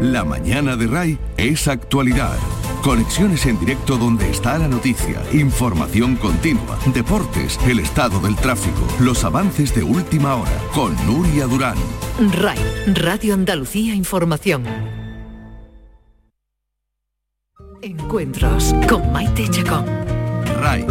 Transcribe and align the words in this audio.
La 0.00 0.24
mañana 0.24 0.76
de 0.76 0.86
RAI 0.86 1.18
es 1.36 1.68
actualidad. 1.68 2.38
Conexiones 2.82 3.44
en 3.44 3.60
directo 3.60 3.98
donde 3.98 4.30
está 4.30 4.56
la 4.56 4.66
noticia, 4.66 5.22
información 5.30 6.16
continua, 6.16 6.78
deportes, 6.86 7.58
el 7.66 7.80
estado 7.80 8.18
del 8.18 8.34
tráfico, 8.34 8.80
los 8.98 9.24
avances 9.24 9.74
de 9.74 9.82
última 9.82 10.36
hora, 10.36 10.58
con 10.74 10.96
Nuria 11.04 11.46
Durán. 11.46 11.76
RAI, 12.32 12.58
Radio 12.94 13.34
Andalucía 13.34 13.94
Información. 13.94 14.64
Encuentros 17.82 18.74
con 18.88 19.12
Maite 19.12 19.50
Chacón. 19.50 19.84
RAI, 20.62 20.86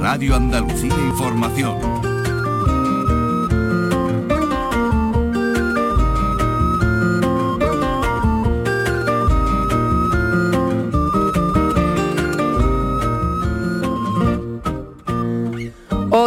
Radio 0.00 0.34
Andalucía 0.34 0.94
Información. 0.94 2.17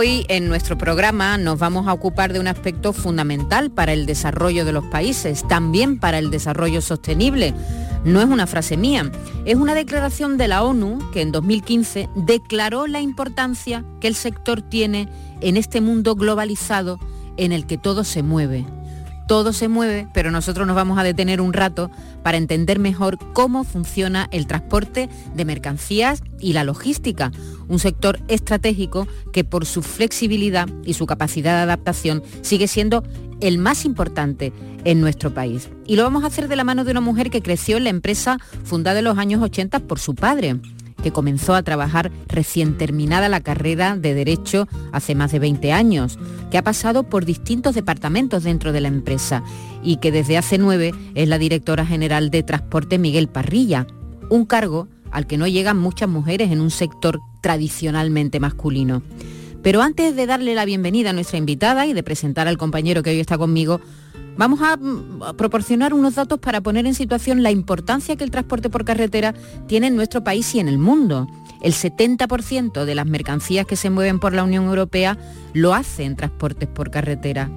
Hoy 0.01 0.25
en 0.29 0.49
nuestro 0.49 0.79
programa 0.79 1.37
nos 1.37 1.59
vamos 1.59 1.87
a 1.87 1.93
ocupar 1.93 2.33
de 2.33 2.39
un 2.39 2.47
aspecto 2.47 2.91
fundamental 2.91 3.69
para 3.69 3.93
el 3.93 4.07
desarrollo 4.07 4.65
de 4.65 4.71
los 4.71 4.83
países, 4.85 5.47
también 5.47 5.99
para 5.99 6.17
el 6.17 6.31
desarrollo 6.31 6.81
sostenible. 6.81 7.53
No 8.03 8.19
es 8.19 8.25
una 8.25 8.47
frase 8.47 8.77
mía, 8.77 9.11
es 9.45 9.57
una 9.57 9.75
declaración 9.75 10.39
de 10.39 10.47
la 10.47 10.63
ONU 10.63 10.97
que 11.11 11.21
en 11.21 11.31
2015 11.31 12.09
declaró 12.15 12.87
la 12.87 12.99
importancia 12.99 13.85
que 13.99 14.07
el 14.07 14.15
sector 14.15 14.63
tiene 14.63 15.07
en 15.39 15.55
este 15.55 15.81
mundo 15.81 16.15
globalizado 16.15 16.97
en 17.37 17.51
el 17.51 17.67
que 17.67 17.77
todo 17.77 18.03
se 18.03 18.23
mueve 18.23 18.65
todo 19.31 19.53
se 19.53 19.69
mueve, 19.69 20.09
pero 20.13 20.29
nosotros 20.29 20.67
nos 20.67 20.75
vamos 20.75 20.99
a 20.99 21.03
detener 21.03 21.39
un 21.39 21.53
rato 21.53 21.89
para 22.21 22.35
entender 22.35 22.79
mejor 22.79 23.17
cómo 23.31 23.63
funciona 23.63 24.27
el 24.33 24.45
transporte 24.45 25.07
de 25.33 25.45
mercancías 25.45 26.21
y 26.37 26.51
la 26.51 26.65
logística, 26.65 27.31
un 27.69 27.79
sector 27.79 28.19
estratégico 28.27 29.07
que 29.31 29.45
por 29.45 29.65
su 29.65 29.83
flexibilidad 29.83 30.67
y 30.83 30.95
su 30.95 31.05
capacidad 31.05 31.55
de 31.55 31.61
adaptación 31.61 32.23
sigue 32.41 32.67
siendo 32.67 33.05
el 33.39 33.57
más 33.57 33.85
importante 33.85 34.51
en 34.83 34.99
nuestro 34.99 35.33
país. 35.33 35.69
Y 35.87 35.95
lo 35.95 36.03
vamos 36.03 36.25
a 36.25 36.27
hacer 36.27 36.49
de 36.49 36.57
la 36.57 36.65
mano 36.65 36.83
de 36.83 36.91
una 36.91 36.99
mujer 36.99 37.29
que 37.29 37.41
creció 37.41 37.77
en 37.77 37.85
la 37.85 37.89
empresa 37.89 38.37
fundada 38.65 38.99
en 38.99 39.05
los 39.05 39.17
años 39.17 39.41
80 39.41 39.79
por 39.79 39.99
su 39.99 40.13
padre 40.13 40.59
que 41.01 41.11
comenzó 41.11 41.53
a 41.55 41.63
trabajar 41.63 42.11
recién 42.27 42.77
terminada 42.77 43.29
la 43.29 43.41
carrera 43.41 43.95
de 43.97 44.13
Derecho 44.13 44.67
hace 44.91 45.15
más 45.15 45.31
de 45.31 45.39
20 45.39 45.71
años, 45.71 46.17
que 46.49 46.57
ha 46.57 46.63
pasado 46.63 47.03
por 47.03 47.25
distintos 47.25 47.75
departamentos 47.75 48.43
dentro 48.43 48.71
de 48.71 48.81
la 48.81 48.87
empresa 48.87 49.43
y 49.83 49.97
que 49.97 50.11
desde 50.11 50.37
hace 50.37 50.57
nueve 50.57 50.93
es 51.15 51.27
la 51.27 51.37
directora 51.37 51.85
general 51.85 52.29
de 52.29 52.43
Transporte 52.43 52.97
Miguel 52.97 53.27
Parrilla, 53.27 53.87
un 54.29 54.45
cargo 54.45 54.87
al 55.11 55.27
que 55.27 55.37
no 55.37 55.47
llegan 55.47 55.77
muchas 55.77 56.09
mujeres 56.09 56.51
en 56.51 56.61
un 56.61 56.71
sector 56.71 57.19
tradicionalmente 57.41 58.39
masculino. 58.39 59.01
Pero 59.61 59.81
antes 59.81 60.15
de 60.15 60.25
darle 60.25 60.55
la 60.55 60.65
bienvenida 60.65 61.11
a 61.11 61.13
nuestra 61.13 61.37
invitada 61.37 61.85
y 61.85 61.93
de 61.93 62.01
presentar 62.01 62.47
al 62.47 62.57
compañero 62.57 63.03
que 63.03 63.11
hoy 63.11 63.19
está 63.19 63.37
conmigo, 63.37 63.79
Vamos 64.37 64.59
mm, 64.59 65.23
a 65.23 65.33
proporcionar 65.33 65.93
unos 65.93 66.15
datos 66.15 66.39
para 66.39 66.61
poner 66.61 66.85
en 66.85 66.93
situación 66.93 67.43
la 67.43 67.51
importancia 67.51 68.15
que 68.15 68.23
el 68.23 68.31
transporte 68.31 68.69
por 68.69 68.85
carretera 68.85 69.33
tiene 69.67 69.87
en 69.87 69.95
nuestro 69.95 70.23
país 70.23 70.53
y 70.55 70.59
en 70.59 70.67
el 70.67 70.77
mundo. 70.77 71.27
El 71.61 71.73
70% 71.73 72.85
de 72.85 72.95
las 72.95 73.05
mercancías 73.05 73.65
que 73.65 73.75
se 73.75 73.89
mueven 73.89 74.19
por 74.19 74.33
la 74.33 74.43
Unión 74.43 74.65
Europea 74.65 75.17
lo 75.53 75.73
hace 75.73 76.05
en 76.05 76.15
transportes 76.15 76.67
por 76.67 76.89
carretera 76.89 77.49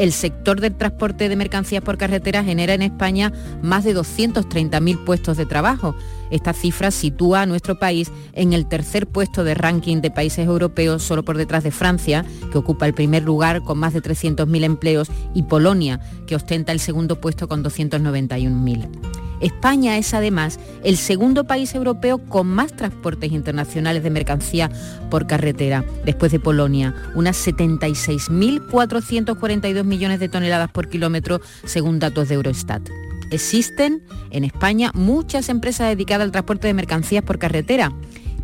el 0.00 0.12
sector 0.12 0.62
del 0.62 0.74
transporte 0.76 1.28
de 1.28 1.36
mercancías 1.36 1.82
por 1.82 1.98
carretera 1.98 2.42
genera 2.42 2.72
en 2.72 2.80
España 2.80 3.34
más 3.60 3.84
de 3.84 3.94
230.000 3.94 5.04
puestos 5.04 5.36
de 5.36 5.44
trabajo. 5.44 5.94
Esta 6.30 6.52
cifra 6.52 6.90
sitúa 6.90 7.42
a 7.42 7.46
nuestro 7.46 7.78
país 7.78 8.10
en 8.32 8.52
el 8.52 8.66
tercer 8.66 9.06
puesto 9.06 9.44
de 9.44 9.54
ranking 9.54 10.00
de 10.00 10.10
países 10.10 10.46
europeos, 10.46 11.02
solo 11.02 11.24
por 11.24 11.36
detrás 11.36 11.64
de 11.64 11.70
Francia, 11.70 12.24
que 12.52 12.58
ocupa 12.58 12.86
el 12.86 12.94
primer 12.94 13.22
lugar 13.22 13.62
con 13.62 13.78
más 13.78 13.92
de 13.92 14.02
300.000 14.02 14.64
empleos, 14.64 15.10
y 15.34 15.42
Polonia, 15.42 16.00
que 16.26 16.36
ostenta 16.36 16.72
el 16.72 16.80
segundo 16.80 17.20
puesto 17.20 17.48
con 17.48 17.64
291.000. 17.64 18.88
España 19.40 19.96
es 19.96 20.12
además 20.14 20.60
el 20.84 20.96
segundo 20.96 21.44
país 21.44 21.74
europeo 21.74 22.18
con 22.18 22.46
más 22.46 22.76
transportes 22.76 23.32
internacionales 23.32 24.02
de 24.02 24.10
mercancía 24.10 24.70
por 25.10 25.26
carretera, 25.26 25.84
después 26.04 26.30
de 26.30 26.38
Polonia, 26.40 26.94
unas 27.14 27.46
76.442 27.46 29.84
millones 29.84 30.20
de 30.20 30.28
toneladas 30.28 30.70
por 30.70 30.88
kilómetro 30.88 31.40
según 31.64 31.98
datos 31.98 32.28
de 32.28 32.34
Eurostat. 32.34 32.82
Existen 33.30 34.02
en 34.30 34.44
España 34.44 34.90
muchas 34.94 35.48
empresas 35.48 35.88
dedicadas 35.88 36.24
al 36.24 36.32
transporte 36.32 36.66
de 36.66 36.74
mercancías 36.74 37.24
por 37.24 37.38
carretera 37.38 37.92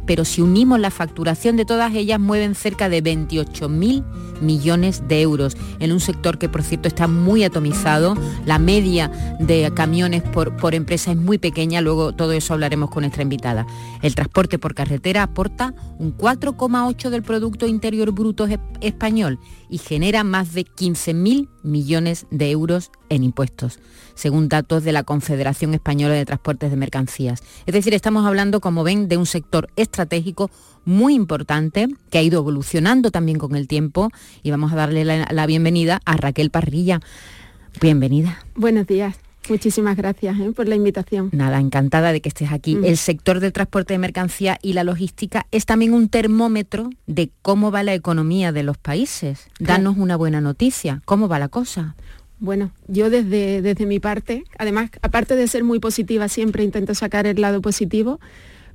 pero 0.07 0.25
si 0.25 0.41
unimos 0.41 0.81
la 0.81 0.91
facturación 0.91 1.57
de 1.57 1.65
todas 1.65 1.95
ellas 1.95 2.19
mueven 2.19 2.55
cerca 2.55 2.89
de 2.89 3.03
28.000 3.03 4.05
millones 4.41 5.03
de 5.09 5.21
euros 5.21 5.57
en 5.81 5.93
un 5.93 6.01
sector 6.01 6.39
que 6.39 6.49
por 6.49 6.63
cierto 6.63 6.89
está 6.89 7.09
muy 7.09 7.43
atomizado, 7.43 8.17
la 8.45 8.59
media 8.59 9.11
de 9.41 9.71
camiones 9.75 10.23
por, 10.23 10.57
por 10.57 10.75
empresa 10.75 11.11
es 11.11 11.17
muy 11.17 11.39
pequeña, 11.39 11.81
luego 11.81 12.15
todo 12.15 12.33
eso 12.33 12.55
hablaremos 12.55 12.91
con 12.91 13.03
nuestra 13.03 13.23
invitada. 13.23 13.67
El 14.03 14.15
transporte 14.15 14.59
por 14.59 14.75
carretera 14.75 15.25
aporta 15.25 15.75
un 15.99 16.17
4,8 16.17 17.11
del 17.11 17.23
Producto 17.23 17.67
Interior 17.67 18.13
Bruto 18.13 18.47
español 18.81 19.41
y 19.69 19.79
genera 19.79 20.25
más 20.25 20.55
de 20.55 20.65
15.000 20.65 21.49
millones 21.63 22.27
de 22.31 22.51
euros 22.51 22.91
en 23.09 23.25
impuestos, 23.25 23.81
según 24.15 24.49
datos 24.49 24.85
de 24.85 24.93
la 24.93 25.03
Confederación 25.03 25.75
Española 25.75 26.15
de 26.15 26.25
Transportes 26.25 26.71
de 26.71 26.77
Mercancías. 26.77 27.43
Es 27.67 27.75
decir, 27.75 27.95
estamos 27.95 28.27
hablando, 28.27 28.61
como 28.61 28.85
ven, 28.85 29.09
de 29.09 29.17
un 29.17 29.27
sector 29.27 29.69
estratégico 29.77 30.51
muy 30.85 31.15
importante 31.15 31.89
que 32.11 32.19
ha 32.19 32.23
ido 32.23 32.41
evolucionando 32.41 33.11
también 33.11 33.39
con 33.39 33.57
el 33.57 33.69
tiempo 33.69 34.11
y 34.43 34.51
vamos 34.51 34.73
a 34.73 34.77
darle 34.77 35.05
la, 35.05 35.47
bienvenida 35.47 36.01
a 36.05 36.17
Raquel 36.17 36.51
Parrilla. 36.51 37.01
Bienvenida. 37.81 38.39
Buenos 38.55 38.87
días. 38.87 39.26
Muchísimas 39.49 39.97
gracias 39.97 40.39
¿eh? 40.41 40.53
por 40.55 40.69
la 40.69 40.75
invitación. 40.75 41.31
Nada, 41.33 41.61
encantada 41.61 42.13
de 42.13 42.21
que 42.21 42.29
estés 42.29 42.53
aquí. 42.53 42.77
Mm. 42.77 42.85
El 42.85 42.97
sector 42.97 43.41
del 43.41 43.53
transporte 43.53 43.95
de 43.95 43.99
mercancía 43.99 44.59
y 44.63 44.73
la 44.73 44.85
logística 44.85 45.47
es 45.51 45.67
también 45.67 45.95
un 45.95 46.09
termómetro 46.09 46.91
de 47.07 47.31
cómo 47.43 47.71
va 47.71 47.83
la 47.83 47.95
economía 47.95 48.53
de 48.53 48.63
los 48.63 48.79
países. 48.79 49.49
Danos 49.59 49.97
una 49.97 50.17
buena 50.17 50.41
noticia. 50.41 51.03
¿Cómo 51.05 51.29
va 51.29 51.39
la 51.39 51.49
cosa? 51.49 51.95
Bueno, 52.39 52.71
yo 52.87 53.09
desde, 53.09 53.63
desde 53.63 53.87
mi 53.87 53.99
parte, 53.99 54.45
además, 54.59 54.91
aparte 55.01 55.37
de 55.37 55.49
ser 55.49 55.65
muy 55.65 55.79
positiva, 55.79 56.29
siempre 56.29 56.65
intento 56.65 56.95
sacar 56.95 57.27
el 57.27 57.41
lado 57.41 57.63
positivo, 57.63 58.21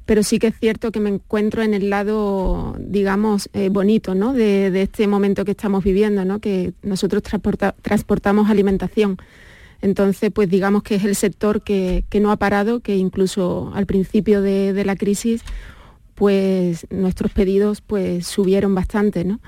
pero 0.06 0.24
sí 0.24 0.40
que 0.40 0.48
es 0.48 0.60
cierto 0.60 0.92
que 0.92 1.00
me 1.00 1.10
encuentro 1.10 1.62
en 1.62 1.76
el 1.76 1.90
lado, 1.90 2.76
digamos, 2.80 3.50
eh, 3.54 3.70
bonito 3.70 4.16
¿no? 4.16 4.34
de, 4.34 4.82
este 4.82 5.06
momento 5.08 5.46
que 5.46 5.52
estamos 5.52 5.84
viviendo, 5.84 6.26
¿no? 6.26 6.40
que 6.40 6.74
nosotros 6.82 7.22
transportamos 7.22 8.50
alimentación. 8.50 9.18
Entonces, 9.82 10.32
pues 10.32 10.50
digamos 10.50 10.84
que 10.84 10.96
es 10.96 11.04
el 11.04 11.16
sector 11.16 11.62
que, 11.64 12.04
no 12.22 12.32
ha 12.32 12.38
parado, 12.38 12.82
que 12.82 12.96
incluso 12.96 13.72
al 13.74 13.86
principio 13.86 14.42
de, 14.42 14.84
la 14.86 14.96
crisis, 14.96 15.42
pues 16.16 16.86
nuestros 16.92 17.32
pedidos 17.32 17.82
pues 17.82 18.28
subieron 18.28 18.76
bastante, 18.76 19.24
¿no? 19.24 19.40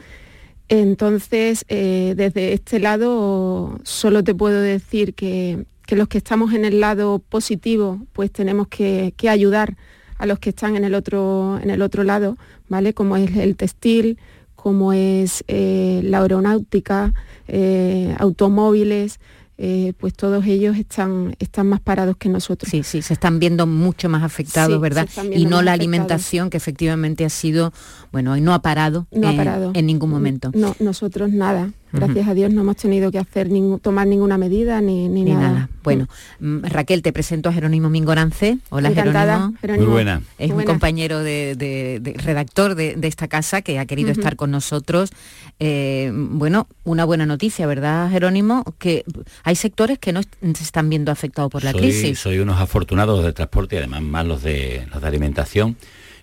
Entonces, 0.70 1.66
eh, 1.68 2.14
desde 2.18 2.54
este 2.54 2.80
lado, 2.80 3.80
solo 3.84 4.24
te 4.24 4.34
puedo 4.34 4.60
decir 4.60 5.14
que, 5.14 5.66
los 5.90 6.08
que 6.08 6.18
estamos 6.18 6.54
en 6.54 6.66
el 6.66 6.80
lado 6.80 7.20
positivo, 7.20 8.00
pues 8.14 8.32
tenemos 8.32 8.68
que, 8.68 9.14
ayudar 9.30 9.78
a 10.18 10.26
los 10.26 10.40
que 10.40 10.50
están 10.50 10.76
en 10.76 10.84
el 10.84 10.96
otro, 10.96 11.60
en 11.62 11.70
el 11.70 11.84
otro 11.84 12.04
lado, 12.04 12.38
¿vale? 12.70 12.96
Como 12.96 13.18
es 13.18 13.36
el 13.36 13.56
textil, 13.56 14.18
como 14.56 14.94
es 14.94 15.44
eh, 15.48 16.02
la 16.04 16.22
aeronáutica, 16.22 17.14
eh, 17.48 18.16
automóviles, 18.18 19.20
eh, 19.58 19.94
pues 20.00 20.14
todos 20.14 20.46
ellos 20.46 20.78
están, 20.78 21.36
están 21.40 21.68
más 21.68 21.80
parados 21.80 22.18
que 22.18 22.30
nosotros. 22.30 22.70
Sí, 22.70 22.84
sí, 22.84 23.02
se 23.02 23.14
están 23.14 23.40
viendo 23.40 23.68
mucho 23.68 24.10
más 24.10 24.24
afectados, 24.24 24.80
¿verdad? 24.82 25.08
Y 25.32 25.46
no 25.46 25.62
la 25.62 25.74
alimentación 25.74 26.50
que 26.50 26.58
efectivamente 26.58 27.26
ha 27.26 27.30
sido, 27.30 27.72
bueno, 28.12 28.36
no 28.38 28.54
ha 28.54 28.62
parado, 28.62 29.08
no 29.12 29.30
ha 29.30 29.36
parado. 29.36 29.72
en 29.74 29.86
ningún 29.86 30.10
momento. 30.10 30.52
No, 30.54 30.76
nosotros 30.80 31.32
nada. 31.32 31.72
Gracias 31.94 32.28
a 32.28 32.34
Dios 32.34 32.52
no 32.52 32.62
hemos 32.62 32.76
tenido 32.78 33.12
que 33.12 33.20
hacer 33.20 33.50
tomar 33.82 34.08
ninguna 34.08 34.38
medida 34.38 34.82
ni, 34.82 35.08
nada. 35.08 35.70
Bueno, 35.84 36.08
mm, 36.40 36.64
Raquel, 36.64 37.02
te 37.04 37.14
presento 37.14 37.50
a 37.50 37.54
Jerónimo 37.54 37.90
Mingorance. 37.90 38.58
Hola 38.70 38.92
Jerónimo. 38.92 39.54
Muy 39.62 39.86
buena. 39.86 40.22
Es 40.40 40.52
un 40.52 40.64
compañero 40.64 41.20
de, 41.20 42.16
redactor 42.18 42.76
de, 42.76 42.98
esta 43.04 43.28
casa 43.28 43.62
que 43.62 43.78
ha 43.80 43.86
querido 43.86 44.12
estar 44.12 44.36
con 44.36 44.50
nosotros. 44.50 45.12
Eh, 45.60 46.12
bueno, 46.14 46.68
una 46.84 47.06
buena 47.06 47.26
noticia, 47.26 47.68
¿verdad, 47.68 48.10
Jerónimo? 48.10 48.64
Que 48.80 49.06
hay 49.44 49.56
sectores 49.56 50.00
que 50.00 50.14
no 50.14 50.22
se 50.24 50.64
están 50.64 50.90
viendo 50.90 51.12
afectados 51.12 51.52
por 51.52 51.64
la 51.64 51.74
crisis. 51.74 52.18
Soy 52.18 52.40
unos 52.40 52.60
afortunados 52.60 53.24
de 53.24 53.34
transporte 53.34 53.76
y 53.76 53.80
además 53.80 54.02
más 54.02 54.26
los 54.26 54.42
de 54.42 54.88
los 54.92 55.02
de 55.02 55.08
alimentación 55.08 55.78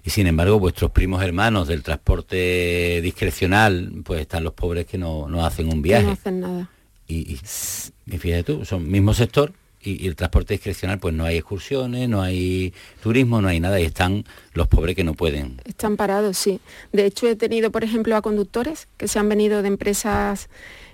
y 0.05 0.11
sin 0.11 0.27
embargo 0.27 0.59
vuestros 0.59 0.91
primos 0.91 1.23
hermanos 1.23 1.69
del 1.69 1.83
transporte 1.83 3.01
discrecional, 3.03 3.93
pues 4.05 4.23
están 4.23 4.45
los 4.45 4.55
pobres 4.55 4.87
que 4.87 4.99
no, 4.99 5.27
hacen 5.45 5.73
un 5.73 5.83
viaje. 5.83 6.07
No 6.07 6.13
hacen 6.13 6.41
nada. 6.41 6.71
Y, 7.07 7.33
y, 7.33 8.19
fíjate 8.19 8.45
tú, 8.45 8.65
son 8.65 8.89
mismo 8.89 9.13
sector, 9.15 9.53
y, 9.83 10.07
el 10.07 10.17
transporte 10.17 10.55
discrecional, 10.55 10.99
pues 10.99 11.15
no 11.15 11.25
hay 11.25 11.39
excursiones, 11.39 12.09
no 12.09 12.23
hay 12.23 12.73
turismo, 13.03 13.41
no 13.41 13.49
hay 13.49 13.61
nada 13.61 13.81
y 13.81 13.85
están 13.85 14.25
los 14.55 14.69
pobres 14.69 14.95
que 14.95 15.05
no 15.05 15.15
pueden. 15.15 15.61
Están 15.65 15.97
parados, 15.97 16.37
sí. 16.37 16.61
De 16.93 17.07
hecho, 17.07 17.29
he 17.29 17.37
tenido, 17.37 17.71
por 17.71 17.85
ejemplo, 17.85 18.15
a 18.17 18.23
conductores 18.23 18.89
que 18.97 19.09
se 19.09 19.19
han 19.19 19.29
venido 19.29 19.63
de 19.63 19.69
empresas, 19.69 20.49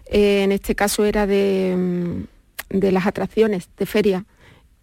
eh, 0.06 0.43
en 0.44 0.52
este 0.52 0.75
caso 0.75 1.05
era 1.05 1.26
de, 1.26 1.75
mm, 1.76 2.79
de 2.79 2.93
las 2.93 3.06
atracciones, 3.06 3.69
de 3.76 3.87
feria, 3.87 4.25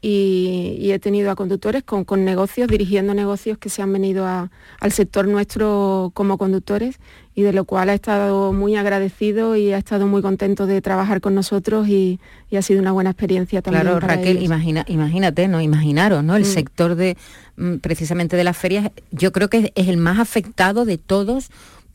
y, 0.05 0.91
he 0.91 1.00
tenido 1.00 1.31
a 1.31 1.35
conductores 1.35 1.81
con, 1.81 2.25
negocios, 2.25 2.67
dirigiendo 2.67 3.13
negocios 3.13 3.57
que 3.57 3.69
se 3.69 3.81
han 3.81 3.94
venido 3.94 4.27
al 4.27 4.91
sector 4.91 5.27
nuestro 5.29 6.11
como 6.13 6.38
conductores 6.38 7.00
y 7.33 7.44
de 7.44 7.53
lo 7.53 7.63
cual 7.63 7.89
ha 7.89 7.94
estado 7.94 8.51
muy 8.51 8.75
agradecido 8.75 9.55
y 9.55 9.71
ha 9.71 9.77
estado 9.77 10.05
muy 10.05 10.21
contento 10.21 10.67
de 10.67 10.81
trabajar 10.81 11.21
con 11.21 11.33
nosotros 11.33 11.88
y, 11.88 12.19
ha 12.55 12.61
sido 12.61 12.81
una 12.81 12.91
buena 12.91 13.09
experiencia 13.09 13.63
también. 13.63 13.83
Claro, 13.83 14.00
Raquel, 14.00 14.44
Imagina, 14.44 14.85
imagínate, 14.88 15.47
¿no? 15.47 15.59
Imaginaros, 15.59 16.23
¿no? 16.23 16.35
El 16.35 16.44
mm. 16.44 16.45
sector 16.45 16.94
de 16.94 17.17
mm, 17.55 17.77
precisamente 17.77 18.38
de 18.38 18.44
las 18.44 18.55
ferias, 18.55 18.91
yo 19.09 19.31
creo 19.31 19.50
que 19.50 19.71
es 19.73 19.88
el 19.88 19.97
más 19.97 20.19
afectado 20.19 20.85
de 20.85 21.00
todos 21.00 21.50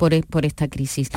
e, 0.07 0.23
por, 0.23 0.45
esta 0.45 0.69
crisis. 0.69 1.11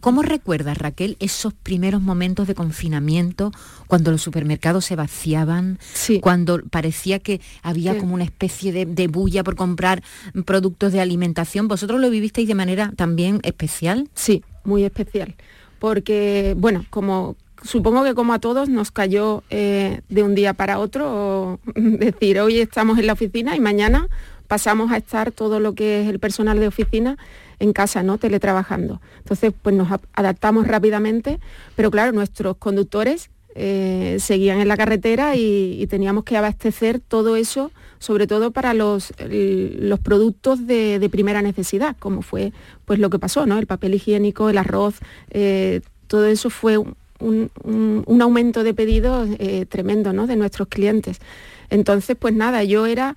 ¿Cómo, 0.00 0.22
recuerdas, 0.22 0.78
Raquel, 0.78 1.16
esos 1.20 1.54
primeros 1.54 2.02
momentos 2.02 2.46
de 2.46 2.54
confinamiento, 2.54 3.52
cuando 3.86 4.10
los 4.10 4.22
supermercados 4.22 4.84
se 4.84 4.96
vaciaban, 4.96 5.78
cuando 6.20 6.60
parecía 6.70 7.18
que 7.18 7.40
había 7.62 7.98
como 7.98 8.14
una 8.14 8.24
especie 8.24 8.72
de, 8.72 9.08
bulla 9.08 9.42
por 9.42 9.56
comprar 9.56 10.02
productos 10.44 10.92
de 10.92 11.00
alimentación? 11.00 11.68
¿Vosotros 11.68 12.00
lo 12.00 12.10
vivisteis 12.10 12.48
de 12.48 12.54
manera 12.54 12.92
también 12.96 13.40
especial? 13.42 14.08
Sí, 14.14 14.44
muy 14.64 14.84
especial. 14.84 15.34
Porque, 15.78 16.54
bueno, 16.58 16.84
como 16.90 17.36
supongo 17.62 18.04
que 18.04 18.14
como 18.14 18.32
a 18.32 18.38
todos 18.38 18.68
nos 18.68 18.90
cayó 18.90 19.42
eh, 19.50 20.00
de 20.08 20.22
un 20.22 20.34
día 20.34 20.54
para 20.54 20.78
otro 20.78 21.58
decir, 21.74 22.40
hoy 22.40 22.60
estamos 22.60 22.98
en 22.98 23.06
la 23.06 23.14
oficina 23.14 23.56
y 23.56 23.60
mañana 23.60 24.08
pasamos 24.46 24.92
a 24.92 24.96
estar 24.96 25.32
todo 25.32 25.60
lo 25.60 25.74
que 25.74 26.02
es 26.02 26.08
el 26.08 26.18
personal 26.18 26.58
de 26.60 26.68
oficina 26.68 27.16
en 27.58 27.72
casa, 27.72 28.02
¿no? 28.02 28.18
Teletrabajando. 28.18 29.00
Entonces, 29.18 29.52
pues 29.60 29.74
nos 29.74 29.88
adaptamos 30.12 30.66
rápidamente, 30.66 31.40
pero 31.74 31.90
claro, 31.90 32.12
nuestros 32.12 32.56
conductores 32.56 33.30
eh, 33.58 34.18
seguían 34.20 34.60
en 34.60 34.68
la 34.68 34.76
carretera 34.76 35.34
y, 35.34 35.86
teníamos 35.88 36.24
que 36.24 36.36
abastecer 36.36 37.00
todo 37.00 37.36
eso, 37.36 37.72
sobre 37.98 38.26
todo 38.26 38.50
para 38.50 38.74
los, 38.74 39.14
los 39.18 39.98
productos 40.00 40.66
de, 40.66 41.08
primera 41.10 41.40
necesidad, 41.40 41.96
como 41.98 42.20
fue 42.20 42.52
pues 42.84 42.98
lo 42.98 43.08
que 43.08 43.18
pasó, 43.18 43.46
¿no? 43.46 43.58
El 43.58 43.66
papel 43.66 43.94
higiénico, 43.94 44.50
el 44.50 44.58
arroz, 44.58 44.96
eh, 45.30 45.80
todo 46.06 46.26
eso 46.26 46.50
fue 46.50 46.76
un, 46.76 48.20
aumento 48.20 48.62
de 48.62 48.74
pedidos 48.74 49.28
eh, 49.38 49.64
tremendo, 49.64 50.12
¿no? 50.12 50.26
De 50.26 50.36
nuestros 50.36 50.68
clientes. 50.68 51.20
Entonces, 51.70 52.14
pues 52.18 52.34
nada, 52.34 52.62
yo 52.62 52.84
era 52.84 53.16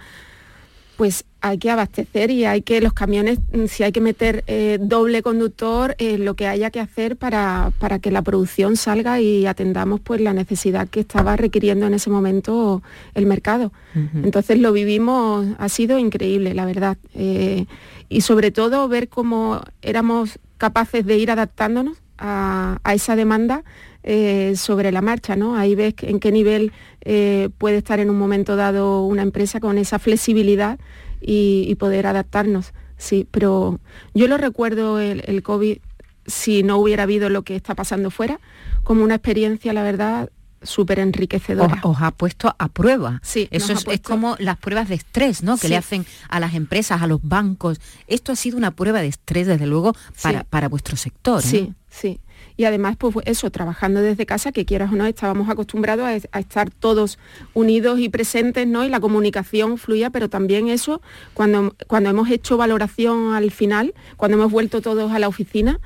pues 0.99 1.23
hay 1.39 1.59
que 1.59 1.71
abastecer 1.71 2.29
y 2.29 2.43
hay 2.43 2.61
que 2.61 2.81
los 2.81 2.91
camiones, 2.91 3.39
mm, 3.53 3.67
si 3.67 3.83
hay 3.83 3.93
que 3.93 4.01
meter 4.01 4.43
eh, 4.47 4.79
doble 4.81 5.21
conductor, 5.21 5.95
eh, 5.97 6.17
lo 6.17 6.33
que 6.33 6.45
haya 6.45 6.71
que 6.71 6.81
hacer 6.81 7.15
para, 7.15 7.71
que 8.01 8.11
la 8.11 8.21
producción 8.21 8.75
salga 8.75 9.21
y 9.21 9.45
atendamos 9.45 10.01
pues 10.01 10.19
la 10.19 10.33
necesidad 10.33 10.89
que 10.89 10.99
estaba 10.99 11.37
requiriendo 11.37 11.87
en 11.87 11.93
ese 11.93 12.09
momento 12.09 12.83
el 13.13 13.27
mercado. 13.27 13.71
Entonces 14.13 14.59
lo 14.59 14.73
vivimos, 14.73 15.47
ha 15.57 15.69
sido 15.69 15.97
increíble, 15.99 16.53
la 16.53 16.65
verdad. 16.65 16.97
Eh, 17.13 17.65
y 18.09 18.19
sobre 18.19 18.51
todo 18.51 18.89
ver 18.89 19.07
cómo 19.07 19.61
éramos 19.81 20.37
capaces 20.57 21.05
de 21.05 21.17
ir 21.17 21.31
adaptándonos 21.31 21.97
a, 22.17 22.81
esa 22.93 23.15
demanda 23.15 23.63
sobre 24.03 24.91
la 24.91 25.01
marcha, 25.01 25.35
¿no? 25.35 25.55
Ahí 25.55 25.75
ves 25.75 25.93
en 26.01 26.19
qué 26.19 26.31
nivel 26.31 26.71
eh, 27.01 27.49
puede 27.57 27.77
estar 27.77 27.99
en 27.99 28.09
un 28.09 28.17
momento 28.17 28.55
dado 28.55 29.05
una 29.05 29.21
empresa 29.21 29.59
con 29.59 29.77
esa 29.77 29.99
flexibilidad 29.99 30.79
y, 31.21 31.75
poder 31.75 32.07
adaptarnos. 32.07 32.73
Sí, 32.97 33.27
pero 33.29 33.79
yo 34.13 34.27
lo 34.27 34.37
recuerdo 34.37 34.99
el, 34.99 35.43
COVID, 35.43 35.77
si 36.25 36.63
no 36.63 36.77
hubiera 36.77 37.03
habido 37.03 37.29
lo 37.29 37.43
que 37.43 37.55
está 37.55 37.75
pasando 37.75 38.11
fuera, 38.11 38.39
como 38.83 39.03
una 39.03 39.15
experiencia, 39.15 39.73
la 39.73 39.83
verdad, 39.83 40.29
súper 40.61 40.99
enriquecedora. 40.99 41.79
Os, 41.83 42.01
ha 42.01 42.11
puesto 42.11 42.53
a 42.57 42.67
prueba. 42.67 43.21
Sí, 43.23 43.47
Eso 43.51 43.73
es, 43.73 44.01
como 44.01 44.35
las 44.39 44.57
pruebas 44.57 44.89
de 44.89 44.95
estrés, 44.95 45.43
¿no? 45.43 45.57
Que 45.57 45.69
le 45.69 45.77
hacen 45.77 46.05
a 46.29 46.39
las 46.39 46.53
empresas, 46.53 47.01
a 47.01 47.07
los 47.07 47.21
bancos. 47.21 47.79
Esto 48.07 48.33
ha 48.33 48.35
sido 48.35 48.57
una 48.57 48.71
prueba 48.71 49.01
de 49.01 49.07
estrés, 49.07 49.47
desde 49.47 49.65
luego, 49.65 49.95
para, 50.21 50.43
para 50.43 50.67
vuestro 50.67 50.97
sector. 50.97 51.41
Sí, 51.41 51.73
sí 51.89 52.19
y 52.59 52.65
además, 52.65 52.97
pues 52.97 53.15
eso, 53.23 53.49
trabajando 53.51 54.01
desde 54.01 54.25
casa, 54.25 54.51
que 54.51 54.65
quieras 54.65 54.91
o 54.91 54.95
no, 54.97 55.05
estábamos 55.05 55.49
acostumbrados 55.49 56.05
a, 56.05 56.39
estar 56.39 56.69
todos 56.69 57.17
unidos 57.53 58.01
y 58.01 58.09
presentes, 58.09 58.67
¿no? 58.67 58.83
Y 58.83 58.89
la 58.89 58.99
comunicación 58.99 59.77
fluía, 59.77 60.09
pero 60.09 60.27
también 60.27 60.67
eso, 60.67 61.01
cuando, 61.33 61.73
cuando 61.87 62.09
hemos 62.09 62.29
hecho 62.29 62.57
valoración 62.57 63.31
al 63.31 63.51
final, 63.51 63.93
cuando 64.17 64.35
hemos 64.35 64.51
vuelto 64.51 64.81
todos 64.81 65.13
a 65.13 65.19
la 65.19 65.29
oficina, 65.29 65.79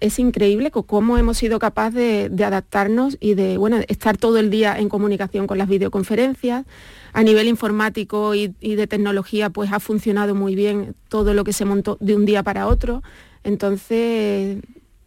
es 0.00 0.18
increíble 0.18 0.70
cómo 0.70 1.18
hemos 1.18 1.36
sido 1.36 1.58
capaces 1.58 2.34
de, 2.34 2.44
adaptarnos 2.44 3.18
y 3.20 3.34
de 3.34 3.58
bueno, 3.58 3.76
estar 3.88 4.16
todo 4.16 4.38
el 4.38 4.48
día 4.48 4.78
en 4.78 4.88
comunicación 4.88 5.46
con 5.46 5.58
las 5.58 5.68
videoconferencias. 5.68 6.64
A 7.12 7.22
nivel 7.22 7.48
informático 7.48 8.34
y, 8.34 8.54
y, 8.60 8.76
de 8.76 8.86
tecnología, 8.86 9.50
pues 9.50 9.72
ha 9.72 9.80
funcionado 9.80 10.34
muy 10.34 10.54
bien 10.54 10.94
todo 11.10 11.34
lo 11.34 11.44
que 11.44 11.52
se 11.52 11.66
montó 11.66 11.98
de 12.00 12.16
un 12.16 12.24
día 12.24 12.42
para 12.42 12.66
otro. 12.66 13.02
Entonces, 13.44 14.58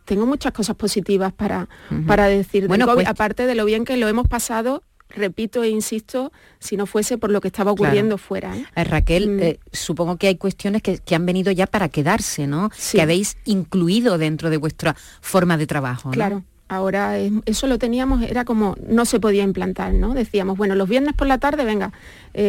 tengo 0.06 0.26
muchas 0.26 0.52
cosas 0.52 0.76
positivas 0.76 1.34
para, 1.34 1.68
para 2.08 2.28
decir 2.28 2.68
bueno, 2.68 2.86
pues 2.94 3.08
aparte 3.08 3.46
de 3.46 3.56
lo 3.56 3.66
bien 3.66 3.86
que 3.86 3.98
lo 3.98 4.08
hemos 4.08 4.28
pasado 4.28 4.84
repito 5.16 5.64
e 5.64 5.70
insisto, 5.70 6.32
si 6.60 6.78
no 6.78 6.86
fuese 6.86 7.18
por 7.18 7.32
lo 7.32 7.42
que 7.42 7.48
estaba 7.48 7.72
ocurriendo 7.72 8.18
fuera. 8.18 8.56
¿eh? 8.56 8.66
Eh, 8.76 8.84
Raquel, 8.84 9.30
mm. 9.30 9.40
eh, 9.40 9.60
supongo 9.72 10.18
que 10.18 10.28
hay 10.28 10.36
cuestiones 10.38 10.82
que, 10.82 11.02
han 11.14 11.26
venido 11.26 11.52
ya 11.52 11.68
para 11.68 11.90
quedarse, 11.90 12.48
¿no? 12.48 12.72
Que 12.92 13.02
habéis 13.02 13.38
incluido 13.46 14.18
dentro 14.18 14.50
de 14.50 14.58
vuestra 14.58 14.96
forma 15.22 15.58
de 15.58 15.68
trabajo. 15.68 16.12
Claro. 16.12 16.44
Ahora 16.72 17.18
eso 17.18 17.68
lo 17.68 17.78
teníamos, 17.78 18.22
era 18.22 18.46
como 18.46 18.76
no 18.88 19.04
se 19.06 19.20
podía 19.20 19.44
implantar, 19.44 19.94
¿no? 19.94 20.14
Decíamos, 20.14 20.58
bueno, 20.58 20.76
los 20.76 20.88
viernes 20.88 21.14
por 21.14 21.28
la 21.28 21.38
tarde, 21.38 21.66
venga, 21.66 21.92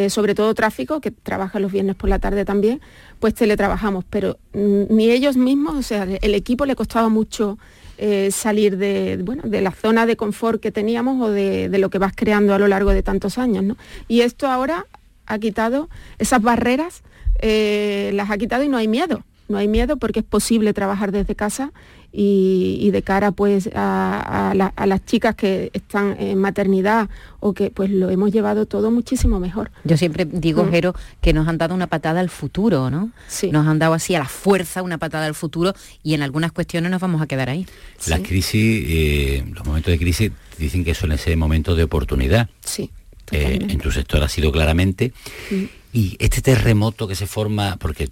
sobre 0.08 0.36
todo 0.36 0.54
tráfico, 0.54 1.00
que 1.00 1.10
trabaja 1.10 1.58
los 1.58 1.72
viernes 1.72 1.96
por 1.96 2.08
la 2.08 2.20
tarde 2.20 2.44
también, 2.44 2.80
pues 3.18 3.34
teletrabajamos, 3.34 4.04
pero 4.08 4.38
ni 4.52 5.10
ellos 5.10 5.36
mismos, 5.36 5.74
o 5.74 5.82
sea, 5.82 6.04
el 6.04 6.34
equipo 6.36 6.66
le 6.66 6.76
costaba 6.76 7.08
mucho 7.08 7.58
eh, 8.04 8.32
salir 8.32 8.78
de, 8.78 9.20
bueno, 9.22 9.42
de 9.44 9.60
la 9.60 9.70
zona 9.70 10.06
de 10.06 10.16
confort 10.16 10.60
que 10.60 10.72
teníamos 10.72 11.20
o 11.20 11.30
de, 11.30 11.68
lo 11.78 11.88
que 11.88 11.98
vas 11.98 12.12
creando 12.16 12.52
a 12.52 12.58
lo 12.58 12.66
largo 12.66 12.90
de 12.90 13.04
tantos 13.04 13.38
años. 13.38 13.62
¿no? 13.62 13.76
Y 14.08 14.22
esto 14.22 14.48
ahora 14.48 14.86
ha 15.26 15.38
quitado 15.38 15.88
esas 16.18 16.42
barreras, 16.42 17.04
eh, 17.38 18.10
las 18.14 18.28
ha 18.30 18.38
quitado 18.38 18.64
y 18.64 18.68
no 18.68 18.76
hay 18.76 18.88
miedo. 18.88 19.22
No 19.48 19.58
hay 19.58 19.68
miedo 19.68 19.98
porque 19.98 20.20
es 20.20 20.24
posible 20.24 20.72
trabajar 20.72 21.12
desde 21.12 21.36
casa 21.36 21.72
y, 22.12 22.90
de 22.90 23.02
cara 23.02 23.32
pues 23.32 23.70
a, 23.74 24.52
las 24.54 25.04
chicas 25.06 25.34
que 25.34 25.70
están 25.72 26.16
en 26.20 26.38
maternidad 26.38 27.08
o 27.40 27.54
que 27.54 27.70
pues 27.70 27.90
lo 27.90 28.10
hemos 28.10 28.30
llevado 28.32 28.66
todo 28.66 28.90
muchísimo 28.90 29.40
mejor. 29.40 29.70
Yo 29.84 29.96
siempre 29.96 30.26
digo, 30.26 30.64
mm. 30.64 30.70
Jero, 30.70 30.94
que 31.20 31.32
nos 31.32 31.48
han 31.48 31.58
dado 31.58 31.74
una 31.74 31.86
patada 31.86 32.20
al 32.20 32.28
futuro, 32.28 32.90
¿no? 32.90 33.10
Sí. 33.28 33.50
Nos 33.50 33.66
han 33.66 33.78
dado 33.78 33.94
así 33.94 34.14
a 34.14 34.18
la 34.18 34.28
fuerza 34.28 34.82
una 34.82 34.98
patada 34.98 35.26
al 35.26 35.34
futuro 35.34 35.74
y 36.02 36.14
en 36.14 36.22
algunas 36.22 36.52
cuestiones 36.52 36.90
nos 36.90 37.00
vamos 37.00 37.22
a 37.22 37.26
quedar 37.26 37.48
ahí. 37.48 37.66
Las 38.06 38.20
crisis, 38.20 38.84
eh, 38.88 39.44
los 39.52 39.64
momentos 39.66 39.90
de 39.90 39.98
crisis 39.98 40.30
dicen 40.58 40.84
que 40.84 40.94
suelen 40.94 41.18
ser 41.18 41.36
momentos 41.36 41.76
de 41.76 41.84
oportunidad. 41.84 42.48
Sí. 42.60 42.90
Eh, 43.30 43.58
en 43.68 43.78
tu 43.78 43.90
sector 43.90 44.22
ha 44.22 44.28
sido 44.28 44.52
claramente. 44.52 45.12
Mm. 45.50 45.64
Y 45.94 46.16
este 46.18 46.42
terremoto 46.42 47.08
que 47.08 47.14
se 47.14 47.26
forma, 47.26 47.76
porque 47.76 48.10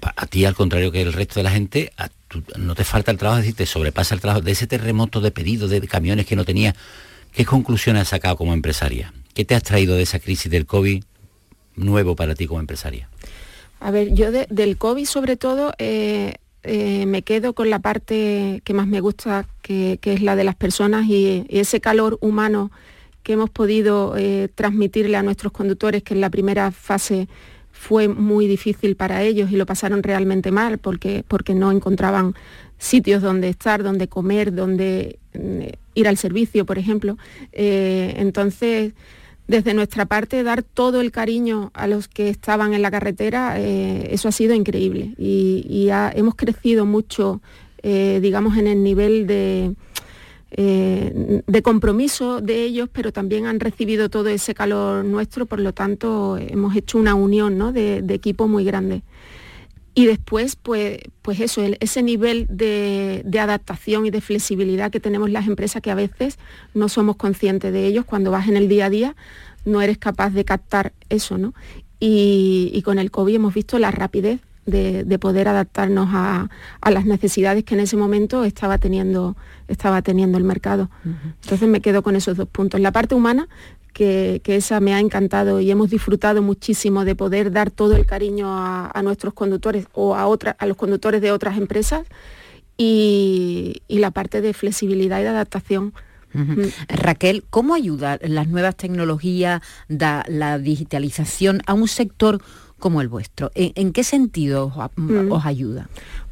a 0.00 0.26
ti 0.26 0.44
al 0.44 0.54
contrario 0.54 0.92
que 0.92 1.02
el 1.02 1.12
resto 1.12 1.40
de 1.40 1.44
la 1.44 1.50
gente, 1.50 1.92
no 2.56 2.74
te 2.74 2.84
falta 2.84 3.10
el 3.10 3.18
trabajo, 3.18 3.38
es 3.38 3.44
decir, 3.44 3.56
te 3.56 3.66
sobrepasa 3.66 4.14
el 4.14 4.20
trabajo 4.20 4.42
de 4.42 4.52
ese 4.52 4.66
terremoto 4.66 5.20
de 5.20 5.30
pedidos 5.30 5.70
de 5.70 5.80
camiones 5.86 6.26
que 6.26 6.36
no 6.36 6.44
tenía. 6.44 6.74
¿Qué 7.32 7.44
conclusiones 7.44 8.02
has 8.02 8.08
sacado 8.08 8.36
como 8.36 8.54
empresaria? 8.54 9.12
¿Qué 9.34 9.44
te 9.44 9.54
has 9.54 9.62
traído 9.62 9.96
de 9.96 10.02
esa 10.02 10.18
crisis 10.18 10.50
del 10.50 10.66
COVID 10.66 11.04
nuevo 11.76 12.16
para 12.16 12.34
ti 12.34 12.46
como 12.46 12.60
empresaria? 12.60 13.08
A 13.80 13.90
ver, 13.90 14.14
yo 14.14 14.30
del 14.30 14.78
COVID 14.78 15.04
sobre 15.04 15.36
todo 15.36 15.72
eh, 15.78 16.36
eh, 16.62 17.06
me 17.06 17.22
quedo 17.22 17.52
con 17.52 17.70
la 17.70 17.78
parte 17.78 18.62
que 18.64 18.74
más 18.74 18.86
me 18.86 19.00
gusta, 19.00 19.46
que, 19.62 19.98
es 20.02 20.22
la 20.22 20.34
de 20.34 20.44
las 20.44 20.56
personas 20.56 21.06
y, 21.06 21.44
ese 21.48 21.80
calor 21.80 22.18
humano 22.20 22.70
que 23.22 23.34
hemos 23.34 23.50
podido 23.50 24.16
eh, 24.16 24.48
transmitirle 24.54 25.16
a 25.16 25.22
nuestros 25.22 25.52
conductores, 25.52 26.02
que 26.02 26.14
en 26.14 26.20
la 26.20 26.30
primera 26.30 26.70
fase 26.70 27.28
fue 27.78 28.08
muy 28.08 28.46
difícil 28.46 28.96
para 28.96 29.22
ellos 29.22 29.52
y 29.52 29.56
lo 29.56 29.66
pasaron 29.66 30.02
realmente 30.02 30.50
mal 30.50 30.78
porque, 30.78 31.24
porque 31.28 31.54
no 31.54 31.70
encontraban 31.70 32.34
sitios 32.78 33.22
donde 33.22 33.48
estar, 33.48 33.82
donde 33.82 34.08
comer, 34.08 34.54
donde 34.54 35.18
mm, 35.34 35.60
ir 35.94 36.08
al 36.08 36.16
servicio, 36.16 36.64
por 36.64 36.78
ejemplo. 36.78 37.16
Eh, 37.52 38.14
entonces, 38.16 38.92
desde 39.46 39.74
nuestra 39.74 40.06
parte, 40.06 40.42
dar 40.42 40.62
todo 40.62 41.00
el 41.00 41.12
cariño 41.12 41.70
a 41.74 41.86
los 41.86 42.08
que 42.08 42.28
estaban 42.28 42.74
en 42.74 42.82
la 42.82 42.90
carretera, 42.90 43.60
eh, 43.60 44.08
eso 44.10 44.28
ha 44.28 44.32
sido 44.32 44.54
increíble. 44.54 45.14
Y, 45.18 45.88
hemos 46.14 46.34
crecido 46.34 46.84
mucho, 46.84 47.40
eh, 47.82 48.18
digamos, 48.20 48.56
en 48.56 48.66
el 48.66 48.82
nivel 48.82 49.26
de, 49.26 49.74
eh, 50.52 51.42
de 51.46 51.62
compromiso 51.62 52.40
de 52.40 52.62
ellos, 52.62 52.88
pero 52.92 53.12
también 53.12 53.46
han 53.46 53.58
recibido 53.58 54.08
todo 54.08 54.28
ese 54.28 54.54
calor 54.54 55.04
nuestro, 55.04 55.46
por 55.46 55.58
lo 55.58 55.72
tanto 55.72 56.38
hemos 56.38 56.76
hecho 56.76 56.98
una 56.98 57.14
unión 57.14 57.58
¿no? 57.58 57.72
de, 57.72 57.98
equipo 58.08 58.46
muy 58.46 58.64
grande. 58.64 59.02
Y 59.94 60.06
después, 60.06 60.56
pues, 60.56 60.98
pues 61.22 61.40
eso, 61.40 61.62
ese 61.80 62.02
nivel 62.02 62.46
de, 62.48 63.24
adaptación 63.40 64.06
y 64.06 64.10
de 64.10 64.20
flexibilidad 64.20 64.90
que 64.90 65.00
tenemos 65.00 65.30
las 65.30 65.46
empresas 65.46 65.82
que 65.82 65.90
a 65.90 65.94
veces 65.94 66.38
no 66.74 66.88
somos 66.88 67.16
conscientes 67.16 67.72
de 67.72 67.86
ellos, 67.86 68.04
cuando 68.04 68.30
vas 68.30 68.46
en 68.46 68.56
el 68.56 68.68
día 68.68 68.86
a 68.86 68.90
día 68.90 69.16
no 69.64 69.82
eres 69.82 69.98
capaz 69.98 70.30
de 70.30 70.44
captar 70.44 70.92
eso, 71.08 71.38
¿no? 71.38 71.54
Y, 71.98 72.70
y 72.72 72.82
con 72.82 73.00
el 73.00 73.10
COVID 73.10 73.34
hemos 73.34 73.54
visto 73.54 73.78
la 73.80 73.90
rapidez 73.90 74.40
de, 74.66 75.18
poder 75.18 75.48
adaptarnos 75.48 76.08
a, 76.12 76.48
las 76.90 77.06
necesidades 77.06 77.64
que 77.64 77.74
en 77.74 77.80
ese 77.80 77.96
momento 77.96 78.44
estaba 78.44 78.78
teniendo, 78.78 79.36
estaba 79.68 80.02
teniendo 80.02 80.36
el 80.38 80.44
mercado. 80.44 80.90
Entonces 81.42 81.68
me 81.68 81.80
quedo 81.80 82.02
con 82.02 82.16
esos 82.16 82.36
dos 82.36 82.48
puntos. 82.48 82.80
La 82.80 82.92
parte 82.92 83.14
humana, 83.14 83.48
que, 83.92 84.42
esa 84.44 84.80
me 84.80 84.92
ha 84.94 85.00
encantado 85.00 85.60
y 85.60 85.70
hemos 85.70 85.90
disfrutado 85.90 86.42
muchísimo 86.42 87.04
de 87.04 87.14
poder 87.14 87.50
dar 87.50 87.70
todo 87.70 87.96
el 87.96 88.04
cariño 88.04 88.46
a, 88.48 89.00
nuestros 89.02 89.32
conductores 89.32 89.86
o 89.94 90.14
a, 90.14 90.24
a 90.24 90.66
los 90.66 90.76
conductores 90.76 91.22
de 91.22 91.32
otras 91.32 91.56
empresas 91.56 92.04
y, 92.76 93.82
la 93.88 94.10
parte 94.10 94.40
de 94.40 94.52
flexibilidad 94.52 95.20
y 95.20 95.22
de 95.22 95.28
adaptación. 95.28 95.94
Raquel, 96.88 97.44
¿cómo 97.48 97.74
ayuda 97.74 98.18
las 98.20 98.48
nuevas 98.48 98.76
tecnologías, 98.76 99.62
la 99.88 100.58
digitalización 100.58 101.62
a 101.66 101.72
un 101.72 101.88
sector 101.88 102.42
como 102.78 103.00
el 103.00 103.08
vuestro. 103.08 103.50
¿En, 103.54 103.92
qué 103.92 104.04
sentido 104.04 104.72
mm. 104.96 105.32
os, 105.32 105.46
ayuda? 105.46 105.88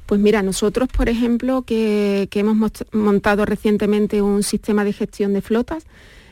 Pues 0.06 0.20
mira, 0.20 0.42
nosotros, 0.42 0.88
por 0.94 1.08
ejemplo, 1.08 1.62
que, 1.62 2.28
hemos 2.32 2.72
montado 2.92 3.44
recientemente 3.44 4.20
un 4.22 4.42
sistema 4.42 4.84
de 4.84 4.92
gestión 4.92 5.32
de 5.32 5.40
flotas, 5.40 5.84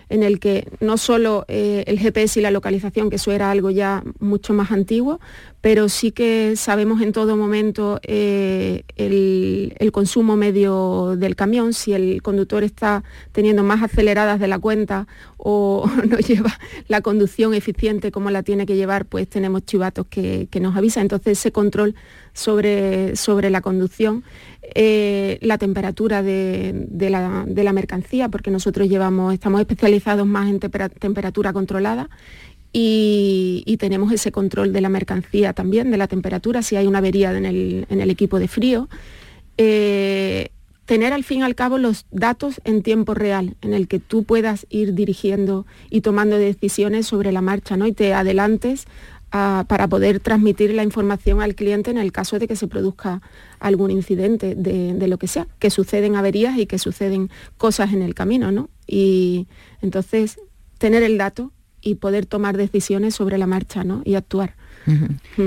en 0.09 0.23
el 0.23 0.41
que 0.41 0.69
no 0.81 0.99
solo 0.99 1.47
eh, 1.49 1.85
el 1.87 1.99
GPS 1.99 2.39
y 2.39 2.43
la 2.43 2.51
localización, 2.51 3.09
que 3.09 3.17
eso 3.17 3.33
era 3.33 3.51
algo 3.51 3.71
ya 3.71 4.03
mucho 4.21 4.53
más 4.53 4.71
antiguo, 4.71 5.21
pero 5.63 5.89
sí 5.89 6.11
que 6.11 6.55
sabemos 6.57 7.01
en 7.01 7.13
todo 7.13 7.37
momento 7.37 8.01
eh, 8.03 8.83
el, 8.97 9.93
consumo 9.93 10.37
medio 10.37 11.15
del 11.17 11.37
camión, 11.37 11.73
si 11.73 11.93
el 11.93 12.21
conductor 12.21 12.65
está 12.65 13.05
teniendo 13.31 13.63
más 13.63 13.81
aceleradas 13.81 14.41
de 14.41 14.49
la 14.49 14.59
cuenta 14.59 15.07
o 15.37 15.89
no 16.09 16.19
lleva 16.19 16.59
la 16.89 17.01
conducción 17.01 17.55
eficiente 17.55 18.11
como 18.11 18.31
la 18.31 18.43
tiene 18.43 18.67
que 18.67 18.75
llevar, 18.75 19.07
pues 19.07 19.29
tenemos 19.29 19.65
chivatos 19.65 20.07
que, 20.09 20.49
nos 20.61 20.77
avisan. 20.77 21.03
Entonces 21.03 21.39
ese 21.39 21.53
control 21.53 21.95
sobre, 22.33 23.15
sobre 23.15 23.49
la 23.51 23.61
conducción, 23.61 24.25
eh, 24.75 25.39
la 25.43 25.59
temperatura 25.59 26.25
de, 26.25 26.89
la, 27.09 27.73
mercancía, 27.73 28.29
porque 28.31 28.51
nosotros 28.51 28.89
llevamos, 28.89 29.33
estamos 29.33 29.61
especializados 29.61 30.27
más 30.27 30.51
en 30.51 30.59
temperatura 30.59 31.53
controlada 31.53 32.11
y, 32.73 33.77
tenemos 33.79 34.13
ese 34.13 34.33
control 34.33 34.73
de 34.73 34.81
la 34.81 34.89
mercancía 34.89 35.53
también, 35.53 35.91
de 35.91 35.97
la 35.97 36.07
temperatura, 36.07 36.63
si 36.63 36.77
hay 36.77 36.87
una 36.87 36.99
avería 36.99 37.37
en 37.37 37.45
el, 37.45 38.11
equipo 38.11 38.39
de 38.39 38.49
frío. 38.49 38.89
Eh, 39.59 40.51
tener 40.87 41.13
al 41.13 41.25
fin 41.25 41.41
y 41.41 41.43
al 41.43 41.55
cabo 41.55 41.79
los 41.79 42.07
datos 42.11 42.61
en 42.65 42.83
tiempo 42.83 43.15
real, 43.15 43.57
en 43.61 43.75
el 43.75 43.89
que 43.89 43.99
tú 43.99 44.25
puedas 44.25 44.67
ir 44.71 44.95
dirigiendo 44.95 45.67
y 45.91 46.01
tomando 46.01 46.39
decisiones 46.39 47.07
sobre 47.07 47.33
la 47.33 47.41
marcha 47.41 47.77
¿no? 47.77 47.87
y 47.87 47.93
te 47.93 48.15
adelantes 48.15 48.87
para 49.31 49.89
poder 49.89 50.21
transmitir 50.21 50.75
la 50.75 50.83
información 50.83 51.41
al 51.41 51.55
cliente 51.55 51.91
en 51.91 51.97
el 51.97 52.13
caso 52.13 52.39
de 52.39 52.47
que 52.47 52.55
se 52.55 52.69
produzca 52.69 53.23
algún 53.61 53.91
incidente 53.91 54.55
de, 54.55 54.93
de, 54.93 55.09
lo 55.09 55.17
que 55.17 55.27
sea, 55.27 55.47
que 55.59 55.71
suceden 55.71 56.17
averías 56.17 56.59
y 56.59 56.67
que 56.67 56.79
suceden 56.79 57.31
cosas 57.57 57.95
en 57.95 58.03
el 58.03 58.15
camino. 58.15 58.53
¿no? 58.53 58.69
Y 58.87 59.47
entonces 59.81 60.39
tener 60.77 61.03
el 61.03 61.17
dato 61.17 61.51
y 61.83 61.97
poder 61.97 62.27
tomar 62.27 62.57
decisiones 62.57 63.15
sobre 63.15 63.39
la 63.39 63.47
marcha 63.47 63.85
¿no? 63.85 64.03
y 64.05 64.15
actuar. 64.15 64.55
Mm. 64.87 65.05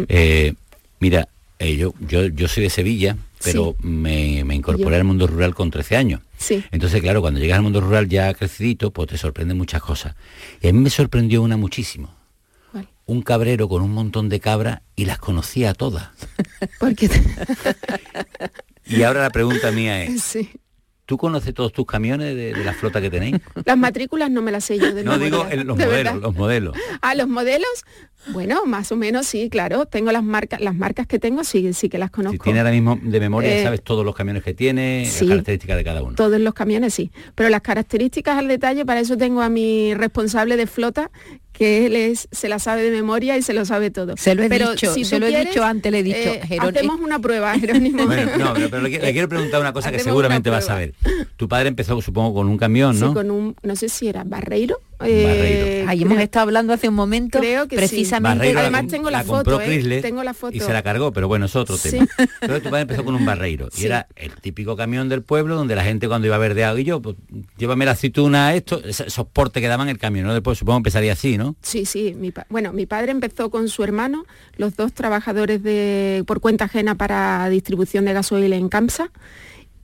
Eh, 0.09 0.53
mira, 0.99 1.27
eh, 1.59 1.75
yo, 1.77 1.93
yo, 1.99 2.25
yo 2.27 2.47
soy 2.47 2.63
de 2.63 2.69
Sevilla, 2.69 3.17
pero 3.43 3.75
me, 3.81 4.39
incorporé 4.39 4.95
al 4.97 5.03
mundo 5.03 5.27
rural 5.27 5.53
con 5.55 5.71
13 5.71 5.95
años. 5.95 6.21
Sí. 6.37 6.63
Entonces, 6.71 7.01
claro, 7.01 7.21
cuando 7.21 7.39
llegas 7.39 7.57
al 7.57 7.63
mundo 7.63 7.81
rural 7.81 8.09
ya 8.09 8.33
crecidito, 8.33 8.91
pues 8.91 9.09
te 9.09 9.17
sorprenden 9.17 9.57
muchas 9.57 9.81
cosas. 9.81 10.15
Y 10.61 10.67
a 10.67 10.73
mí 10.73 10.79
me 10.79 10.89
sorprendió 10.89 11.41
una 11.41 11.57
muchísimo. 11.57 12.13
Un 13.07 13.21
cabrero 13.21 13.69
con 13.69 13.83
un 13.83 13.91
montón 13.91 14.29
de 14.29 14.39
cabras 14.39 14.81
y 14.95 15.05
las 15.05 15.19
conocía 15.19 15.69
a 15.69 15.73
todas. 15.75 16.09
¿Por 16.79 16.95
qué? 16.95 17.07
y 18.87 19.03
ahora 19.03 19.21
la 19.21 19.29
pregunta 19.29 19.69
mía 19.69 20.03
es, 20.03 20.23
sí. 20.23 20.49
¿Tú 21.05 21.17
conoces 21.17 21.53
todos 21.53 21.71
tus 21.71 21.85
camiones 21.85 22.35
de, 22.35 22.55
la 22.63 22.73
flota 22.73 22.99
que 22.99 23.11
tenéis? 23.11 23.35
Las 23.63 23.77
matrículas 23.77 24.31
no 24.31 24.41
me 24.41 24.51
las 24.51 24.65
sé 24.65 24.79
yo. 24.79 24.91
De 24.91 25.03
no 25.03 25.19
digo 25.19 25.45
los 25.63 25.77
modelos, 25.77 26.21
los 26.21 26.35
modelos. 26.35 26.77
Ah, 27.01 27.13
los 27.13 27.27
modelos. 27.27 27.85
Bueno, 28.29 28.65
más 28.65 28.91
o 28.91 28.95
menos 28.95 29.27
sí, 29.27 29.49
claro. 29.49 29.85
Tengo 29.85 30.11
las 30.11 30.23
marcas, 30.23 30.59
las 30.59 30.73
marcas 30.73 31.05
que 31.05 31.19
tengo 31.19 31.43
sí, 31.43 31.73
sí 31.73 31.89
que 31.89 31.99
las 31.99 32.09
conozco. 32.09 32.33
Si 32.33 32.39
tiene 32.39 32.59
ahora 32.59 32.71
mismo 32.71 32.97
de 32.99 33.19
memoria, 33.19 33.55
eh, 33.55 33.63
sabes 33.63 33.83
todos 33.83 34.03
los 34.03 34.15
camiones 34.15 34.43
que 34.43 34.55
tiene, 34.55 35.03
las 35.05 35.19
características 35.19 35.77
de 35.77 35.83
cada 35.83 36.01
uno. 36.01 36.15
Todos 36.15 36.39
los 36.39 36.53
camiones 36.55 36.93
sí. 36.95 37.11
Pero 37.35 37.49
las 37.49 37.61
características 37.61 38.37
al 38.39 38.47
detalle, 38.47 38.83
para 38.83 38.99
eso 38.99 39.15
tengo 39.15 39.41
a 39.41 39.49
mi 39.49 39.93
responsable 39.93 40.57
de 40.57 40.65
flota, 40.65 41.11
que 41.57 41.85
él 41.85 41.95
es, 41.95 42.27
se 42.31 42.49
la 42.49 42.59
sabe 42.59 42.83
de 42.83 42.91
memoria 42.91 43.37
y 43.37 43.41
se 43.41 43.53
lo 43.53 43.63
sabe 43.63 43.89
todo. 43.91 44.15
Se 44.17 44.35
lo 44.35 44.43
he 44.43 44.49
dicho, 44.49 44.93
se 44.93 45.19
lo 45.19 45.27
he 45.27 45.45
dicho 45.45 45.63
antes, 45.63 45.91
le 45.91 45.99
he 45.99 46.03
dicho. 46.03 46.17
Eh, 46.17 46.57
hacemos 46.59 46.99
una 46.99 47.19
prueba, 47.19 47.57
Jerónimo. 47.57 48.03
no, 48.37 48.53
pero, 48.69 48.81
le, 48.81 48.89
quiero 49.13 49.29
preguntar 49.29 49.61
una 49.61 49.71
cosa 49.71 49.91
que 49.91 49.99
seguramente 49.99 50.49
va 50.49 50.57
a 50.57 50.61
saber. 50.61 50.94
Tu 51.37 51.47
padre 51.47 51.69
empezó, 51.69 52.01
supongo, 52.01 52.33
con 52.33 52.47
un 52.47 52.57
camión, 52.57 52.99
¿no? 52.99 53.09
Sí, 53.09 53.13
con 53.13 53.31
un, 53.31 53.55
no 53.61 53.75
sé 53.75 53.89
si 53.89 54.07
era 54.07 54.23
Barreiro. 54.23 54.79
Eh, 55.03 55.83
Ahí 55.87 56.03
hemos 56.03 56.19
estado 56.19 56.43
hablando 56.43 56.71
hace 56.71 56.87
un 56.87 56.95
momento, 56.95 57.39
creo 57.39 57.67
que 57.67 57.75
precisamente. 57.75 58.57
Además 58.57 58.87
tengo 58.87 59.09
la, 59.09 59.23
foto, 59.23 59.59
eh, 59.59 60.01
tengo 60.01 60.23
la 60.23 60.33
foto. 60.33 60.55
Y 60.55 60.61
se 60.61 60.71
la 60.71 60.83
cargó, 60.83 61.11
pero 61.11 61.27
bueno, 61.27 61.47
es 61.47 61.55
otro 61.55 61.77
tema. 61.77 62.07
Pero 62.39 62.61
tu 62.61 62.69
padre 62.69 62.83
empezó 62.83 63.03
con 63.03 63.13
un 63.15 63.25
Barreiro 63.25 63.67
y 63.77 63.85
era 63.85 64.07
el 64.15 64.31
típico 64.35 64.75
camión 64.77 65.09
del 65.09 65.21
pueblo 65.21 65.55
donde 65.55 65.75
la 65.75 65.83
gente 65.83 66.07
cuando 66.07 66.27
iba 66.27 66.35
a 66.35 66.39
ver 66.39 66.53
de 66.53 66.63
algo 66.63 66.79
y 66.79 66.85
yo, 66.85 67.01
pues, 67.01 67.17
llévame 67.57 67.85
la 67.85 67.91
aceituna, 67.91 68.55
esto, 68.55 68.81
esos 68.83 69.27
portes 69.27 69.61
que 69.61 69.67
daban 69.67 69.89
el 69.89 69.97
camión, 69.97 70.27
¿no? 70.27 70.33
Después 70.33 70.57
supongo 70.57 70.77
empezaría 70.77 71.13
así, 71.13 71.37
¿no? 71.37 71.55
Sí, 71.61 71.85
sí. 71.85 72.15
bueno, 72.49 72.71
mi 72.71 72.85
padre 72.85 73.11
empezó 73.11 73.49
con 73.49 73.67
su 73.67 73.83
hermano, 73.83 74.25
los 74.55 74.77
dos 74.77 74.93
trabajadores 74.93 75.61
de 75.61 76.23
por 76.25 76.39
cuenta 76.39 76.65
ajena 76.65 76.95
para 76.95 77.49
distribución 77.49 78.05
de 78.05 78.13
gasoil 78.13 78.53
en 78.53 78.69
Camsa 78.69 79.11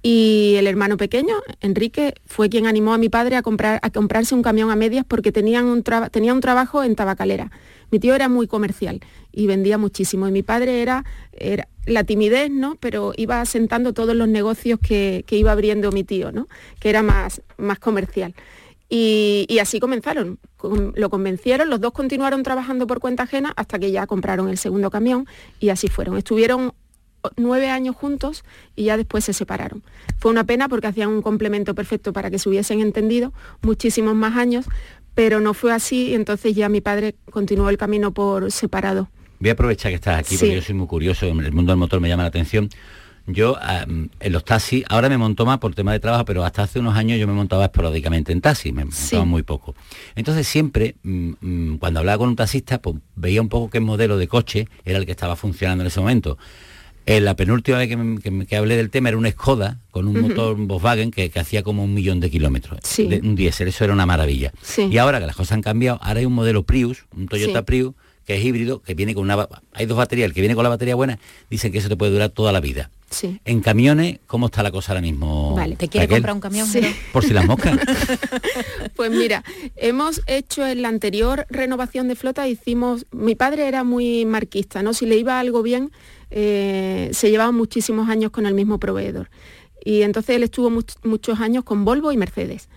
y 0.04 0.56
el 0.58 0.66
hermano 0.66 0.98
pequeño, 0.98 1.36
Enrique, 1.60 2.16
fue 2.26 2.50
quien 2.50 2.66
animó 2.66 2.94
a 2.94 2.98
mi 2.98 3.10
padre 3.10 3.36
a, 3.36 3.44
comprar, 3.44 3.80
a 3.84 3.92
comprarse 3.92 4.34
un 4.34 4.42
camión 4.42 4.72
a 4.72 4.76
medias 4.76 5.06
porque 5.08 5.32
tenían 5.32 5.66
un 5.66 5.84
tenía 6.12 6.34
un 6.34 6.42
trabajo 6.42 6.84
en 6.84 6.96
tabacalera. 6.96 7.52
Mi 7.92 8.00
tío 8.00 8.16
era 8.16 8.28
muy 8.28 8.48
comercial 8.48 9.00
y 9.32 9.46
vendía 9.46 9.78
muchísimo. 9.78 10.28
Y 10.28 10.32
mi 10.32 10.42
padre 10.42 10.82
era, 10.82 11.06
era 11.34 11.68
la 11.86 12.04
timidez, 12.04 12.50
¿no? 12.50 12.78
Pero 12.80 13.14
iba 13.16 13.42
asentando 13.42 13.94
todos 13.94 14.16
los 14.16 14.28
negocios 14.28 14.80
que, 14.80 15.24
iba 15.30 15.52
abriendo 15.52 15.92
mi 15.92 16.04
tío, 16.04 16.32
¿no? 16.32 16.48
Que 16.80 16.90
era 16.90 17.04
más, 17.04 17.42
más 17.58 17.78
comercial. 17.78 18.34
Y, 18.90 19.46
y, 19.50 19.60
así 19.60 19.80
comenzaron. 19.80 20.40
Lo 20.96 21.10
convencieron, 21.10 21.70
los 21.70 21.80
dos 21.80 21.92
continuaron 21.92 22.44
trabajando 22.44 22.88
por 22.88 23.00
cuenta 23.00 23.24
ajena 23.24 23.54
hasta 23.56 23.80
que 23.80 23.92
ya 23.92 24.06
compraron 24.08 24.50
el 24.50 24.58
segundo 24.58 24.90
camión 24.90 25.28
y 25.60 25.70
así 25.70 25.88
fueron. 25.88 26.18
Estuvieron 26.18 26.74
nueve 27.38 27.70
años 27.70 27.96
juntos 27.96 28.44
y 28.76 28.86
ya 28.86 28.98
después 28.98 29.24
se 29.24 29.34
separaron. 29.34 29.84
Fue 30.18 30.32
una 30.32 30.44
pena 30.46 30.70
porque 30.70 30.88
hacían 30.88 31.10
un 31.10 31.22
complemento 31.22 31.76
perfecto 31.76 32.14
para 32.14 32.30
que 32.30 32.40
se 32.40 32.50
hubiesen 32.50 32.82
entendido 32.82 33.34
muchísimos 33.62 34.16
más 34.16 34.38
años, 34.38 34.66
pero 35.16 35.40
no 35.40 35.54
fue 35.54 35.74
así 35.74 36.10
y 36.10 36.16
entonces 36.16 36.56
ya 36.56 36.70
mi 36.70 36.82
padre 36.82 37.16
continuó 37.30 37.70
el 37.70 37.78
camino 37.78 38.14
por 38.14 38.52
separado. 38.52 39.10
Voy 39.40 39.50
a 39.50 39.54
aprovechar 39.54 39.92
que 39.92 39.96
estás 39.96 40.20
aquí 40.20 40.38
porque 40.38 40.56
yo 40.56 40.62
soy 40.62 40.76
muy 40.76 40.88
curioso, 40.88 41.26
el 41.26 41.52
mundo 41.52 41.72
del 41.72 41.80
motor 41.80 42.00
me 42.00 42.08
llama 42.08 42.24
la 42.24 42.30
atención. 42.30 42.70
Yo 43.28 43.56
en 43.62 44.34
los 44.34 44.44
taxis, 44.44 44.84
ahora 44.90 45.08
me 45.08 45.18
monto 45.18 45.46
más 45.46 45.60
por 45.60 45.76
tema 45.76 45.94
de 45.94 46.00
trabajo, 46.00 46.26
pero 46.26 46.44
hasta 46.44 46.64
hace 46.64 46.80
unos 46.80 46.96
años 46.96 47.20
yo 47.20 47.28
me 47.28 47.34
montaba 47.34 47.66
esporádicamente 47.66 48.32
en 48.32 48.42
taxi, 48.42 48.72
me 48.72 48.84
montaba 48.86 49.26
muy 49.26 49.44
poco. 49.44 49.76
Entonces 50.16 50.48
siempre, 50.48 50.96
mm, 51.04 51.32
mm, 51.40 51.78
cuando 51.78 52.00
hablaba 52.00 52.18
con 52.18 52.30
un 52.30 52.36
taxista, 52.36 52.82
pues 52.82 52.98
veía 53.16 53.42
un 53.42 53.50
poco 53.50 53.70
qué 53.70 53.80
modelo 53.80 54.18
de 54.18 54.28
coche 54.28 54.68
era 54.86 54.98
el 54.98 55.06
que 55.06 55.12
estaba 55.12 55.36
funcionando 55.36 55.84
en 55.84 55.88
ese 55.88 56.00
momento. 56.00 56.38
Eh, 57.06 57.20
la 57.20 57.36
penúltima 57.36 57.80
vez 57.80 57.90
que, 58.48 58.56
hablé 58.56 58.78
del 58.78 58.90
tema 58.90 59.10
era 59.10 59.18
una 59.18 59.32
Skoda 59.32 59.80
con 59.90 60.08
un 60.08 60.22
motor 60.22 60.56
Volkswagen 60.56 61.12
que, 61.12 61.32
hacía 61.36 61.64
como 61.64 61.84
un 61.84 61.94
millón 61.94 62.20
de 62.20 62.30
kilómetros. 62.30 62.80
un 62.98 63.36
diésel, 63.36 63.68
eso 63.70 63.84
era 63.84 63.94
una 63.94 64.06
maravilla. 64.06 64.52
Y 64.78 64.98
ahora 64.98 65.20
que 65.20 65.26
las 65.26 65.36
cosas 65.36 65.54
han 65.54 65.62
cambiado, 65.62 66.00
ahora 66.02 66.20
hay 66.20 66.26
un 66.26 66.34
modelo 66.34 66.64
Prius, 66.64 67.06
un 67.16 67.28
Toyota 67.28 67.64
Prius, 67.64 67.94
que 68.26 68.36
es 68.36 68.46
híbrido, 68.46 68.82
que 68.82 68.94
viene 68.94 69.16
con 69.16 69.24
una... 69.24 69.48
Hay 69.74 69.88
dos 69.88 69.98
baterías, 69.98 70.28
el 70.28 70.34
que 70.34 70.42
viene 70.42 70.56
con 70.56 70.64
la 70.64 70.70
batería 70.70 70.96
buena, 70.96 71.18
dicen 71.50 71.72
que 71.72 71.80
eso 71.80 71.90
te 71.90 71.96
puede 71.96 72.12
durar 72.12 72.30
toda 72.30 72.52
la 72.52 72.60
vida. 72.60 72.92
En 73.46 73.60
camiones, 73.60 74.20
¿cómo 74.26 74.46
está 74.46 74.64
la 74.64 74.72
cosa 74.72 74.94
ahora 74.94 75.02
mismo? 75.02 75.56
Vale, 75.56 75.76
¿te 75.76 75.90
quiere 75.90 76.08
comprar 76.08 76.34
un 76.34 76.40
camión? 76.40 76.68
Por 77.12 77.26
si 77.26 77.34
las 77.34 77.46
moscas. 77.46 77.78
pues 78.96 79.12
mira, 79.12 79.44
hemos 79.76 80.22
hecho 80.28 80.66
en 80.66 80.82
la 80.82 80.88
anterior 80.88 81.46
renovación 81.50 82.08
de 82.08 82.16
flota, 82.16 82.48
hicimos... 82.48 83.06
Mi 83.12 83.36
padre 83.36 83.68
era 83.68 83.84
muy 83.84 84.26
marquista, 84.26 84.82
¿no? 84.82 84.94
Si 84.94 85.06
le 85.06 85.18
iba 85.18 85.40
algo 85.40 85.62
bien, 85.62 85.92
eh, 86.32 87.10
se 87.14 87.30
llevaban 87.30 87.56
muchísimos 87.56 88.10
años 88.10 88.32
con 88.32 88.46
el 88.46 88.54
mismo 88.54 88.80
proveedor. 88.80 89.30
Y 89.84 90.04
entonces 90.04 90.36
él 90.36 90.44
estuvo 90.44 90.70
muchos 90.70 91.40
años 91.40 91.64
con 91.64 91.86
Volvo 91.86 92.12
y 92.12 92.18
Mercedes. 92.18 92.70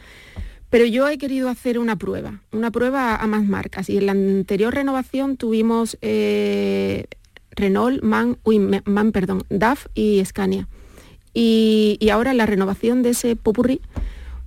Pero 0.70 0.86
yo 0.86 1.08
he 1.08 1.18
querido 1.18 1.48
hacer 1.48 1.78
una 1.78 1.96
prueba, 1.96 2.40
una 2.50 2.72
prueba 2.72 3.14
a 3.14 3.26
más 3.28 3.44
marcas. 3.44 3.88
Y 3.88 3.98
en 3.98 4.06
la 4.06 4.12
anterior 4.12 4.74
renovación 4.74 5.36
tuvimos 5.36 5.96
eh, 6.02 7.06
Renault, 7.52 8.02
MAN, 8.02 8.38
uy, 8.42 8.58
MAN, 8.58 9.12
perdón, 9.12 9.44
DAF 9.50 9.86
y 9.94 10.24
Scania. 10.24 10.66
Y, 11.32 11.98
ahora 12.12 12.32
en 12.32 12.38
la 12.38 12.46
renovación 12.46 13.02
de 13.02 13.10
ese 13.10 13.36
popurrí, 13.36 13.80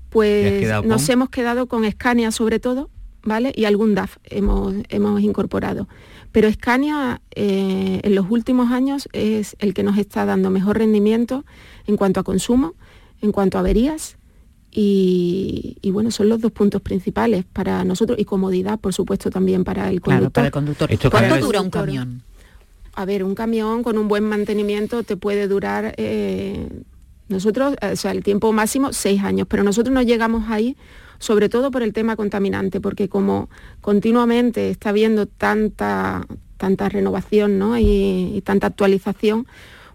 pues 0.09 0.85
nos 0.85 1.07
hemos 1.09 1.29
quedado 1.29 1.67
con 1.67 1.89
Scania 1.89 2.31
sobre 2.31 2.59
todo, 2.59 2.89
¿vale? 3.23 3.53
Y 3.55 3.65
algún 3.65 3.95
DAF 3.95 4.17
hemos, 4.23 4.73
hemos 4.89 5.21
incorporado. 5.21 5.87
Pero 6.37 6.51
Scania 6.51 7.19
eh, 7.33 7.99
en 8.03 8.13
los 8.13 8.29
últimos 8.29 8.71
años 8.71 9.09
es 9.11 9.55
el 9.57 9.73
que 9.73 9.81
nos 9.81 9.97
está 9.97 10.23
dando 10.23 10.51
mejor 10.51 10.77
rendimiento 10.77 11.45
en 11.87 11.97
cuanto 11.97 12.19
a 12.19 12.23
consumo, 12.23 12.75
en 13.23 13.31
cuanto 13.31 13.57
a 13.57 13.61
averías 13.61 14.17
y, 14.69 15.79
bueno, 15.91 16.11
son 16.11 16.29
los 16.29 16.39
dos 16.39 16.51
puntos 16.51 16.83
principales 16.83 17.43
para 17.43 17.83
nosotros 17.85 18.19
y 18.19 18.25
comodidad, 18.25 18.79
por 18.79 18.93
supuesto, 18.93 19.31
también 19.31 19.63
para 19.63 19.89
el 19.89 19.99
conductor. 19.99 20.31
para 20.31 20.45
el 20.45 20.51
conductor. 20.51 21.09
¿Cuánto 21.09 21.39
dura 21.39 21.59
un 21.59 21.71
camión? 21.71 22.21
A 22.93 23.05
ver, 23.05 23.23
un 23.23 23.33
camión 23.33 23.81
con 23.81 23.97
un 23.97 24.07
buen 24.07 24.23
mantenimiento 24.23 25.01
te 25.01 25.17
puede 25.17 25.47
durar, 25.47 25.95
eh, 25.97 26.69
nosotros, 27.29 27.77
o 27.81 27.95
sea, 27.95 28.11
el 28.11 28.23
tiempo 28.23 28.53
máximo 28.53 28.93
seis 28.93 29.23
años, 29.23 29.47
pero 29.49 29.63
nosotros 29.63 29.91
no 29.91 30.03
llegamos 30.03 30.51
ahí 30.51 30.77
sobre 31.19 31.49
todo 31.49 31.71
por 31.71 31.83
el 31.83 31.93
tema 31.93 32.15
contaminante, 32.15 32.81
porque 32.81 33.09
como 33.09 33.49
continuamente 33.81 34.69
está 34.69 34.89
habiendo 34.89 35.25
tanta, 35.25 36.25
tanta 36.57 36.89
renovación 36.89 37.61
y, 37.79 38.41
tanta 38.43 38.67
actualización, 38.67 39.47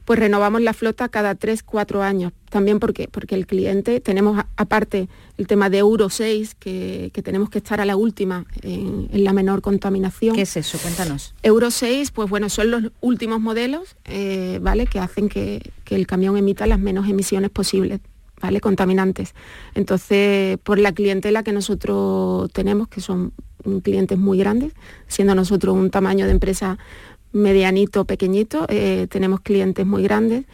pues 0.05 0.19
renovamos 0.19 0.61
la 0.63 0.73
flota 0.73 1.09
cada 1.09 1.37
3, 1.37 1.63
4 1.63 2.03
años. 2.03 2.33
También 2.51 2.81
porque, 2.81 3.07
porque 3.09 3.37
el 3.37 3.47
cliente, 3.47 4.01
tenemos 4.01 4.45
aparte 4.57 5.09
el 5.39 5.47
tema 5.47 5.71
de 5.71 5.79
Euro 5.79 6.11
6, 6.11 6.57
que, 6.57 7.11
tenemos 7.23 7.51
que 7.51 7.59
estar 7.59 7.81
a 7.81 7.85
la 7.85 7.97
última 7.97 8.45
en, 8.63 9.09
la 9.13 9.33
menor 9.33 9.63
contaminación. 9.63 10.35
¿Qué 10.35 10.43
es 10.43 10.57
eso? 10.57 10.79
Cuéntanos. 10.79 11.35
Euro 11.45 11.71
6, 11.71 12.11
pues 12.11 12.29
bueno, 12.29 12.49
son 12.49 12.71
los 12.73 12.83
últimos 13.01 13.41
modelos, 13.41 13.97
eh, 14.05 14.59
¿vale? 14.61 14.87
Que 14.87 14.99
hacen 14.99 15.29
que, 15.29 15.71
que 15.85 15.95
el 15.95 16.09
camión 16.09 16.37
emita 16.37 16.67
las 16.67 16.81
menos 16.81 17.09
emisiones 17.09 17.51
posibles 17.51 18.01
¿vale? 18.43 18.61
Contaminantes. 18.61 19.35
Entonces, 19.75 20.59
por 20.59 20.79
la 20.79 20.93
clientela 20.93 21.43
que 21.43 21.53
nosotros 21.53 22.51
tenemos, 22.53 22.89
que 22.89 23.01
son 23.01 23.33
clientes 23.83 24.19
muy 24.19 24.39
grandes, 24.39 24.73
siendo 25.07 25.35
nosotros 25.35 25.77
un 25.77 25.91
tamaño 25.91 26.27
de 26.27 26.33
empresa 26.33 26.79
medianito, 27.33 28.05
pequeñito, 28.05 28.67
eh, 28.69 29.07
tenemos 29.09 29.41
clientes 29.41 29.87
muy 29.87 30.03
grandes 30.03 30.45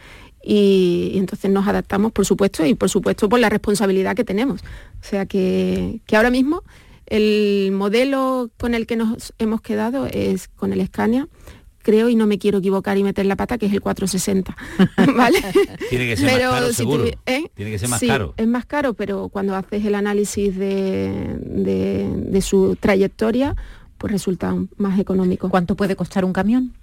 y, 0.41 1.13
entonces 1.15 1.51
nos 1.51 1.67
adaptamos, 1.67 2.11
por 2.11 2.25
supuesto, 2.25 2.65
y 2.65 2.75
por 2.75 2.89
supuesto 2.89 3.27
por 3.27 3.39
la 3.39 3.49
responsabilidad 3.49 4.15
que 4.15 4.23
tenemos. 4.23 4.61
O 4.61 5.03
sea 5.03 5.25
que, 5.25 5.99
que 6.05 6.15
ahora 6.15 6.29
mismo 6.29 6.63
el 7.07 7.71
modelo 7.73 8.51
con 8.57 8.75
el 8.75 8.85
que 8.85 8.95
nos 8.95 9.33
hemos 9.39 9.61
quedado 9.61 10.05
es 10.05 10.47
con 10.47 10.71
el 10.71 10.85
Scania, 10.85 11.27
creo, 11.81 12.09
y 12.09 12.15
no 12.15 12.27
me 12.27 12.37
quiero 12.37 12.59
equivocar 12.59 12.97
y 12.97 13.03
meter 13.03 13.25
la 13.25 13.35
pata, 13.35 13.57
que 13.57 13.65
es 13.65 13.73
el 13.73 13.81
460. 13.81 14.55
¿Vale? 15.15 15.39
Tiene 15.89 16.07
que 16.07 16.17
ser 16.17 16.25
más 16.25 16.51
caro, 16.51 16.73
seguro. 16.73 17.05
¿eh? 17.25 17.49
Tiene 17.55 17.71
que 17.71 17.79
ser 17.79 17.89
más 17.89 17.99
sí, 17.99 18.07
caro. 18.07 18.33
Es 18.37 18.47
más 18.47 18.65
caro, 18.65 18.93
pero 18.93 19.29
cuando 19.29 19.55
haces 19.55 19.83
el 19.85 19.95
análisis 19.95 20.55
de, 20.55 21.37
de, 21.39 22.41
su 22.41 22.77
trayectoria, 22.79 23.55
pues 23.97 24.11
resulta 24.11 24.55
más 24.77 24.99
económico. 24.99 25.49
¿Cuánto 25.49 25.75
puede 25.75 25.95
costar 25.95 26.25
un 26.25 26.33
camión? 26.33 26.73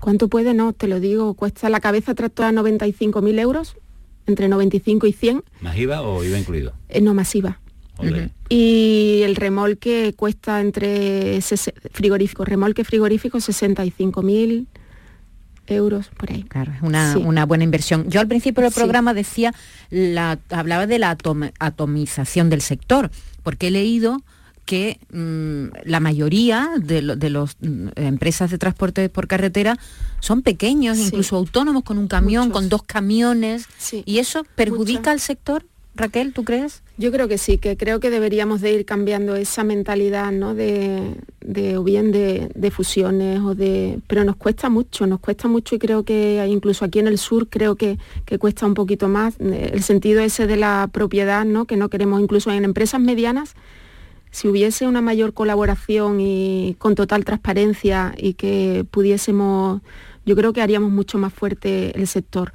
¿Cuánto 0.00 0.28
puede? 0.28 0.54
No, 0.54 0.72
te 0.72 0.88
lo 0.88 1.00
digo, 1.00 1.34
cuesta 1.34 1.68
la 1.68 1.80
cabeza 1.80 2.14
tractora 2.14 2.50
95.000 2.52 3.38
euros, 3.40 3.76
entre 4.26 4.48
95 4.48 5.06
y 5.06 5.12
100. 5.12 5.44
¿Más 5.60 5.76
IVA 5.76 6.02
o 6.02 6.24
IVA 6.24 6.38
incluido? 6.38 6.72
Eh, 6.88 7.00
no, 7.00 7.14
Y 8.48 9.20
el 9.24 9.36
remolque 9.36 10.14
cuesta 10.16 10.60
entre 10.60 11.40
frigorífico, 11.92 12.44
remolque 12.44 12.84
frigorífico 12.84 13.38
65.000 13.38 14.66
euros 15.66 16.10
por 16.16 16.30
ahí. 16.30 16.42
Claro, 16.44 16.72
es 16.72 16.82
una, 16.82 17.46
buena 17.46 17.64
inversión. 17.64 18.08
Yo 18.08 18.20
al 18.20 18.28
principio 18.28 18.62
del 18.62 18.72
programa 18.72 19.14
decía, 19.14 19.54
la, 19.90 20.38
hablaba 20.50 20.86
de 20.86 20.98
la 20.98 21.16
atomización 21.58 22.50
del 22.50 22.60
sector, 22.60 23.10
porque 23.42 23.68
he 23.68 23.70
leído 23.70 24.22
que 24.64 24.98
mm, 25.12 25.88
la 25.88 26.00
mayoría 26.00 26.70
de, 26.78 27.02
las 27.02 27.56
mm, 27.60 27.88
empresas 27.96 28.50
de 28.50 28.58
transporte 28.58 29.08
por 29.08 29.26
carretera 29.26 29.76
son 30.20 30.42
pequeños, 30.42 30.98
incluso 30.98 31.36
autónomos 31.36 31.82
con 31.82 31.98
un 31.98 32.08
camión, 32.08 32.50
con 32.50 32.68
dos 32.68 32.82
camiones, 32.82 33.66
y 34.04 34.18
eso 34.18 34.44
perjudica 34.54 35.10
al 35.10 35.20
sector. 35.20 35.66
Raquel, 35.94 36.32
¿tú 36.32 36.44
crees? 36.44 36.81
Yo 37.02 37.10
creo 37.10 37.26
que 37.26 37.36
sí, 37.36 37.58
que 37.58 37.76
creo 37.76 37.98
que 37.98 38.10
deberíamos 38.10 38.60
de 38.60 38.72
ir 38.72 38.84
cambiando 38.84 39.34
esa 39.34 39.64
mentalidad, 39.64 40.30
¿no? 40.30 40.54
De, 40.54 41.16
o 41.76 41.82
bien 41.82 42.12
de, 42.12 42.70
fusiones 42.70 43.40
o 43.40 43.56
de. 43.56 43.98
Pero 44.06 44.22
nos 44.22 44.36
cuesta 44.36 44.68
mucho, 44.68 45.08
nos 45.08 45.18
cuesta 45.18 45.48
mucho 45.48 45.74
y 45.74 45.80
creo 45.80 46.04
que 46.04 46.46
incluso 46.48 46.84
aquí 46.84 47.00
en 47.00 47.08
el 47.08 47.18
sur 47.18 47.48
creo 47.48 47.74
que, 47.74 47.98
cuesta 48.38 48.66
un 48.66 48.74
poquito 48.74 49.08
más. 49.08 49.34
El 49.40 49.82
sentido 49.82 50.20
ese 50.20 50.46
de 50.46 50.56
la 50.56 50.88
propiedad, 50.92 51.44
¿no? 51.44 51.64
Que 51.64 51.76
no 51.76 51.88
queremos, 51.88 52.20
incluso 52.20 52.52
en 52.52 52.64
empresas 52.64 53.00
medianas, 53.00 53.56
si 54.30 54.46
hubiese 54.46 54.86
una 54.86 55.00
mayor 55.00 55.34
colaboración 55.34 56.20
y 56.20 56.76
con 56.78 56.94
total 56.94 57.24
transparencia 57.24 58.14
y 58.16 58.34
que 58.34 58.86
pudiésemos, 58.88 59.80
yo 60.24 60.36
creo 60.36 60.52
que 60.52 60.62
haríamos 60.62 60.92
mucho 60.92 61.18
más 61.18 61.32
fuerte 61.32 61.98
el 61.98 62.06
sector 62.06 62.52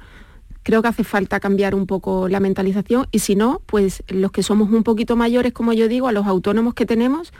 creo 0.68 0.82
que 0.82 0.88
hace 0.88 1.02
falta 1.02 1.40
cambiar 1.40 1.74
un 1.74 1.86
poco 1.86 2.28
la 2.28 2.40
mentalización 2.40 3.06
y 3.10 3.20
si 3.20 3.36
no, 3.36 3.62
pues 3.64 4.02
los 4.08 4.30
que 4.32 4.42
somos 4.42 4.70
un 4.70 4.82
poquito 4.82 5.16
mayores, 5.16 5.54
como 5.54 5.72
yo 5.72 5.88
digo, 5.88 6.08
a 6.08 6.12
los 6.12 6.26
autónomos 6.26 6.74
que 6.74 6.84
tenemos, 6.84 7.32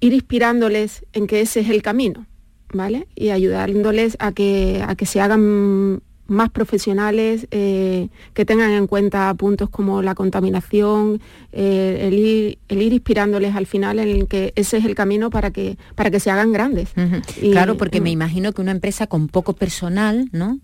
ir 0.00 0.14
inspirándoles 0.14 1.04
en 1.12 1.26
que 1.26 1.42
ese 1.42 1.60
es 1.60 1.68
el 1.68 1.82
camino, 1.82 2.24
¿vale? 2.72 3.06
Y 3.14 3.28
ayudándoles 3.28 4.16
a 4.18 4.32
que, 4.32 4.82
a 4.88 4.94
que 4.94 5.04
se 5.04 5.20
hagan 5.20 6.00
más 6.26 6.48
profesionales, 6.48 7.48
eh, 7.50 8.08
que 8.32 8.46
tengan 8.46 8.70
en 8.70 8.86
cuenta 8.86 9.34
puntos 9.34 9.68
como 9.68 10.00
la 10.00 10.14
contaminación, 10.14 11.20
eh, 11.52 12.56
el, 12.70 12.80
ir, 12.82 12.92
inspirándoles 12.94 13.54
al 13.54 13.66
final 13.66 13.98
en 13.98 14.26
que 14.26 14.54
ese 14.56 14.78
es 14.78 14.86
el 14.86 14.94
camino 14.94 15.28
para 15.28 15.50
que, 15.50 15.76
para 15.94 16.10
que 16.10 16.18
se 16.18 16.30
hagan 16.30 16.50
grandes. 16.50 16.94
claro, 17.40 17.76
porque 17.76 18.00
me 18.00 18.10
imagino 18.10 18.52
que 18.52 18.62
una 18.62 18.72
empresa 18.72 19.06
con 19.06 19.28
poco 19.28 19.52
personal, 19.52 20.30
¿no? 20.32 20.60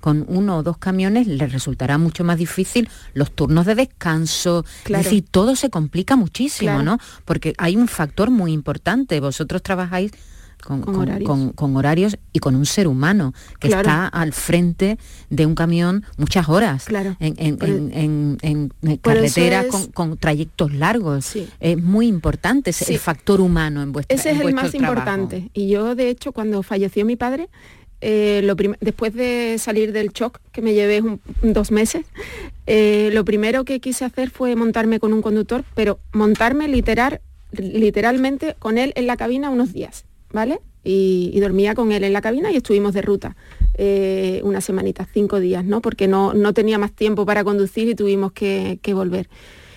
Con 0.00 0.24
uno 0.28 0.58
o 0.58 0.62
dos 0.62 0.78
camiones 0.78 1.26
les 1.26 1.52
resultará 1.52 1.98
mucho 1.98 2.24
más 2.24 2.38
difícil 2.38 2.88
los 3.14 3.30
turnos 3.32 3.66
de 3.66 3.74
descanso. 3.74 4.64
Es 4.86 5.04
decir, 5.04 5.24
todo 5.30 5.56
se 5.56 5.70
complica 5.70 6.16
muchísimo, 6.16 6.82
¿no? 6.82 6.98
Porque 7.24 7.54
hay 7.58 7.76
un 7.76 7.88
factor 7.88 8.30
muy 8.30 8.52
importante. 8.52 9.20
Vosotros 9.20 9.62
trabajáis 9.62 10.12
con, 10.60 11.74
horarios. 11.74 12.18
y 12.32 12.38
con 12.38 12.54
un 12.54 12.66
ser 12.66 12.86
humano 12.86 13.32
que 13.58 13.68
está 13.68 14.06
al 14.06 14.32
frente 14.32 14.98
de 15.28 15.46
un 15.46 15.54
camión 15.54 16.04
muchas 16.16 16.48
horas 16.48 16.86
en, 17.18 18.70
carreteras 19.02 19.66
con, 19.94 20.16
trayectos 20.16 20.72
largos. 20.72 21.36
Es 21.60 21.82
muy 21.82 22.06
importante 22.06 22.70
ese 22.70 22.92
el 22.92 22.98
factor 22.98 23.40
humano 23.40 23.82
en 23.82 23.92
vuestra 23.92 24.14
Ese 24.14 24.30
es 24.30 24.40
el 24.40 24.54
más 24.54 24.74
importante. 24.74 25.50
Y 25.54 25.68
yo, 25.68 25.94
de 25.94 26.10
hecho, 26.10 26.32
cuando 26.32 26.62
falleció 26.62 27.04
mi 27.04 27.16
padre, 27.16 27.48
eh, 28.00 28.54
después 28.80 29.14
de 29.14 29.56
salir 29.58 29.92
del 29.92 30.10
shock, 30.10 30.38
que 30.52 30.62
me 30.62 30.72
llevé 30.72 31.02
dos 31.42 31.70
meses, 31.70 32.06
eh, 32.66 33.10
lo 33.12 33.24
primero 33.24 33.64
que 33.64 33.80
quise 33.80 34.04
hacer 34.04 34.30
fue 34.30 34.56
montarme 34.56 35.00
con 35.00 35.12
un 35.12 35.20
conductor, 35.20 35.64
pero 35.74 35.98
montarme 36.12 36.68
literal, 36.68 37.20
literalmente 37.52 38.56
con 38.58 38.78
él 38.78 38.92
en 38.96 39.06
la 39.06 39.16
cabina 39.16 39.50
unos 39.50 39.72
días, 39.72 40.04
¿vale? 40.32 40.60
Y, 40.82 41.38
dormía 41.40 41.74
con 41.74 41.92
él 41.92 42.04
en 42.04 42.14
la 42.14 42.22
cabina 42.22 42.50
y 42.50 42.56
estuvimos 42.56 42.94
de 42.94 43.02
ruta 43.02 43.36
eh, 43.74 44.40
una 44.44 44.62
semanita, 44.62 45.06
cinco 45.12 45.38
días, 45.38 45.64
¿no? 45.64 45.82
Porque 45.82 46.08
no, 46.08 46.32
no, 46.32 46.54
tenía 46.54 46.78
más 46.78 46.92
tiempo 46.92 47.26
para 47.26 47.44
conducir 47.44 47.88
y 47.88 47.94
tuvimos 47.94 48.32
que, 48.32 48.78
volver. 48.94 49.28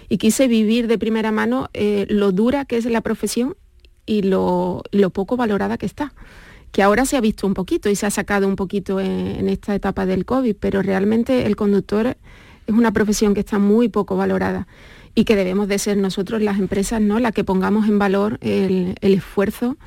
Y 0.08 0.18
quise 0.18 0.48
vivir 0.48 0.88
de 0.88 0.98
primera 0.98 1.32
mano 1.32 1.70
lo 2.08 2.32
dura 2.32 2.66
que 2.66 2.78
es 2.78 2.86
la 2.86 3.02
profesión 3.02 3.56
y 4.06 4.22
lo 4.22 4.84
poco 5.12 5.36
valorada 5.36 5.78
que 5.78 5.86
está 5.86 6.14
que 6.74 6.82
ahora 6.82 7.06
se 7.06 7.16
ha 7.16 7.22
visto 7.22 7.46
un 7.46 7.54
poquito 7.54 7.90
y 7.92 7.96
se 7.96 8.08
ha 8.08 8.10
sacado 8.10 8.48
un 8.48 8.56
poquito 8.56 9.00
en, 9.00 9.48
esta 9.48 9.76
etapa 9.76 10.08
del 10.08 10.26
COVID, 10.26 10.56
pero 10.60 10.82
realmente 10.82 11.46
el 11.46 11.56
conductor 11.56 12.08
es 12.08 12.74
una 12.74 12.92
profesión 12.92 13.36
que 13.36 13.42
está 13.42 13.60
muy 13.60 13.90
poco 13.90 14.18
valorada 14.18 14.68
y 15.14 15.24
que 15.24 15.36
debemos 15.36 15.68
de 15.68 15.78
ser 15.78 15.98
nosotros 15.98 16.42
las 16.42 16.58
empresas 16.58 17.00
¿no? 17.00 17.20
las 17.20 17.32
que 17.32 17.44
pongamos 17.44 17.88
en 17.88 18.00
valor 18.00 18.40
el, 18.42 18.96
esfuerzo 19.02 19.78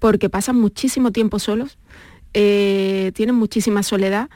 porque 0.00 0.28
pasan 0.28 0.56
muchísimo 0.60 1.12
tiempo 1.12 1.38
solos, 1.38 1.78
eh, 2.34 3.12
tienen 3.14 3.36
muchísima 3.36 3.84
soledad, 3.84 4.28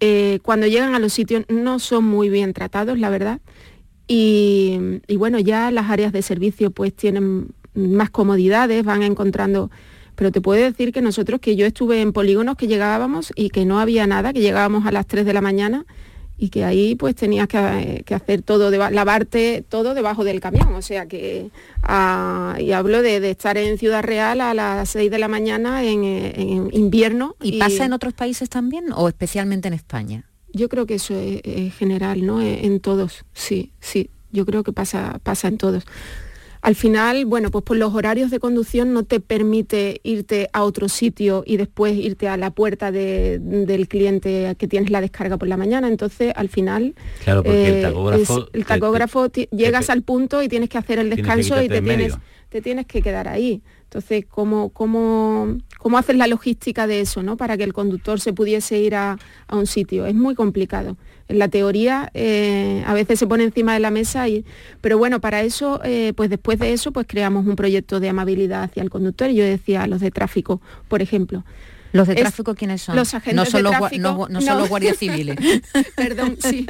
eh, 0.00 0.38
cuando 0.42 0.66
llegan 0.66 0.94
a 0.94 0.98
los 0.98 1.12
sitios 1.12 1.44
no 1.50 1.78
son 1.78 2.04
muy 2.04 2.30
bien 2.30 2.54
tratados, 2.54 2.98
la 2.98 3.10
verdad, 3.10 3.42
y, 4.08 4.78
y 5.06 5.16
bueno, 5.16 5.38
ya 5.38 5.70
las 5.70 5.90
áreas 5.90 6.12
de 6.14 6.22
servicio 6.22 6.70
pues 6.70 6.94
tienen 6.94 7.48
más 7.74 8.08
comodidades, 8.08 8.82
van 8.82 9.02
encontrando 9.02 9.70
pero 10.14 10.30
te 10.30 10.40
puedo 10.40 10.62
decir 10.62 10.92
que 10.92 11.02
nosotros, 11.02 11.40
que 11.40 11.56
yo 11.56 11.66
estuve 11.66 12.00
en 12.00 12.12
polígonos 12.12 12.56
que 12.56 12.66
llegábamos 12.66 13.32
y 13.34 13.50
que 13.50 13.64
no 13.64 13.80
había 13.80 14.06
nada, 14.06 14.32
que 14.32 14.40
llegábamos 14.40 14.86
a 14.86 14.92
las 14.92 15.06
3 15.06 15.24
de 15.24 15.32
la 15.32 15.40
mañana 15.40 15.86
y 16.36 16.48
que 16.48 16.64
ahí 16.64 16.94
pues 16.96 17.14
tenías 17.14 17.46
que, 17.46 18.04
hacer 18.14 18.42
todo, 18.42 18.70
lavarte 18.70 19.64
todo 19.68 19.94
debajo 19.94 20.24
del 20.24 20.40
camión, 20.40 20.74
o 20.74 20.82
sea 20.82 21.06
que, 21.06 21.50
ah, 21.82 22.56
y 22.58 22.72
hablo 22.72 23.02
de, 23.02 23.30
estar 23.30 23.56
en 23.56 23.78
Ciudad 23.78 24.02
Real 24.02 24.40
a 24.40 24.52
las 24.52 24.90
6 24.90 25.10
de 25.10 25.18
la 25.18 25.28
mañana 25.28 25.84
en, 25.84 26.04
invierno. 26.72 27.36
¿Y, 27.40 27.58
pasa 27.58 27.84
en 27.84 27.92
otros 27.92 28.14
países 28.14 28.48
también 28.48 28.86
o 28.94 29.08
especialmente 29.08 29.68
en 29.68 29.74
España? 29.74 30.24
Yo 30.52 30.68
creo 30.68 30.86
que 30.86 30.94
eso 30.94 31.14
es, 31.16 31.74
general, 31.74 32.24
¿no? 32.24 32.40
En, 32.40 32.80
todos, 32.80 33.24
sí, 33.32 33.72
sí, 33.80 34.10
yo 34.32 34.44
creo 34.46 34.62
que 34.62 34.72
pasa, 34.72 35.20
pasa 35.22 35.48
en 35.48 35.58
todos 35.58 35.84
al 36.64 36.74
final, 36.76 37.26
bueno, 37.26 37.50
pues 37.50 37.62
por 37.62 37.76
los 37.76 37.92
horarios 37.92 38.30
de 38.30 38.40
conducción 38.40 38.94
no 38.94 39.02
te 39.02 39.20
permite 39.20 40.00
irte 40.02 40.48
a 40.54 40.62
otro 40.62 40.88
sitio 40.88 41.44
y 41.46 41.58
después 41.58 41.94
irte 41.94 42.26
a 42.26 42.38
la 42.38 42.52
puerta 42.52 42.90
del 42.90 43.86
cliente 43.86 44.56
que 44.58 44.66
tienes 44.66 44.90
la 44.90 45.02
descarga 45.02 45.36
por 45.36 45.46
la 45.46 45.58
mañana. 45.58 45.88
Entonces, 45.88 46.32
al 46.34 46.48
final, 46.48 46.94
claro, 47.22 47.42
porque 47.42 47.68
el 47.68 47.82
tacógrafo, 47.82 48.48
el 48.54 48.64
tacógrafo 48.64 49.30
llegas 49.50 49.90
al 49.90 50.00
punto 50.00 50.42
y 50.42 50.48
tienes 50.48 50.70
que 50.70 50.78
hacer 50.78 50.98
el 50.98 51.10
descanso 51.10 51.62
y 51.62 51.68
te 51.68 51.82
tienes, 51.82 52.16
te 52.48 52.62
tienes 52.62 52.86
que 52.86 53.02
quedar 53.02 53.28
ahí. 53.28 53.60
Entonces, 53.82 54.24
¿cómo, 54.26 54.70
cómo, 54.70 55.58
cómo 55.76 55.98
haces 55.98 56.16
la 56.16 56.26
logística 56.28 56.86
de 56.86 57.00
eso, 57.00 57.22
¿no? 57.22 57.36
Para 57.36 57.58
que 57.58 57.64
el 57.64 57.74
conductor 57.74 58.20
se 58.20 58.32
pudiese 58.32 58.78
ir 58.78 58.94
a, 58.94 59.18
a 59.48 59.56
un 59.56 59.66
sitio. 59.66 60.06
Es 60.06 60.14
muy 60.14 60.34
complicado 60.34 60.96
la 61.28 61.48
teoría 61.48 62.10
eh, 62.14 62.82
a 62.86 62.94
veces 62.94 63.18
se 63.18 63.26
pone 63.26 63.44
encima 63.44 63.74
de 63.74 63.80
la 63.80 63.90
mesa, 63.90 64.28
y, 64.28 64.44
pero 64.80 64.98
bueno, 64.98 65.20
para 65.20 65.42
eso, 65.42 65.80
eh, 65.84 66.12
pues 66.16 66.30
después 66.30 66.58
de 66.58 66.72
eso, 66.72 66.92
pues 66.92 67.06
creamos 67.08 67.46
un 67.46 67.56
proyecto 67.56 68.00
de 68.00 68.08
amabilidad 68.08 68.64
hacia 68.64 68.82
el 68.82 68.90
conductor. 68.90 69.30
Yo 69.30 69.44
decía 69.44 69.86
los 69.86 70.00
de 70.00 70.10
tráfico, 70.10 70.60
por 70.88 71.02
ejemplo. 71.02 71.44
¿Los 71.94 72.08
de 72.08 72.16
tráfico 72.16 72.56
quiénes 72.56 72.82
son? 72.82 72.96
Los 72.96 73.14
agentes 73.14 73.52
no 73.52 73.58
de 73.58 73.68
tráfico. 73.68 74.26
No, 74.28 74.40
son 74.40 74.58
los 74.58 74.68
guardias 74.68 74.96
civiles. 74.96 75.38
Perdón, 75.96 76.36
sí. 76.40 76.66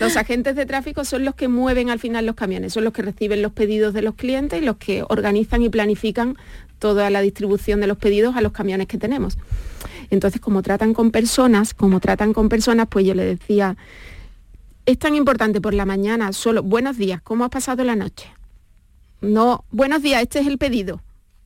Los 0.00 0.16
agentes 0.16 0.56
de 0.56 0.64
tráfico 0.64 1.04
son 1.04 1.26
los 1.26 1.34
que 1.34 1.46
mueven 1.46 1.90
al 1.90 1.98
final 1.98 2.24
los 2.24 2.34
camiones, 2.34 2.72
son 2.72 2.84
los 2.84 2.94
que 2.94 3.02
reciben 3.02 3.42
los 3.42 3.52
pedidos 3.52 3.92
de 3.92 4.00
los 4.00 4.14
clientes 4.14 4.62
y 4.62 4.64
los 4.64 4.78
que 4.78 5.04
organizan 5.06 5.62
y 5.62 5.68
planifican 5.68 6.38
toda 6.78 7.10
la 7.10 7.20
distribución 7.20 7.82
de 7.82 7.86
los 7.86 7.98
pedidos 7.98 8.34
a 8.34 8.40
los 8.40 8.52
camiones 8.52 8.86
que 8.86 8.96
tenemos. 8.96 9.36
Entonces, 10.08 10.40
como 10.40 10.62
tratan 10.62 10.94
con 10.94 11.10
personas, 11.10 11.74
como 11.74 12.00
tratan 12.00 12.32
con 12.32 12.48
personas, 12.48 12.88
pues 12.88 13.04
yo 13.04 13.14
le 13.14 13.26
decía, 13.26 13.76
es 14.86 14.98
tan 14.98 15.14
importante 15.14 15.60
por 15.60 15.74
la 15.74 15.84
mañana, 15.84 16.32
solo, 16.32 16.62
buenos 16.62 16.96
días, 16.96 17.20
¿cómo 17.20 17.44
has 17.44 17.50
pasado 17.50 17.84
la 17.84 17.94
noche? 17.94 18.26
No, 19.20 19.66
buenos 19.70 20.00
días, 20.00 20.22
este 20.22 20.40
es 20.40 20.46
el 20.46 20.56
pedido, 20.56 21.02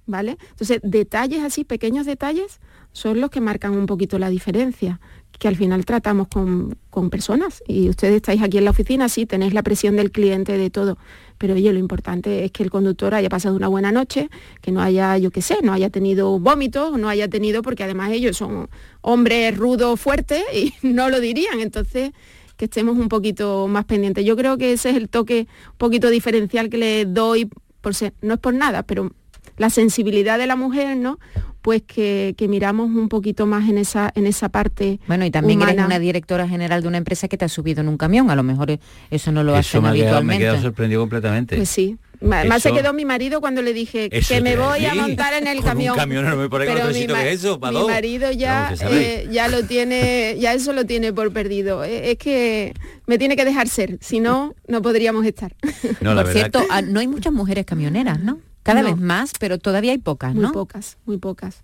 ¿vale? 0.06 0.38
Entonces, 0.50 0.78
detalles 0.84 1.42
así, 1.42 1.64
pequeños 1.64 2.06
detalles, 2.06 2.60
son 2.96 3.20
los 3.20 3.28
que 3.28 3.42
marcan 3.42 3.76
un 3.76 3.84
poquito 3.84 4.18
la 4.18 4.30
diferencia, 4.30 5.00
que 5.38 5.48
al 5.48 5.56
final 5.56 5.84
tratamos 5.84 6.28
con, 6.28 6.78
con 6.88 7.10
personas. 7.10 7.62
Y 7.68 7.90
ustedes 7.90 8.16
estáis 8.16 8.42
aquí 8.42 8.56
en 8.56 8.64
la 8.64 8.70
oficina, 8.70 9.10
sí, 9.10 9.26
tenéis 9.26 9.52
la 9.52 9.62
presión 9.62 9.96
del 9.96 10.10
cliente, 10.10 10.56
de 10.56 10.70
todo, 10.70 10.96
pero 11.36 11.52
oye, 11.52 11.70
lo 11.74 11.78
importante 11.78 12.46
es 12.46 12.52
que 12.52 12.62
el 12.62 12.70
conductor 12.70 13.14
haya 13.14 13.28
pasado 13.28 13.54
una 13.54 13.68
buena 13.68 13.92
noche, 13.92 14.30
que 14.62 14.72
no 14.72 14.80
haya, 14.80 15.18
yo 15.18 15.30
qué 15.30 15.42
sé, 15.42 15.58
no 15.62 15.74
haya 15.74 15.90
tenido 15.90 16.38
vómitos, 16.38 16.98
no 16.98 17.10
haya 17.10 17.28
tenido, 17.28 17.60
porque 17.60 17.84
además 17.84 18.12
ellos 18.12 18.38
son 18.38 18.70
hombres 19.02 19.54
rudos, 19.54 20.00
fuertes, 20.00 20.42
y 20.54 20.72
no 20.82 21.10
lo 21.10 21.20
dirían, 21.20 21.60
entonces 21.60 22.12
que 22.56 22.64
estemos 22.64 22.96
un 22.96 23.10
poquito 23.10 23.68
más 23.68 23.84
pendientes. 23.84 24.24
Yo 24.24 24.36
creo 24.36 24.56
que 24.56 24.72
ese 24.72 24.88
es 24.88 24.96
el 24.96 25.10
toque 25.10 25.48
un 25.72 25.76
poquito 25.76 26.08
diferencial 26.08 26.70
que 26.70 26.78
le 26.78 27.04
doy, 27.04 27.50
por 27.82 27.94
ser, 27.94 28.14
no 28.22 28.32
es 28.32 28.40
por 28.40 28.54
nada, 28.54 28.84
pero 28.84 29.12
la 29.56 29.70
sensibilidad 29.70 30.38
de 30.38 30.46
la 30.46 30.56
mujer, 30.56 30.96
¿no? 30.96 31.18
pues 31.66 31.82
que, 31.82 32.36
miramos 32.48 32.90
un 32.90 33.08
poquito 33.08 33.44
más 33.44 33.68
en 33.68 33.76
esa, 33.76 34.12
en 34.14 34.28
esa 34.28 34.50
parte. 34.50 35.00
Bueno, 35.08 35.24
y 35.26 35.32
también 35.32 35.62
eres 35.62 35.84
una 35.84 35.98
directora 35.98 36.46
general 36.46 36.80
de 36.80 36.86
una 36.86 36.98
empresa 36.98 37.26
que 37.26 37.36
te 37.36 37.44
ha 37.44 37.48
subido 37.48 37.80
en 37.80 37.88
un 37.88 37.96
camión, 37.96 38.30
a 38.30 38.36
lo 38.36 38.44
mejor 38.44 38.78
eso 39.10 39.32
no 39.32 39.42
lo 39.42 39.52
hacen 39.56 39.84
habitualmente. 39.84 40.44
me 40.44 40.52
queda 40.52 40.62
sorprendido 40.62 41.00
completamente. 41.00 41.56
Pues 41.56 41.68
sí. 41.68 41.98
Además 42.22 42.62
se 42.62 42.72
quedó 42.72 42.92
mi 42.92 43.04
marido 43.04 43.40
cuando 43.40 43.62
le 43.62 43.72
dije 43.72 44.08
que 44.10 44.40
me 44.40 44.56
voy 44.56 44.86
a 44.86 44.94
montar 44.94 45.34
en 45.34 45.48
el 45.48 45.60
camión. 45.64 45.94
Un 45.94 45.98
camión 45.98 46.24
no 46.24 46.36
me 46.36 46.48
pone 46.48 46.66
Pero 46.66 46.86
mi, 46.86 47.04
que 47.04 47.32
eso, 47.32 47.58
mi 47.58 47.84
marido 47.84 48.30
ya, 48.30 48.72
eh, 48.88 49.26
ya 49.32 49.48
lo 49.48 49.64
tiene, 49.64 50.36
ya 50.38 50.54
eso 50.54 50.72
lo 50.72 50.86
tiene 50.86 51.12
por 51.12 51.32
perdido. 51.32 51.82
Eh, 51.82 52.12
es 52.12 52.18
que 52.18 52.74
me 53.08 53.18
tiene 53.18 53.34
que 53.34 53.44
dejar 53.44 53.68
ser, 53.68 53.98
si 54.00 54.20
no, 54.20 54.54
no 54.68 54.82
podríamos 54.82 55.26
estar. 55.26 55.56
No, 56.00 56.14
por 56.14 56.28
cierto, 56.28 56.62
no 56.86 57.00
hay 57.00 57.08
muchas 57.08 57.32
mujeres 57.32 57.66
camioneras, 57.66 58.20
¿no? 58.20 58.38
Cada 58.66 58.82
vez 58.82 58.98
más, 58.98 59.32
pero 59.38 59.58
todavía 59.58 59.92
hay 59.92 59.98
pocas, 59.98 60.34
¿no? 60.34 60.48
Muy 60.48 60.52
pocas, 60.52 60.98
muy 61.06 61.18
pocas. 61.18 61.62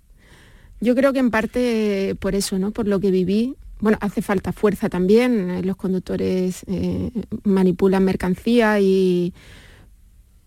Yo 0.80 0.94
creo 0.94 1.12
que 1.12 1.18
en 1.18 1.30
parte 1.30 2.16
por 2.20 2.34
eso, 2.34 2.58
¿no? 2.58 2.70
Por 2.70 2.86
lo 2.86 3.00
que 3.00 3.10
viví. 3.10 3.56
Bueno, 3.80 3.98
hace 4.00 4.22
falta 4.22 4.52
fuerza 4.52 4.88
también. 4.88 5.50
Eh, 5.50 5.62
los 5.62 5.76
conductores 5.76 6.64
eh, 6.66 7.10
manipulan 7.44 8.04
mercancía 8.04 8.78
y. 8.80 9.34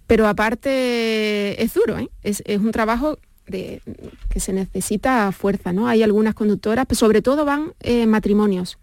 Pero 0.08 0.28
aparte 0.28 1.62
es 1.62 1.74
duro, 1.74 1.98
¿eh? 1.98 2.10
es, 2.22 2.42
un 2.60 2.72
trabajo 2.72 3.18
de, 3.48 3.82
que 4.30 4.40
se 4.40 4.54
necesita 4.54 5.32
fuerza, 5.32 5.74
¿no? 5.74 5.88
Hay 5.88 6.04
algunas 6.04 6.36
conductoras, 6.36 6.86
pero 6.86 6.98
sobre 6.98 7.22
todo 7.24 7.44
van 7.44 7.74
matrimonios 8.08 8.78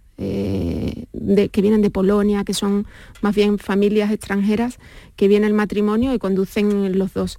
de, 1.12 1.48
que 1.48 1.62
vienen 1.62 1.82
de 1.82 1.90
Polonia, 1.90 2.44
que 2.44 2.54
son 2.54 2.87
más 3.20 3.35
bien 3.35 3.58
familias 3.58 4.11
extranjeras, 4.11 4.78
que 5.16 5.28
viene 5.28 5.46
el 5.46 5.54
matrimonio 5.54 6.14
y 6.14 6.18
conducen 6.18 6.98
los 6.98 7.14
dos 7.14 7.38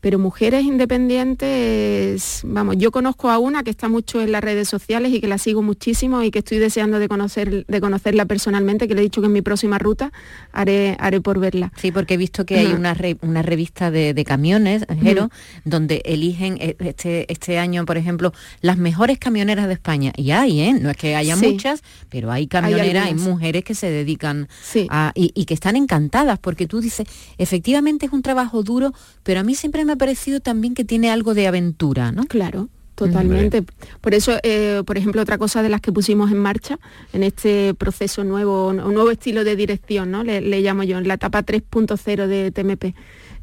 pero 0.00 0.18
mujeres 0.18 0.64
independientes, 0.64 2.42
vamos, 2.44 2.76
yo 2.78 2.92
conozco 2.92 3.30
a 3.30 3.38
una 3.38 3.64
que 3.64 3.70
está 3.70 3.88
mucho 3.88 4.20
en 4.20 4.30
las 4.30 4.42
redes 4.42 4.68
sociales 4.68 5.12
y 5.12 5.20
que 5.20 5.26
la 5.26 5.38
sigo 5.38 5.62
muchísimo 5.62 6.22
y 6.22 6.30
que 6.30 6.38
estoy 6.38 6.58
deseando 6.58 6.98
de, 6.98 7.08
conocer, 7.08 7.66
de 7.66 7.80
conocerla 7.80 8.24
personalmente, 8.26 8.86
que 8.86 8.94
le 8.94 9.00
he 9.00 9.04
dicho 9.04 9.20
que 9.20 9.26
en 9.26 9.32
mi 9.32 9.42
próxima 9.42 9.78
ruta 9.78 10.12
haré, 10.52 10.96
haré 11.00 11.20
por 11.20 11.40
verla. 11.40 11.72
Sí, 11.76 11.90
porque 11.90 12.14
he 12.14 12.16
visto 12.16 12.46
que 12.46 12.58
hay 12.58 12.66
una, 12.66 12.96
una 13.22 13.42
revista 13.42 13.90
de, 13.90 14.24
camiones, 14.24 14.84
Jero, 15.00 15.30
donde 15.64 16.02
eligen 16.04 16.58
e, 16.60 16.76
este, 16.80 17.32
este 17.32 17.58
año, 17.58 17.84
por 17.84 17.96
ejemplo, 17.96 18.32
las 18.60 18.76
mejores 18.76 19.18
camioneras 19.18 19.66
de 19.66 19.72
España. 19.72 20.12
Y 20.16 20.30
hay, 20.30 20.60
¿eh? 20.60 20.74
No 20.74 20.90
es 20.90 20.96
que 20.96 21.16
haya 21.16 21.34
muchas, 21.34 21.82
pero 22.08 22.30
hay 22.30 22.46
camioneras, 22.46 23.06
hay, 23.06 23.14
mujeres 23.14 23.64
que 23.64 23.74
se 23.74 23.90
dedican 23.90 24.48
a... 24.90 25.12
Y, 25.14 25.32
y 25.34 25.46
que 25.46 25.54
están 25.54 25.76
encantadas, 25.76 26.38
porque 26.38 26.66
tú 26.66 26.80
dices, 26.80 27.08
efectivamente 27.38 28.06
es 28.06 28.12
un 28.12 28.22
trabajo 28.22 28.62
duro, 28.62 28.92
pero 29.22 29.40
a 29.40 29.42
mí 29.42 29.54
siempre 29.54 29.84
me 29.84 29.87
ha 29.90 29.96
parecido 29.96 30.40
también 30.40 30.74
que 30.74 30.84
tiene 30.84 31.10
algo 31.10 31.34
de 31.34 31.46
aventura, 31.46 32.12
¿no? 32.12 32.24
Claro. 32.24 32.68
Totalmente. 32.98 33.62
Por 34.00 34.12
eso, 34.12 34.38
eh, 34.42 34.82
por 34.84 34.98
ejemplo, 34.98 35.22
otra 35.22 35.38
cosa 35.38 35.62
de 35.62 35.68
las 35.68 35.80
que 35.80 35.92
pusimos 35.92 36.32
en 36.32 36.38
marcha 36.38 36.80
en 37.12 37.22
este 37.22 37.72
proceso 37.74 38.24
nuevo, 38.24 38.68
un 38.70 38.92
nuevo 38.92 39.12
estilo 39.12 39.44
de 39.44 39.54
dirección, 39.54 40.10
¿no? 40.10 40.24
Le, 40.24 40.40
llamo 40.62 40.82
yo, 40.82 40.98
en 40.98 41.06
la 41.06 41.14
etapa 41.14 41.44
3.0 41.44 42.26
de 42.26 42.50
TMP, 42.50 42.96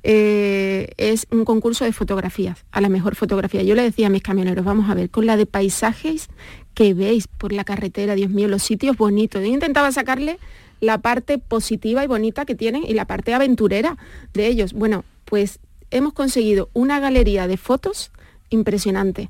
eh, 0.04 0.90
es 0.98 1.26
un 1.32 1.46
concurso 1.46 1.86
de 1.86 1.94
fotografías, 1.94 2.66
a 2.72 2.82
la 2.82 2.90
mejor 2.90 3.16
fotografía. 3.16 3.64
Yo 3.64 3.76
le 3.76 3.84
decía 3.84 4.08
a 4.08 4.10
mis 4.10 4.24
camioneros, 4.24 4.66
vamos 4.66 4.90
a 4.90 4.94
ver, 4.94 5.10
con 5.10 5.26
la 5.26 5.38
de 5.38 5.46
paisajes 5.46 6.28
que 6.74 6.94
veis 6.94 7.28
por 7.28 7.54
la 7.54 7.64
carretera, 7.64 8.16
Dios 8.16 8.32
mío, 8.32 8.50
los 8.50 8.62
sitios 8.62 8.98
bonitos. 8.98 9.42
Yo 9.42 9.48
intentaba 9.48 9.90
sacarle 9.94 10.38
la 10.82 10.98
parte 10.98 11.38
positiva 11.38 12.04
y 12.04 12.08
bonita 12.08 12.44
que 12.44 12.56
tienen 12.56 12.84
y 12.86 12.94
la 12.94 13.06
parte 13.06 13.34
aventurera 13.34 13.98
de 14.34 14.48
ellos. 14.48 14.74
Bueno, 14.74 15.06
pues 15.24 15.60
hemos 15.96 16.14
conseguido 16.14 16.70
una 16.74 17.00
galería 17.00 17.48
de 17.48 17.58
fotos 17.58 18.12
impresionante. 18.50 19.30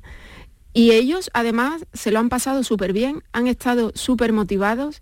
Y 0.72 0.90
ellos 0.90 1.30
además 1.32 1.86
se 1.94 2.10
lo 2.10 2.18
han 2.18 2.28
pasado 2.28 2.62
súper 2.64 2.92
bien, 2.92 3.22
han 3.32 3.46
estado 3.46 3.92
súper 3.94 4.32
motivados 4.32 5.00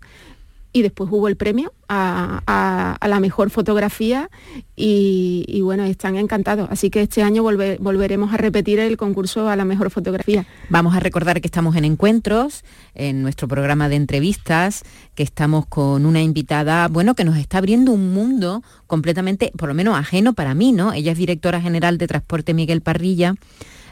y 0.75 0.81
después 0.81 1.09
hubo 1.09 1.29
el 1.29 1.37
premio 1.37 1.71
a, 1.87 2.97
la 3.01 3.19
mejor 3.21 3.49
fotografía 3.49 4.29
y, 4.75 5.61
bueno, 5.61 5.85
están 5.85 6.17
encantados. 6.17 6.67
Así 6.69 6.89
que 6.89 7.01
este 7.01 7.23
año 7.23 7.43
volveremos 7.43 8.33
a 8.33 8.37
repetir 8.37 8.79
el 8.79 8.97
concurso 8.97 9.47
a 9.47 9.55
la 9.55 9.63
mejor 9.63 9.89
fotografía. 9.89 10.45
Vamos 10.67 10.93
a 10.93 10.99
recordar 10.99 11.39
que 11.39 11.47
estamos 11.47 11.77
en 11.77 11.85
Encuentros, 11.85 12.65
en 12.93 13.21
nuestro 13.21 13.47
programa 13.47 13.87
de 13.87 13.95
entrevistas, 13.95 14.83
que 15.15 15.23
estamos 15.23 15.65
con 15.65 16.05
una 16.05 16.21
invitada, 16.21 16.89
bueno, 16.89 17.15
que 17.15 17.23
nos 17.23 17.37
está 17.37 17.59
abriendo 17.59 17.93
un 17.93 18.13
mundo 18.13 18.61
completamente, 18.85 19.53
por 19.57 19.69
lo 19.69 19.75
menos 19.75 19.97
ajeno 19.97 20.33
para 20.33 20.55
mí, 20.55 20.73
¿no? 20.73 20.91
Ella 20.91 21.13
es 21.13 21.17
directora 21.17 21.61
general 21.61 21.97
de 21.97 22.07
Transporte 22.07 22.53
Miguel 22.53 22.81
Parrilla. 22.81 23.35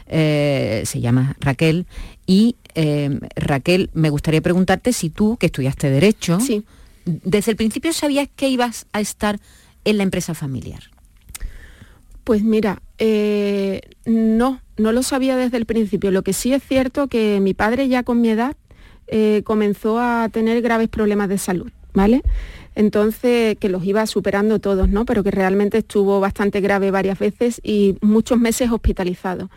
Eh, 0.06 0.82
se 0.84 1.00
llama 1.00 1.34
Raquel, 1.40 1.86
y 2.26 2.56
eh, 2.74 3.18
Raquel, 3.36 3.90
me 3.94 4.10
gustaría 4.10 4.40
preguntarte 4.40 4.92
si 4.92 5.10
tú, 5.10 5.36
que 5.36 5.46
estudiaste 5.46 5.90
Derecho, 5.90 6.38
desde 7.04 7.50
el 7.50 7.56
principio 7.56 7.92
sabías 7.92 8.28
que 8.34 8.48
ibas 8.48 8.86
a 8.92 9.00
estar 9.00 9.38
en 9.84 9.98
la 9.98 10.02
empresa 10.02 10.34
familiar. 10.34 10.82
Pues 12.24 12.42
mira, 12.42 12.80
eh, 12.98 13.82
no, 14.06 14.60
no 14.78 14.92
lo 14.92 15.02
sabía 15.02 15.36
desde 15.36 15.58
el 15.58 15.66
principio. 15.66 16.10
Lo 16.10 16.22
que 16.22 16.32
sí 16.32 16.54
es 16.54 16.62
cierto 16.62 17.08
que 17.08 17.38
mi 17.40 17.52
padre 17.52 17.88
ya 17.88 18.02
con 18.02 18.20
mi 18.20 18.30
edad 18.30 18.56
eh, 19.06 19.42
comenzó 19.44 19.98
a 19.98 20.28
tener 20.32 20.62
graves 20.62 20.88
problemas 20.88 21.28
de 21.28 21.36
salud, 21.36 21.70
¿vale? 21.92 22.22
Entonces, 22.74 23.56
que 23.58 23.68
los 23.68 23.84
iba 23.84 24.06
superando 24.06 24.58
todos, 24.58 24.88
¿no? 24.88 25.04
Pero 25.04 25.22
que 25.22 25.30
realmente 25.30 25.78
estuvo 25.78 26.18
bastante 26.18 26.60
grave 26.60 26.90
varias 26.90 27.18
veces 27.18 27.60
y 27.62 27.96
muchos 28.00 28.38
meses 28.38 28.70
hospitalizado. 28.72 29.50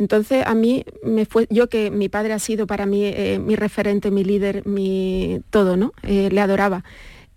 Entonces 0.00 0.42
a 0.46 0.54
mí 0.54 0.84
me 1.04 1.26
fue, 1.26 1.46
yo 1.50 1.68
que 1.68 1.90
mi 1.90 2.08
padre 2.08 2.32
ha 2.32 2.38
sido 2.38 2.66
para 2.66 2.86
mí 2.86 3.04
eh, 3.04 3.38
mi 3.38 3.54
referente, 3.54 4.10
mi 4.10 4.24
líder, 4.24 4.66
mi 4.66 5.42
todo, 5.50 5.76
¿no? 5.76 5.92
Eh, 6.02 6.30
le 6.32 6.40
adoraba. 6.40 6.84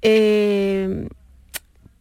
Eh, 0.01 1.09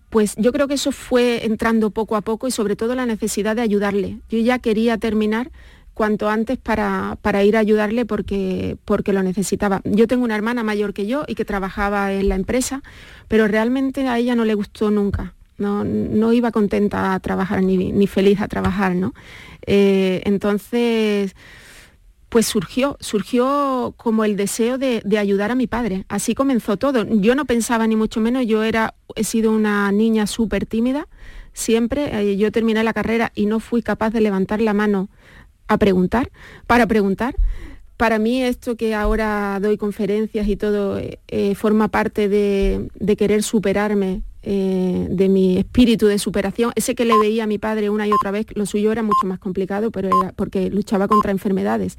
pues 0.09 0.37
yo 0.37 0.53
creo 0.53 0.68
que 0.68 0.75
eso 0.75 0.92
fue 0.92 1.44
entrando 1.44 1.90
poco 1.90 2.14
a 2.14 2.20
poco 2.20 2.46
y 2.46 2.53
sobre 2.53 2.77
todo 2.77 2.94
la 2.94 3.07
necesidad 3.07 3.57
de 3.57 3.62
ayudarle. 3.62 4.20
Yo 4.31 4.38
ya 4.38 4.61
quería 4.61 4.98
terminar 4.98 5.51
cuanto 5.94 6.31
antes 6.31 6.59
para, 6.59 7.18
ir 7.44 7.57
a 7.57 7.61
ayudarle 7.61 8.07
porque, 8.07 8.77
porque 8.85 9.12
lo 9.12 9.25
necesitaba. 9.25 9.81
Yo 9.83 10.07
tengo 10.07 10.22
una 10.22 10.37
hermana 10.37 10.62
mayor 10.62 10.94
que 10.94 11.07
yo 11.07 11.25
y 11.27 11.35
que 11.35 11.44
trabajaba 11.44 12.12
en 12.12 12.29
la 12.29 12.37
empresa, 12.37 12.85
pero 13.27 13.48
realmente 13.48 14.07
a 14.07 14.16
ella 14.16 14.37
no 14.37 14.44
le 14.44 14.55
gustó 14.55 14.92
nunca. 14.92 15.35
No, 15.59 15.85
no 15.85 16.33
iba 16.33 16.51
contenta 16.51 17.15
a 17.15 17.21
trabajar 17.21 17.62
ni, 17.62 18.07
feliz 18.07 18.41
a 18.41 18.49
trabajar, 18.49 18.95
¿no? 18.95 19.15
Eh, 19.67 20.23
entonces, 20.25 21.35
pues 22.29 22.47
surgió, 22.47 22.97
surgió 23.01 23.95
como 23.97 24.25
el 24.25 24.37
deseo 24.37 24.79
de, 24.79 25.03
ayudar 25.19 25.51
a 25.51 25.55
mi 25.55 25.67
padre. 25.67 26.07
Así 26.09 26.35
comenzó 26.35 26.79
todo. 26.79 27.05
Yo 27.05 27.35
no 27.35 27.45
pensaba 27.45 27.87
ni 27.87 27.95
mucho 27.95 28.21
menos, 28.21 28.47
yo 28.47 28.62
era, 28.62 28.95
he 29.15 29.25
sido 29.25 29.53
una 29.53 29.93
niña 29.93 30.27
súper 30.27 30.65
tímida, 30.65 31.09
siempre. 31.53 32.31
Eh, 32.31 32.37
yo 32.38 32.51
terminé 32.51 32.83
la 32.83 32.95
carrera 32.95 33.33
y 33.35 33.47
no 33.47 33.61
fui 33.61 33.83
capaz 33.83 34.11
de 34.11 34.23
levantar 34.23 34.62
la 34.62 34.73
mano 34.73 35.11
a 35.69 35.77
preguntar, 35.77 36.31
para 36.67 36.87
preguntar. 36.87 37.37
Para 37.97 38.19
mí 38.19 38.43
esto 38.43 38.77
que 38.77 38.95
ahora 38.95 39.59
doy 39.61 39.77
conferencias 39.77 40.49
y 40.49 40.57
todo 40.57 40.99
eh, 40.99 41.55
forma 41.55 41.88
parte 41.88 42.29
de, 42.29 43.17
querer 43.17 43.43
superarme, 43.43 44.23
de 44.42 45.28
mi 45.28 45.59
espíritu 45.59 46.07
de 46.07 46.18
superación. 46.18 46.72
Ese 46.74 46.94
que 46.94 47.05
le 47.05 47.16
veía 47.18 47.44
a 47.44 47.46
mi 47.46 47.59
padre 47.59 47.90
una 47.90 48.07
y 48.07 48.12
otra 48.12 48.31
vez, 48.31 48.46
lo 48.55 48.66
suyo 48.66 48.92
era 48.92 49.02
mucho 49.02 49.26
más 49.26 49.38
complicado, 49.38 49.90
pero 49.90 50.09
era 50.09 50.33
porque 50.33 50.70
luchaba 50.70 51.09
contra 51.09 51.31
enfermedades 51.31 51.96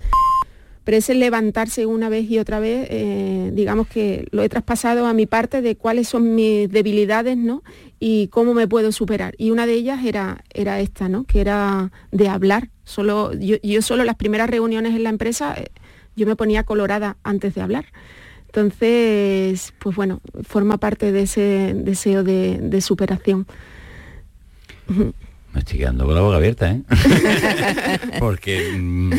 pero 0.84 0.98
ese 0.98 1.14
levantarse 1.14 1.86
una 1.86 2.10
vez 2.10 2.30
y 2.30 2.40
otra 2.40 2.60
vez, 2.60 2.88
eh, 2.90 3.52
digamos 3.54 3.88
que 3.88 4.28
lo 4.32 4.44
he 4.44 4.50
traspasado 4.50 5.06
a 5.06 5.14
mi 5.14 5.26
parte 5.26 5.62
de 5.62 5.78
cuáles 5.78 6.10
son 6.10 6.36
mis 6.36 6.70
debilidades, 6.70 7.38
¿no? 7.38 7.64
Y 8.00 8.28
cómo 8.28 8.54
me 8.54 8.68
puedo 8.68 8.92
superar. 8.92 9.34
Y 9.38 9.52
una 9.52 9.66
de 9.66 9.74
ellas 9.74 10.04
era, 10.04 10.44
era 10.54 10.82
esta, 10.82 11.08
¿no? 11.08 11.24
Que 11.24 11.40
era 11.40 11.92
de 12.12 12.28
hablar. 12.28 12.70
Solo, 12.84 13.32
yo, 13.34 13.82
solo 13.82 14.04
las 14.04 14.16
primeras 14.16 14.50
reuniones 14.50 14.94
en 14.94 15.04
la 15.04 15.10
empresa, 15.10 15.56
eh, 15.58 15.68
yo 16.18 16.28
me 16.28 16.36
ponía 16.36 16.64
colorada 16.64 17.16
antes 17.24 17.56
de 17.56 17.62
hablar. 17.62 17.86
Entonces, 18.56 19.74
pues 19.80 19.96
bueno, 19.96 20.22
forma 20.48 20.78
parte 20.78 21.12
de 21.12 21.24
ese 21.24 21.74
deseo 21.76 22.24
de, 22.24 22.60
de 22.60 22.82
superación. 22.82 23.48
Me 25.54 25.60
estoy 25.60 25.80
quedando 25.80 26.06
con 26.06 26.14
la 26.14 26.22
boca 26.22 26.38
abierta, 26.38 26.72
¿eh? 26.72 26.82
Porque, 28.20 28.74
mm, 28.78 29.12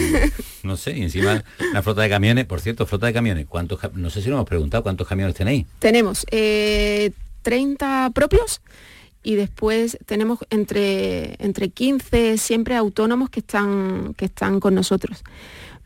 no 0.62 0.76
sé, 0.76 1.02
encima 1.02 1.42
la 1.72 1.82
flota 1.82 2.02
de 2.02 2.10
camiones, 2.10 2.44
por 2.44 2.60
cierto, 2.60 2.86
flota 2.86 3.06
de 3.06 3.12
camiones, 3.12 3.46
¿cuántos, 3.48 3.80
no 3.94 4.08
sé 4.08 4.22
si 4.22 4.28
lo 4.28 4.36
hemos 4.36 4.48
preguntado, 4.48 4.84
¿cuántos 4.84 5.08
camiones 5.08 5.34
tenéis? 5.34 5.66
Tenemos 5.80 6.24
30 6.26 6.26
eh, 6.30 8.10
propios 8.14 8.60
y 9.24 9.34
después 9.34 9.98
tenemos 10.06 10.38
entre, 10.50 11.34
entre 11.44 11.70
15 11.70 12.38
siempre 12.38 12.76
autónomos 12.76 13.30
que 13.30 13.40
están, 13.40 14.14
que 14.14 14.26
están 14.26 14.60
con 14.60 14.76
nosotros. 14.76 15.24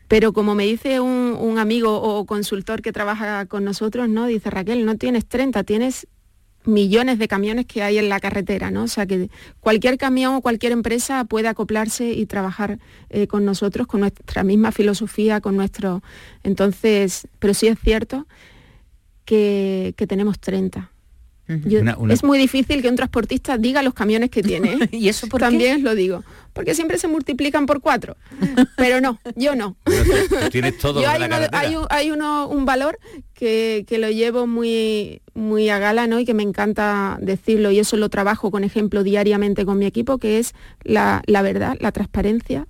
Pero 0.09 0.33
como 0.33 0.55
me 0.55 0.65
dice 0.65 0.99
un, 0.99 1.59
amigo 1.59 2.01
o 2.01 2.25
consultor 2.25 2.81
que 2.81 2.91
trabaja 2.91 3.45
con 3.45 3.63
nosotros, 3.63 4.09
¿no? 4.09 4.25
Dice 4.25 4.49
Raquel, 4.49 4.83
no 4.83 4.97
tienes 4.97 5.27
30, 5.27 5.63
tienes 5.63 6.07
millones 6.65 7.19
de 7.19 7.27
camiones 7.27 7.67
que 7.67 7.83
hay 7.83 7.99
en 7.99 8.09
la 8.09 8.19
carretera, 8.19 8.71
¿no? 8.71 8.83
O 8.83 8.87
sea 8.87 9.05
que 9.05 9.29
cualquier 9.59 9.99
camión 9.99 10.33
o 10.33 10.41
cualquier 10.41 10.71
empresa 10.71 11.25
puede 11.25 11.47
acoplarse 11.47 12.11
y 12.11 12.25
trabajar 12.25 12.79
eh, 13.11 13.27
con 13.27 13.45
nosotros, 13.45 13.85
con 13.85 13.99
nuestra 13.99 14.43
misma 14.43 14.71
filosofía, 14.71 15.41
con 15.41 15.55
nuestro. 15.55 16.01
Entonces, 16.41 17.27
pero 17.37 17.53
sí 17.53 17.67
es 17.67 17.77
cierto 17.79 18.25
que 19.25 19.93
tenemos 20.07 20.39
30 20.39 20.91
es 21.49 22.23
muy 22.23 22.37
difícil 22.37 22.81
que 22.83 22.89
un 22.89 22.95
transportista 22.95 23.57
diga 23.57 23.81
los 23.81 23.95
camiones 23.95 24.29
que 24.29 24.43
tiene. 24.43 24.73
¿eh? 24.73 24.89
¿Y 24.91 25.09
eso 25.09 25.27
por 25.27 25.39
También 25.39 25.83
lo 25.83 25.95
digo. 25.95 26.23
Porque 26.53 26.75
siempre 26.75 26.99
se 26.99 27.07
multiplican 27.07 27.65
por 27.65 27.81
cuatro. 27.81 28.15
Pero 28.77 29.01
no, 29.01 29.19
yo 29.35 29.55
no. 29.55 29.75
tienes 30.51 30.77
todo 30.79 31.01
hay, 31.07 32.11
un, 32.11 32.65
valor 32.65 32.99
que, 33.33 33.85
lo 33.99 34.11
llevo 34.11 34.45
muy, 34.45 35.21
muy 35.33 35.69
a 35.69 35.79
gala 35.79 36.05
¿no? 36.05 36.19
y 36.19 36.25
que 36.25 36.33
me 36.33 36.43
encanta 36.43 37.17
decirlo 37.21 37.71
y 37.71 37.79
eso 37.79 37.97
lo 37.97 38.09
trabajo 38.09 38.51
con 38.51 38.63
ejemplo 38.63 39.03
diariamente 39.03 39.65
con 39.65 39.79
mi 39.79 39.85
equipo, 39.85 40.19
que 40.19 40.37
es 40.37 40.53
la, 40.83 41.23
la 41.25 41.41
verdad, 41.41 41.77
la 41.79 41.91
transparencia 41.91 42.67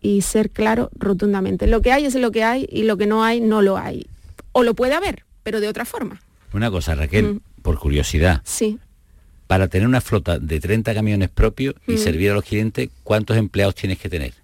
y 0.00 0.22
ser 0.22 0.50
claro 0.50 0.90
rotundamente. 0.94 1.66
Lo 1.66 1.82
que 1.82 1.92
hay 1.92 2.06
es 2.06 2.14
lo 2.14 2.30
que 2.30 2.44
hay 2.44 2.66
y 2.70 2.84
lo 2.84 2.96
que 2.96 3.06
no 3.06 3.22
hay 3.22 3.40
no 3.40 3.60
lo 3.60 3.76
hay. 3.76 4.06
O 4.52 4.62
lo 4.62 4.74
puede 4.74 4.94
haber, 4.94 5.24
pero 5.42 5.60
de 5.60 5.68
otra 5.68 5.84
forma. 5.84 6.20
Una 6.52 6.70
cosa, 6.70 6.94
Raquel, 6.94 7.40
por 7.64 7.78
curiosidad. 7.78 8.42
Sí. 8.44 8.78
Para 9.46 9.68
tener 9.68 9.88
una 9.88 10.02
flota 10.02 10.38
de 10.38 10.60
30 10.60 10.94
camiones 10.94 11.30
propios 11.30 11.74
y 11.86 11.94
mm. 11.94 11.98
servir 11.98 12.30
a 12.30 12.34
los 12.34 12.44
clientes, 12.44 12.90
¿cuántos 13.02 13.38
empleados 13.38 13.74
tienes 13.74 13.98
que 13.98 14.10
tener? 14.10 14.34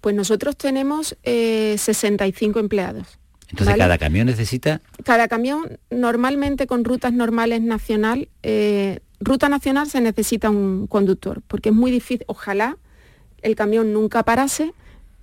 Pues 0.00 0.14
nosotros 0.14 0.56
tenemos 0.56 1.16
65 1.24 2.58
eh, 2.58 2.62
empleados. 2.62 3.18
Entonces, 3.50 3.76
¿cada 3.76 3.98
camión 3.98 4.26
necesita? 4.26 4.80
Cada 5.04 5.26
camión, 5.26 5.78
normalmente 5.90 6.66
con 6.68 6.84
rutas 6.84 7.12
normales 7.12 7.60
nacional, 7.60 8.28
eh, 8.44 9.00
ruta 9.18 9.48
nacional 9.48 9.90
se 9.90 10.00
necesita 10.00 10.48
un 10.48 10.86
conductor, 10.86 11.42
porque 11.48 11.70
es 11.70 11.74
muy 11.74 11.90
difícil, 11.90 12.24
ojalá 12.28 12.76
el 13.42 13.56
camión 13.56 13.92
nunca 13.92 14.22
parase 14.22 14.72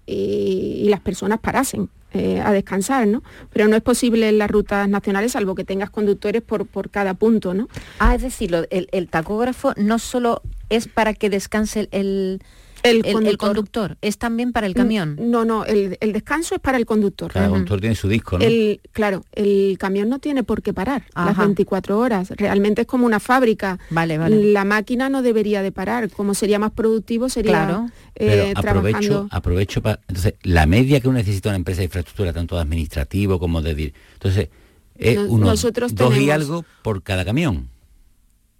y 0.05 0.87
las 0.89 0.99
personas 0.99 1.39
parasen. 1.39 1.89
Eh, 2.13 2.41
a 2.43 2.51
descansar, 2.51 3.07
¿no? 3.07 3.23
Pero 3.53 3.69
no 3.69 3.77
es 3.77 3.81
posible 3.81 4.27
en 4.27 4.37
las 4.37 4.51
rutas 4.51 4.89
nacionales, 4.89 5.31
salvo 5.31 5.55
que 5.55 5.63
tengas 5.63 5.89
conductores 5.89 6.41
por, 6.41 6.65
por 6.65 6.89
cada 6.89 7.13
punto, 7.13 7.53
¿no? 7.53 7.69
Ah, 7.99 8.13
es 8.13 8.21
decir, 8.21 8.53
el, 8.69 8.89
el 8.91 9.07
tacógrafo 9.07 9.73
no 9.77 9.97
solo 9.97 10.41
es 10.67 10.89
para 10.89 11.13
que 11.13 11.29
descanse 11.29 11.87
el, 11.91 12.41
el, 12.83 13.37
conductor. 13.37 13.97
es 14.01 14.17
también 14.17 14.51
para 14.51 14.67
el 14.67 14.73
camión. 14.73 15.17
No, 15.19 15.45
no, 15.45 15.65
el, 15.65 15.97
descanso 16.13 16.55
es 16.55 16.61
para 16.61 16.77
el 16.77 16.85
conductor. 16.85 17.31
Cada 17.31 17.49
conductor 17.49 17.79
tiene 17.79 17.95
su 17.95 18.07
disco, 18.07 18.37
¿no? 18.39 18.45
claro, 18.91 19.23
el 19.33 19.77
camión 19.79 20.09
no 20.09 20.19
tiene 20.19 20.43
por 20.43 20.61
qué 20.61 20.73
parar 20.73 21.03
las 21.15 21.37
24 21.37 21.97
horas. 21.97 22.29
Realmente 22.31 22.81
es 22.81 22.87
como 22.87 23.05
una 23.05 23.19
fábrica. 23.19 23.79
Vale, 23.89 24.17
vale. 24.17 24.51
La 24.51 24.65
máquina 24.65 25.09
no 25.09 25.21
debería 25.21 25.61
de 25.61 25.71
parar. 25.71 26.09
Como 26.09 26.33
sería 26.33 26.59
más 26.59 26.71
productivo 26.71 27.29
sería 27.29 27.51
claro. 27.51 27.89
Eh, 28.15 28.53
aprovecho, 28.55 29.27
aprovecho 29.31 29.81
para. 29.81 29.99
Entonces, 30.07 30.35
la 30.43 30.65
media 30.65 30.99
que 30.99 31.07
uno 31.07 31.17
necesita 31.17 31.49
una 31.49 31.57
empresa 31.57 31.79
de 31.79 31.85
infraestructura, 31.85 32.33
tanto 32.33 32.57
administrativo 32.57 33.39
como 33.39 33.61
de. 33.61 33.93
Entonces, 34.13 34.49
es 34.95 35.17
nosotros 35.29 35.95
dos 35.95 36.17
y 36.17 36.29
algo 36.29 36.65
por 36.81 37.03
cada 37.03 37.25
camión. 37.25 37.69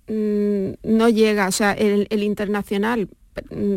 Mm, 0.08 0.74
no 0.84 1.10
llega, 1.10 1.48
o 1.48 1.52
sea, 1.52 1.74
el 1.74 2.24
internacional 2.24 3.08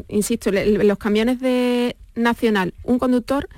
insisto, 0.09 0.51
los 0.53 0.99
camiones 0.99 1.41
de 1.41 1.97
nacional, 2.15 2.75
un 2.85 2.99
conductor, 2.99 3.49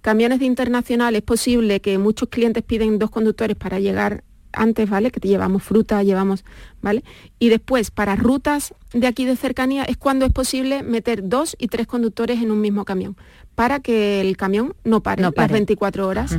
camiones 0.00 0.40
de 0.40 0.46
internacional, 0.46 1.14
es 1.16 1.22
posible 1.22 1.80
que 1.80 1.98
muchos 1.98 2.28
clientes 2.28 2.62
piden 2.62 2.98
dos 2.98 3.10
conductores 3.10 3.56
para 3.56 3.78
llegar 3.80 4.24
antes, 4.52 4.88
¿vale? 4.88 5.10
Que 5.10 5.20
te 5.20 5.28
llevamos 5.28 5.62
fruta, 5.62 6.02
llevamos, 6.02 6.44
¿vale? 6.82 7.02
Y 7.38 7.48
después, 7.48 7.90
para 7.90 8.16
rutas 8.16 8.74
de 8.92 9.06
aquí 9.06 9.24
de 9.24 9.36
cercanía, 9.36 9.84
es 9.84 9.96
cuando 9.96 10.26
es 10.26 10.32
posible 10.32 10.82
meter 10.82 11.28
dos 11.28 11.56
y 11.58 11.68
tres 11.68 11.86
conductores 11.86 12.42
en 12.42 12.50
un 12.50 12.60
mismo 12.60 12.84
camión, 12.84 13.16
para 13.54 13.80
que 13.80 14.20
el 14.20 14.36
camión 14.36 14.74
no 14.84 15.02
pare, 15.02 15.22
las 15.22 15.32
24 15.50 16.06
horas. 16.06 16.36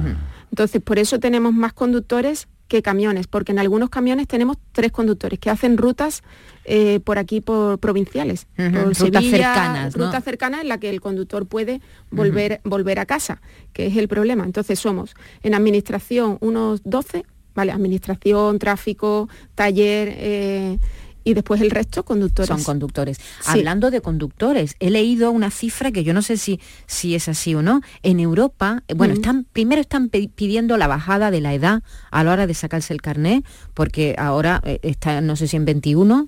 Entonces, 0.52 0.82
por 0.82 1.00
eso 1.00 1.20
tenemos 1.20 1.54
más 1.54 1.74
conductores 1.74 2.48
que 2.74 2.82
camiones, 2.82 3.28
porque 3.28 3.52
en 3.52 3.60
algunos 3.60 3.92
camiones 3.92 4.28
tenemos 4.28 4.58
tres 4.72 4.92
conductores 4.92 5.38
que 5.38 5.52
hacen 5.52 5.78
rutas 5.78 6.24
eh, 6.66 7.00
por 7.04 7.20
aquí, 7.20 7.40
por 7.40 7.78
provinciales, 7.78 8.48
rutas 8.58 9.24
cercanas. 9.26 9.94
Rutas 9.94 10.24
cercanas 10.24 10.62
en 10.62 10.70
la 10.70 10.80
que 10.80 10.90
el 10.90 11.00
conductor 11.00 11.46
puede 11.46 11.82
volver, 12.10 12.62
volver 12.64 12.98
a 12.98 13.06
casa, 13.06 13.44
que 13.74 13.86
es 13.86 13.96
el 13.96 14.08
problema. 14.08 14.44
Entonces 14.44 14.80
somos 14.80 15.14
en 15.44 15.54
administración 15.54 16.40
unos 16.42 16.82
12, 16.84 17.26
¿vale? 17.54 17.72
Administración, 17.72 18.58
tráfico, 18.58 19.30
taller. 19.54 20.16
Eh, 20.18 20.80
y 21.24 21.34
después 21.34 21.62
el 21.62 21.72
resto 21.72 22.04
conductores. 22.04 22.48
Son 22.48 22.64
conductores. 22.64 23.20
Hablando 23.46 23.92
de 23.92 24.02
conductores, 24.02 24.76
he 24.80 24.90
leído 24.90 25.32
una 25.32 25.52
cifra 25.52 25.92
que 25.92 26.04
yo 26.04 26.14
no 26.14 26.22
sé 26.22 26.38
si, 26.38 26.60
si 26.86 27.16
es 27.16 27.28
así 27.30 27.56
o 27.56 27.62
no. 27.62 27.82
En 28.02 28.20
Europa, 28.20 28.84
eh, 28.88 28.94
bueno, 28.94 29.14
están, 29.14 29.46
primero 29.52 29.82
están 29.82 30.10
pidiendo 30.10 30.78
la 30.78 30.88
bajada 30.88 31.32
de 31.32 31.42
la 31.42 31.54
edad 31.54 31.84
a 32.12 32.24
la 32.24 32.34
hora 32.34 32.48
de 32.48 32.54
sacarse 32.54 32.94
el 32.94 33.02
carnet, 33.02 33.46
porque 33.74 34.16
ahora 34.18 34.62
eh, 34.66 34.80
está, 34.84 35.22
no 35.22 35.36
sé 35.36 35.48
si 35.48 35.58
en 35.58 35.66
21 35.66 36.28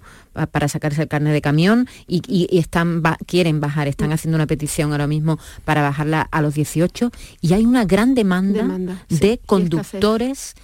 para 0.51 0.67
sacarse 0.67 1.03
el 1.03 1.07
carnet 1.07 1.33
de 1.33 1.41
camión 1.41 1.87
y, 2.07 2.47
están 2.59 3.01
quieren 3.25 3.61
bajar, 3.61 3.87
están 3.87 4.09
mm. 4.09 4.13
haciendo 4.13 4.35
una 4.35 4.47
petición 4.47 4.91
ahora 4.91 5.07
mismo 5.07 5.39
para 5.63 5.81
bajarla 5.81 6.21
a 6.21 6.41
los 6.41 6.53
18 6.55 7.11
y 7.41 7.53
hay 7.53 7.65
una 7.65 7.85
gran 7.85 8.15
demanda, 8.15 8.65
de 9.09 9.39
conductores 9.45 10.55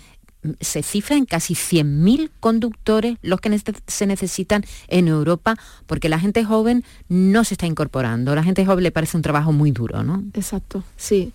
se 0.60 0.84
cifra 0.84 1.16
en 1.16 1.26
casi 1.26 1.54
100.000 1.54 2.30
conductores 2.40 3.18
los 3.22 3.40
que 3.40 3.62
se 3.88 4.08
necesitan 4.08 4.64
en 4.88 5.08
Europa, 5.08 5.58
porque 5.88 6.10
la 6.10 6.20
gente 6.20 6.44
joven 6.44 6.84
no 7.10 7.44
se 7.44 7.54
está 7.54 7.68
incorporando. 7.68 8.34
La 8.36 8.44
gente 8.44 8.66
joven 8.66 8.84
le 8.84 8.92
parece 8.92 9.18
un 9.18 9.24
trabajo 9.24 9.52
muy 9.52 9.72
duro, 9.72 10.04
¿no? 10.04 10.24
Exacto, 10.34 10.84
sí. 10.98 11.32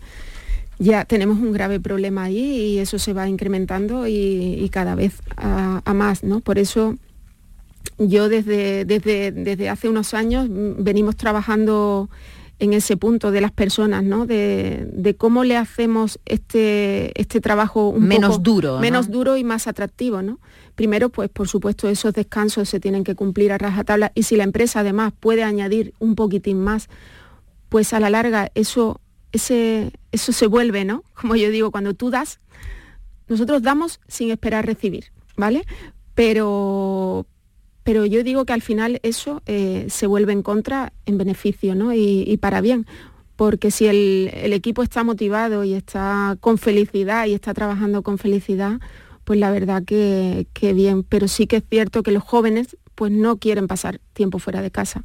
Ya 0.78 1.04
tenemos 1.04 1.38
un 1.38 1.52
grave 1.52 1.80
problema 1.80 2.24
ahí 2.24 2.74
y 2.74 2.78
eso 2.78 2.98
se 2.98 3.12
va 3.12 3.28
incrementando 3.28 4.06
y, 4.06 4.68
cada 4.70 4.94
vez 4.94 5.22
a, 5.36 5.80
más, 5.94 6.22
¿no? 6.22 6.40
Por 6.40 6.58
eso 6.58 6.96
yo 7.98 8.28
desde, 8.28 8.84
desde, 8.84 9.32
desde 9.32 9.70
hace 9.70 9.88
unos 9.88 10.12
años 10.12 10.48
venimos 10.50 11.16
trabajando 11.16 12.10
en 12.58 12.72
ese 12.72 12.96
punto 12.96 13.30
de 13.30 13.40
las 13.40 13.52
personas, 13.52 14.02
¿no? 14.02 14.26
De, 14.26 15.14
cómo 15.18 15.44
le 15.44 15.56
hacemos 15.56 16.18
este, 16.24 17.18
este 17.20 17.40
trabajo 17.40 17.88
un 17.88 18.08
menos 18.08 18.42
duro. 18.42 18.78
Menos 18.78 19.10
duro 19.10 19.36
y 19.36 19.44
más 19.44 19.66
atractivo, 19.66 20.22
¿no? 20.22 20.38
Primero, 20.74 21.10
pues 21.10 21.28
por 21.28 21.48
supuesto 21.48 21.88
esos 21.88 22.14
descansos 22.14 22.68
se 22.68 22.80
tienen 22.80 23.04
que 23.04 23.14
cumplir 23.14 23.52
a 23.52 23.58
rajatabla 23.58 24.12
y 24.14 24.22
si 24.22 24.36
la 24.36 24.44
empresa 24.44 24.80
además 24.80 25.12
puede 25.18 25.42
añadir 25.42 25.92
un 25.98 26.14
poquitín 26.14 26.60
más, 26.60 26.88
pues 27.68 27.92
a 27.92 28.00
la 28.00 28.10
larga 28.10 28.50
eso, 28.54 29.00
ese, 29.32 29.92
eso 30.12 30.32
se 30.32 30.46
vuelve, 30.46 30.84
¿no? 30.84 31.04
Como 31.20 31.36
yo 31.36 31.50
digo, 31.50 31.70
cuando 31.70 31.94
tú 31.94 32.10
das, 32.10 32.40
nosotros 33.28 33.62
damos 33.62 34.00
sin 34.08 34.30
esperar 34.30 34.64
recibir, 34.64 35.06
¿vale? 35.36 35.64
Pero, 36.14 37.26
pero 37.86 38.04
yo 38.04 38.24
digo 38.24 38.44
que 38.44 38.52
al 38.52 38.62
final 38.62 38.98
eso 39.04 39.44
eh, 39.46 39.86
se 39.88 40.08
vuelve 40.08 40.32
en 40.32 40.42
contra 40.42 40.92
en 41.06 41.18
beneficio 41.18 41.76
¿no? 41.76 41.94
y, 41.94 42.36
para 42.38 42.60
bien. 42.60 42.84
Porque 43.36 43.70
si 43.70 43.86
el, 43.86 44.52
equipo 44.52 44.82
está 44.82 45.04
motivado 45.04 45.62
y 45.62 45.72
está 45.74 46.36
con 46.40 46.58
felicidad 46.58 47.26
y 47.26 47.34
está 47.34 47.54
trabajando 47.54 48.02
con 48.02 48.18
felicidad, 48.18 48.80
pues 49.22 49.38
la 49.38 49.52
verdad 49.52 49.84
que, 49.84 50.48
que 50.52 50.72
bien. 50.72 51.04
Pero 51.04 51.28
sí 51.28 51.46
que 51.46 51.58
es 51.58 51.64
cierto 51.70 52.02
que 52.02 52.10
los 52.10 52.24
jóvenes 52.24 52.76
pues 52.96 53.12
no 53.12 53.36
quieren 53.36 53.68
pasar 53.68 54.00
tiempo 54.14 54.40
fuera 54.40 54.62
de 54.62 54.72
casa 54.72 55.04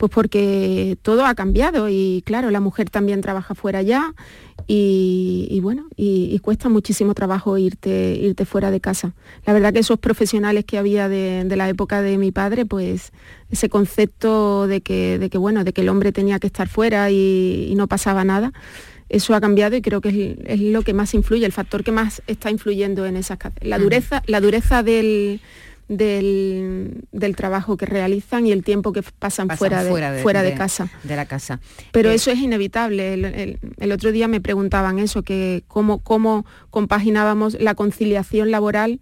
pues 0.00 0.10
porque 0.10 0.96
todo 1.02 1.26
ha 1.26 1.34
cambiado 1.34 1.90
y 1.90 2.22
claro, 2.24 2.50
la 2.50 2.60
mujer 2.60 2.88
también 2.88 3.20
trabaja 3.20 3.54
fuera 3.54 3.82
ya 3.82 4.14
y, 4.66 5.60
bueno, 5.62 5.88
y, 5.94 6.38
cuesta 6.38 6.70
muchísimo 6.70 7.12
trabajo 7.12 7.58
irte, 7.58 8.14
irte 8.14 8.46
fuera 8.46 8.70
de 8.70 8.80
casa. 8.80 9.12
La 9.44 9.52
verdad 9.52 9.74
que 9.74 9.80
esos 9.80 9.98
profesionales 9.98 10.64
que 10.64 10.78
había 10.78 11.10
de, 11.10 11.44
la 11.54 11.68
época 11.68 12.00
de 12.00 12.16
mi 12.16 12.32
padre, 12.32 12.64
pues 12.64 13.12
ese 13.50 13.68
concepto 13.68 14.66
de 14.66 14.80
que, 14.80 15.18
de 15.18 15.28
que, 15.28 15.36
bueno, 15.36 15.64
de 15.64 15.74
que 15.74 15.82
el 15.82 15.90
hombre 15.90 16.12
tenía 16.12 16.38
que 16.38 16.46
estar 16.46 16.66
fuera 16.66 17.10
y, 17.10 17.74
no 17.76 17.86
pasaba 17.86 18.24
nada, 18.24 18.54
eso 19.10 19.34
ha 19.34 19.40
cambiado 19.42 19.76
y 19.76 19.82
creo 19.82 20.00
que 20.00 20.38
es, 20.46 20.60
lo 20.60 20.80
que 20.80 20.94
más 20.94 21.12
influye, 21.12 21.44
el 21.44 21.52
factor 21.52 21.84
que 21.84 21.92
más 21.92 22.22
está 22.26 22.50
influyendo 22.50 23.04
en 23.04 23.18
esas 23.18 23.38
la 23.60 23.78
dureza, 23.78 24.22
la 24.26 24.40
dureza 24.40 24.82
del 24.82 25.42
del, 25.90 27.34
trabajo 27.36 27.76
que 27.76 27.84
realizan 27.84 28.46
y 28.46 28.52
el 28.52 28.62
tiempo 28.62 28.92
que 28.92 29.02
pasan, 29.02 29.50
fuera, 29.50 29.82
de, 29.82 30.22
fuera 30.22 30.42
de, 30.42 30.54
casa. 30.54 30.88
De 31.02 31.16
la 31.16 31.26
casa. 31.26 31.60
Pero 31.90 32.10
eh, 32.10 32.14
eso 32.14 32.30
es 32.30 32.38
inevitable. 32.38 33.58
El, 33.78 33.92
otro 33.92 34.12
día 34.12 34.28
me 34.28 34.40
preguntaban 34.40 34.98
eso, 34.98 35.22
que 35.22 35.64
cómo, 35.66 35.98
cómo 35.98 36.46
compaginábamos 36.70 37.60
la 37.60 37.74
conciliación 37.74 38.50
laboral 38.50 39.00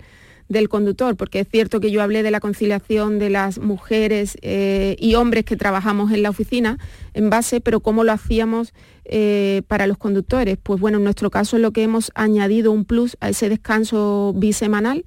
del 0.49 0.71
conductor, 0.71 1.15
porque 1.15 1.41
es 1.41 1.49
cierto 1.49 1.79
que 1.79 1.91
yo 1.91 2.03
hablé 2.03 2.23
de 2.23 2.31
la 2.31 2.41
conciliación 2.41 3.19
de 3.19 3.29
las 3.29 3.59
mujeres 3.59 4.39
eh, 4.41 4.97
y 4.99 5.15
hombres 5.15 5.45
que 5.45 5.57
trabajamos 5.57 6.11
en 6.11 6.23
la 6.23 6.31
oficina 6.31 6.79
en 7.13 7.29
base, 7.29 7.61
pero 7.61 7.81
cómo 7.81 8.03
lo 8.03 8.13
hacíamos 8.13 8.73
eh, 9.05 9.61
para 9.69 9.87
los 9.87 9.99
conductores. 9.99 10.57
Pues 10.63 10.81
bueno, 10.81 10.97
en 10.97 11.05
nuestro 11.05 11.29
caso 11.29 11.57
es 11.57 11.63
lo 11.63 11.73
que 11.73 11.83
hemos 11.83 12.11
añadido 12.15 12.73
un 12.73 12.87
plus 12.87 13.19
a 13.21 13.29
ese 13.29 13.51
descanso 13.51 14.33
bisemanal 14.35 15.05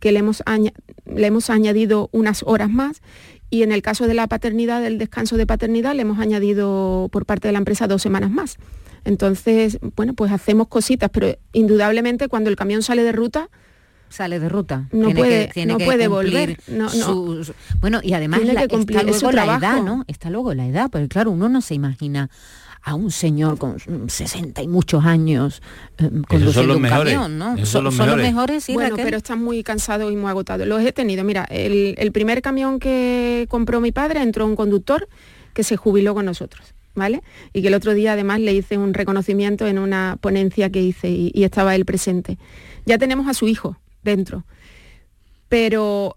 que 0.00 0.12
le 0.12 0.18
hemos, 0.18 0.42
le 1.06 1.26
hemos 1.26 1.50
añadido 1.50 2.08
unas 2.12 2.42
horas 2.44 2.70
más 2.70 3.02
y 3.50 3.62
en 3.62 3.72
el 3.72 3.82
caso 3.82 4.06
de 4.06 4.14
la 4.14 4.26
paternidad, 4.26 4.80
del 4.80 4.98
descanso 4.98 5.36
de 5.36 5.46
paternidad, 5.46 5.94
le 5.94 6.02
hemos 6.02 6.18
añadido 6.18 7.08
por 7.12 7.26
parte 7.26 7.48
de 7.48 7.52
la 7.52 7.58
empresa 7.58 7.86
dos 7.86 8.02
semanas 8.02 8.30
más. 8.30 8.56
Entonces, 9.04 9.78
bueno, 9.96 10.14
pues 10.14 10.30
hacemos 10.30 10.68
cositas, 10.68 11.10
pero 11.12 11.36
indudablemente 11.52 12.28
cuando 12.28 12.50
el 12.50 12.56
camión 12.56 12.82
sale 12.82 13.02
de 13.02 13.12
ruta, 13.12 13.48
sale 14.08 14.40
de 14.40 14.48
ruta. 14.48 14.88
No 14.92 15.10
puede, 15.10 15.50
no 15.66 15.78
puede 15.78 16.08
volver. 16.08 16.58
bueno, 17.80 18.00
y 18.02 18.12
además 18.12 18.40
está 18.42 19.02
luego 19.02 19.32
la 19.32 19.56
edad, 19.56 19.82
¿no? 19.82 20.04
Está 20.06 20.30
luego 20.30 20.54
la 20.54 20.66
edad, 20.66 20.90
porque 20.90 21.08
claro, 21.08 21.30
uno 21.30 21.48
no 21.48 21.60
se 21.60 21.74
imagina 21.74 22.30
a 22.82 22.94
un 22.94 23.10
señor 23.10 23.58
con 23.58 23.78
60 24.08 24.62
y 24.62 24.68
muchos 24.68 25.04
años 25.04 25.62
eh, 25.98 26.10
conduciendo 26.28 26.76
un 26.76 26.82
camión, 26.82 27.38
¿no? 27.38 27.66
Son, 27.66 27.84
los 27.84 27.94
mejores, 27.94 28.64
sí, 28.64 28.72
bueno, 28.72 28.96
pero 28.96 29.18
están 29.18 29.42
muy 29.42 29.62
cansados 29.62 30.10
y 30.10 30.16
muy 30.16 30.30
agotados. 30.30 30.66
Los 30.66 30.82
he 30.82 30.92
tenido. 30.92 31.24
Mira, 31.24 31.44
el, 31.44 32.10
primer 32.12 32.42
camión 32.42 32.78
que 32.78 33.46
compró 33.48 33.80
mi 33.80 33.92
padre 33.92 34.22
entró 34.22 34.46
un 34.46 34.56
conductor 34.56 35.08
que 35.52 35.62
se 35.62 35.76
jubiló 35.76 36.14
con 36.14 36.24
nosotros. 36.24 36.74
¿Vale? 36.92 37.22
Y 37.52 37.62
que 37.62 37.68
el 37.68 37.74
otro 37.74 37.94
día 37.94 38.14
además 38.14 38.40
le 38.40 38.52
hice 38.52 38.76
un 38.76 38.94
reconocimiento 38.94 39.64
en 39.64 39.78
una 39.78 40.18
ponencia 40.20 40.70
que 40.70 40.82
hice 40.82 41.08
y, 41.08 41.30
y 41.32 41.44
estaba 41.44 41.76
él 41.76 41.84
presente. 41.84 42.36
Ya 42.84 42.98
tenemos 42.98 43.28
a 43.28 43.32
su 43.32 43.46
hijo 43.46 43.78
dentro, 44.02 44.44
pero 45.48 46.16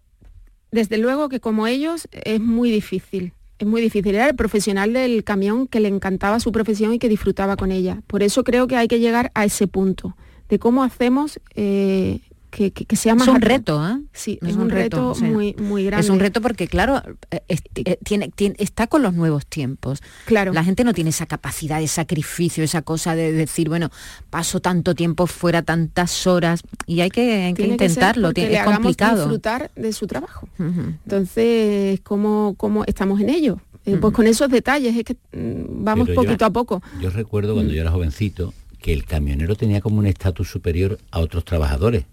desde 0.72 0.98
luego 0.98 1.30
que 1.30 1.40
como 1.40 1.68
ellos 1.68 2.08
es 2.12 2.42
muy 2.42 2.72
difícil 2.72 3.34
es 3.60 3.68
muy 3.68 3.82
difícil. 3.82 4.16
Era 4.16 4.30
el 4.30 4.36
profesional 4.36 4.94
del 4.94 5.24
camión 5.24 5.68
que 5.68 5.80
le 5.80 5.88
encantaba 5.88 6.40
su 6.40 6.52
profesión 6.52 6.94
y 6.94 7.00
que 7.00 7.10
disfrutaba 7.10 7.56
con 7.56 7.72
ella. 7.72 8.02
Por 8.08 8.24
eso 8.24 8.44
creo 8.44 8.68
que 8.68 8.76
hay 8.76 8.88
que 8.88 9.00
llegar 9.00 9.32
a 9.36 9.46
ese 9.46 9.68
punto 9.68 10.16
de 10.50 10.60
cómo 10.60 10.84
hacemos 10.84 11.40
eh, 11.56 12.22
que, 12.54 12.96
sea 12.96 13.16
más... 13.16 13.28
Es 13.28 13.34
un 13.34 13.42
reto, 13.42 13.88
¿eh? 13.88 14.00
Sí, 14.14 14.40
es, 14.42 14.56
un, 14.56 14.70
reto, 14.70 15.16
muy, 15.22 15.56
muy 15.56 15.86
grande. 15.86 16.06
Es 16.06 16.10
un 16.10 16.20
reto 16.20 16.40
porque, 16.42 16.68
claro, 16.68 17.02
eh, 17.32 17.42
eh, 17.50 17.98
tiene, 18.04 18.32
está 18.58 18.88
con 18.88 19.02
los 19.02 19.14
nuevos 19.14 19.46
tiempos. 19.48 20.02
Claro. 20.26 20.54
La 20.54 20.64
gente 20.64 20.84
no 20.84 20.94
tiene 20.94 21.10
esa 21.10 21.26
capacidad 21.26 21.80
de 21.80 21.88
sacrificio, 21.88 22.64
esa 22.64 22.84
cosa 22.84 23.16
de 23.16 23.32
decir, 23.32 23.70
bueno, 23.70 23.90
paso 24.30 24.60
tanto 24.60 24.94
tiempo 24.94 25.26
fuera, 25.26 25.64
tantas 25.64 26.28
horas, 26.28 26.62
y 26.86 27.02
hay 27.02 27.10
que, 27.10 27.54
intentarlo, 27.58 28.34
tiene, 28.34 28.56
es 28.56 28.64
complicado. 28.64 29.24
disfrutar 29.24 29.72
de 29.76 29.92
su 29.94 30.06
trabajo. 30.06 30.48
Entonces, 30.60 32.00
¿cómo, 32.02 32.54
¿cómo 32.58 32.84
estamos 32.86 33.20
en 33.20 33.30
ello? 33.30 33.60
Pues 33.84 34.14
con 34.14 34.28
esos 34.28 34.50
detalles 34.50 34.96
es 34.96 35.04
que 35.04 35.16
mm, 35.38 35.84
vamos 35.84 36.10
poquito 36.12 36.46
a 36.46 36.50
poco. 36.52 36.82
Yo 37.02 37.10
recuerdo 37.10 37.54
cuando 37.54 37.74
mm. 37.74 37.76
yo 37.76 37.82
era 37.82 37.92
jovencito 37.92 38.54
que 38.82 38.94
el 38.94 39.06
camionero 39.06 39.56
tenía 39.56 39.82
como 39.82 39.98
un 39.98 40.06
estatus 40.06 40.50
superior 40.50 41.00
a 41.12 41.20
otros 41.20 41.44
trabajadores. 41.44 42.06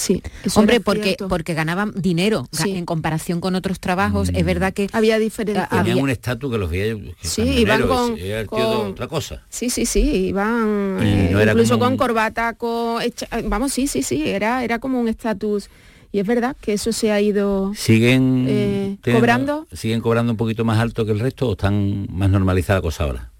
Sí, 0.00 0.22
hombre, 0.54 0.80
porque 0.80 1.16
porque 1.28 1.52
ganaban 1.52 1.92
dinero 1.94 2.48
en 2.64 2.86
comparación 2.86 3.38
con 3.40 3.54
otros 3.54 3.80
trabajos. 3.80 4.30
Es 4.32 4.46
verdad 4.46 4.72
que 4.72 4.88
había 4.92 5.18
diferencia. 5.18 5.68
Tenían 5.68 5.98
un 5.98 6.08
estatus 6.08 6.50
que 6.50 6.56
los 6.56 6.70
veía. 6.70 6.96
sí, 7.20 7.42
iban 7.42 7.82
con, 7.86 8.16
otra 8.90 9.08
cosa. 9.08 9.42
Sí, 9.50 9.68
sí, 9.68 9.84
sí, 9.84 10.28
iban 10.28 10.98
eh, 11.02 11.46
incluso 11.46 11.78
con 11.78 11.98
corbata, 11.98 12.54
con 12.54 13.02
vamos, 13.44 13.74
sí, 13.74 13.86
sí, 13.86 14.02
sí, 14.02 14.26
era 14.26 14.64
era 14.64 14.78
como 14.78 14.98
un 14.98 15.08
estatus. 15.08 15.68
Y 16.12 16.18
es 16.18 16.26
verdad 16.26 16.56
que 16.58 16.72
eso 16.72 16.92
se 16.92 17.12
ha 17.12 17.20
ido 17.20 17.72
siguen 17.74 18.46
eh, 18.48 18.96
cobrando. 19.04 19.66
Siguen 19.70 20.00
cobrando 20.00 20.32
un 20.32 20.38
poquito 20.38 20.64
más 20.64 20.78
alto 20.78 21.04
que 21.04 21.12
el 21.12 21.20
resto 21.20 21.46
o 21.46 21.52
están 21.52 22.06
más 22.10 22.30
normalizada 22.30 22.78
la 22.78 22.82
cosa 22.82 23.04
ahora. 23.04 23.32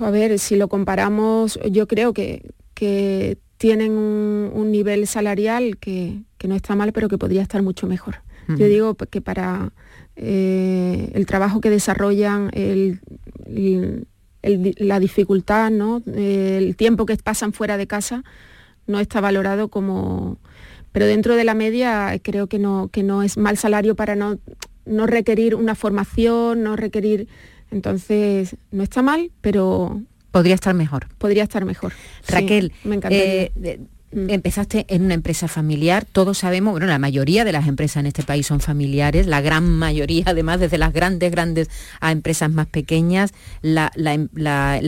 A 0.00 0.10
ver, 0.10 0.38
si 0.38 0.56
lo 0.56 0.68
comparamos, 0.68 1.60
yo 1.70 1.86
creo 1.86 2.14
que, 2.14 2.42
que 2.72 3.36
tienen 3.56 3.92
un, 3.92 4.70
nivel 4.70 5.06
salarial 5.06 5.78
que, 5.78 6.20
no 6.46 6.54
está 6.54 6.76
mal, 6.76 6.92
pero 6.92 7.08
que 7.08 7.18
podría 7.18 7.42
estar 7.42 7.62
mucho 7.62 7.86
mejor. 7.86 8.22
Yo 8.48 8.66
digo 8.66 8.94
que 8.94 9.20
para 9.20 9.72
eh, 10.14 11.10
el 11.14 11.26
trabajo 11.26 11.60
que 11.60 11.68
desarrollan, 11.68 12.52
la 14.42 15.00
dificultad, 15.00 15.70
¿no? 15.72 16.00
el 16.06 16.76
tiempo 16.76 17.06
que 17.06 17.16
pasan 17.16 17.52
fuera 17.52 17.76
de 17.76 17.88
casa, 17.88 18.22
no 18.86 19.00
está 19.00 19.20
valorado 19.20 19.68
como... 19.68 20.38
Pero 20.92 21.06
dentro 21.06 21.34
de 21.34 21.44
la 21.44 21.54
media 21.54 22.18
creo 22.22 22.46
que 22.46 22.58
no, 22.58 22.88
que 22.90 23.02
no 23.02 23.22
es 23.22 23.36
mal 23.36 23.58
salario 23.58 23.96
para 23.96 24.14
no, 24.14 24.38
no 24.86 25.06
requerir 25.06 25.54
una 25.56 25.74
formación, 25.74 26.62
no 26.62 26.76
requerir... 26.76 27.28
Entonces, 27.72 28.56
no 28.70 28.84
está 28.84 29.02
mal, 29.02 29.32
pero 29.40 30.02
Podría 30.36 30.54
estar 30.54 30.74
mejor. 30.74 31.06
Podría 31.16 31.44
estar 31.44 31.64
mejor. 31.64 31.94
Raquel, 32.28 32.70
me 32.84 32.96
encantaría. 32.96 33.44
Eh, 33.44 33.80
mm. 34.12 34.28
Empezaste 34.28 34.84
en 34.90 35.06
una 35.06 35.14
empresa 35.14 35.48
familiar, 35.48 36.04
todos 36.04 36.36
sabemos, 36.36 36.72
bueno, 36.72 36.86
la 36.86 36.98
mayoría 36.98 37.42
de 37.42 37.52
las 37.52 37.66
empresas 37.66 38.00
en 38.00 38.06
este 38.06 38.22
país 38.22 38.46
son 38.46 38.60
familiares, 38.60 39.26
la 39.26 39.40
gran 39.40 39.66
mayoría, 39.66 40.24
además, 40.26 40.60
desde 40.60 40.76
las 40.76 40.92
grandes, 40.92 41.30
grandes 41.30 41.70
a 42.00 42.12
empresas 42.12 42.50
más 42.50 42.66
pequeñas, 42.66 43.32
la 43.62 43.90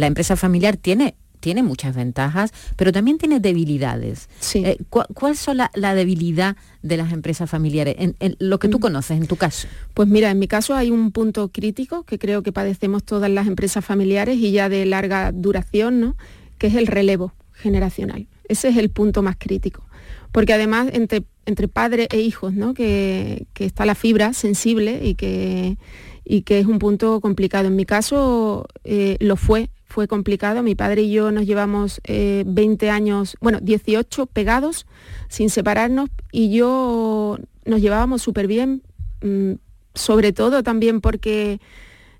empresa 0.06 0.36
familiar 0.36 0.76
tiene 0.76 1.14
tiene 1.40 1.62
muchas 1.62 1.94
ventajas, 1.94 2.52
pero 2.76 2.92
también 2.92 3.18
tiene 3.18 3.40
debilidades. 3.40 4.28
Eh, 4.54 4.78
¿Cuál 4.88 5.32
es 5.32 5.46
la, 5.74 5.94
debilidad 5.94 6.56
de 6.82 6.96
las 6.96 7.12
empresas 7.12 7.48
familiares? 7.48 7.96
En, 7.98 8.36
lo 8.38 8.58
que 8.58 8.68
tú 8.68 8.78
mm. 8.78 8.80
conoces, 8.80 9.18
en 9.18 9.26
tu 9.26 9.36
caso. 9.36 9.68
Pues 9.94 10.08
mira, 10.08 10.30
en 10.30 10.38
mi 10.38 10.48
caso 10.48 10.74
hay 10.74 10.90
un 10.90 11.12
punto 11.12 11.48
crítico 11.48 12.04
que 12.04 12.18
creo 12.18 12.42
que 12.42 12.52
padecemos 12.52 13.04
todas 13.04 13.30
las 13.30 13.46
empresas 13.46 13.84
familiares 13.84 14.36
y 14.38 14.52
ya 14.52 14.68
de 14.68 14.86
larga 14.86 15.32
duración, 15.32 16.00
¿no? 16.00 16.16
que 16.58 16.68
es 16.68 16.74
el 16.74 16.86
relevo 16.86 17.32
generacional. 17.52 18.26
Ese 18.48 18.68
es 18.68 18.76
el 18.76 18.90
punto 18.90 19.22
más 19.22 19.36
crítico 19.38 19.88
porque 20.32 20.52
además 20.52 20.88
entre, 20.92 21.24
entre 21.46 21.68
padre 21.68 22.08
e 22.10 22.20
hijos, 22.20 22.54
¿no? 22.54 22.74
que, 22.74 23.46
está 23.58 23.86
la 23.86 23.94
fibra 23.94 24.32
sensible 24.32 25.00
y 25.02 25.14
que, 25.14 25.76
y 26.24 26.42
que 26.42 26.60
es 26.60 26.66
un 26.66 26.78
punto 26.78 27.20
complicado. 27.20 27.68
En 27.68 27.76
mi 27.76 27.84
caso 27.84 28.66
eh, 28.84 29.16
lo 29.20 29.36
fue, 29.36 29.70
fue 29.88 30.06
complicado. 30.06 30.62
Mi 30.62 30.74
padre 30.74 31.02
y 31.02 31.10
yo 31.10 31.32
nos 31.32 31.46
llevamos 31.46 32.00
20 32.06 32.86
eh, 32.86 32.90
años, 32.90 33.36
bueno, 33.40 33.58
18 33.60 34.26
pegados, 34.26 34.86
sin 35.28 35.50
separarnos, 35.50 36.10
y 36.30 36.50
yo 36.50 37.38
nos 37.64 37.80
llevábamos 37.80 38.22
súper 38.22 38.46
bien, 38.46 38.82
mm, 39.22 39.54
sobre 39.94 40.32
todo 40.32 40.62
también 40.62 41.00
porque 41.00 41.60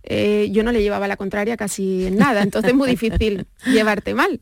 eh, 0.02 0.48
yo 0.50 0.62
no 0.62 0.72
le 0.72 0.82
llevaba 0.82 1.06
la 1.06 1.16
contraria 1.16 1.56
casi 1.56 2.06
en 2.06 2.16
nada, 2.16 2.42
entonces 2.42 2.70
es 2.70 2.76
muy 2.76 2.88
difícil 2.88 3.46
llevarte 3.66 4.14
mal. 4.14 4.40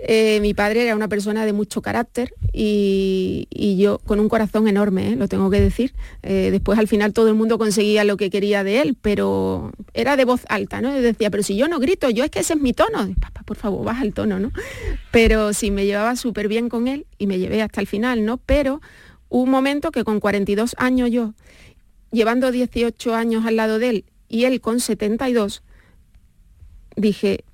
Eh, 0.00 0.38
mi 0.40 0.54
padre 0.54 0.84
era 0.84 0.94
una 0.94 1.08
persona 1.08 1.44
de 1.44 1.52
mucho 1.52 1.82
carácter 1.82 2.32
y, 2.52 3.48
yo 3.78 3.98
con 3.98 4.20
un 4.20 4.28
corazón 4.28 4.68
enorme, 4.68 5.12
¿eh? 5.12 5.16
lo 5.16 5.28
tengo 5.28 5.50
que 5.50 5.60
decir. 5.60 5.94
después 6.22 6.78
al 6.78 6.88
final 6.88 7.12
todo 7.12 7.28
el 7.28 7.34
mundo 7.34 7.58
conseguía 7.58 8.04
lo 8.04 8.16
que 8.16 8.30
quería 8.30 8.64
de 8.64 8.80
él, 8.80 8.96
pero 9.00 9.72
era 9.94 10.16
de 10.16 10.24
voz 10.24 10.42
alta, 10.48 10.80
¿no? 10.80 10.92
decía, 10.92 11.30
pero 11.30 11.42
si 11.42 11.56
yo 11.56 11.68
no 11.68 11.78
grito, 11.78 12.10
yo 12.10 12.24
es 12.24 12.30
que 12.30 12.40
ese 12.40 12.54
es 12.54 12.60
mi 12.60 12.72
tono. 12.72 13.08
Papá, 13.20 13.42
por 13.44 13.56
favor, 13.56 13.84
baja 13.84 14.04
el 14.04 14.14
tono, 14.14 14.38
¿no? 14.38 14.50
Pero 15.10 15.52
sí, 15.52 15.70
me 15.70 15.86
llevaba 15.86 16.16
súper 16.16 16.48
bien 16.48 16.68
con 16.68 16.88
él 16.88 17.06
y 17.18 17.26
me 17.26 17.38
llevé 17.38 17.62
hasta 17.62 17.80
el 17.80 17.86
final, 17.86 18.24
¿no? 18.24 18.38
Pero 18.38 18.80
un 19.28 19.50
momento 19.50 19.90
que 19.90 20.04
con 20.04 20.20
42 20.20 20.74
años 20.78 21.10
yo, 21.10 21.34
llevando 22.10 22.50
18 22.50 23.14
años 23.14 23.44
al 23.46 23.56
lado 23.56 23.78
de 23.78 23.90
él 23.90 24.04
y 24.28 24.44
él 24.44 24.60
con 24.60 24.80
72, 24.80 25.62
dije, 26.96 27.44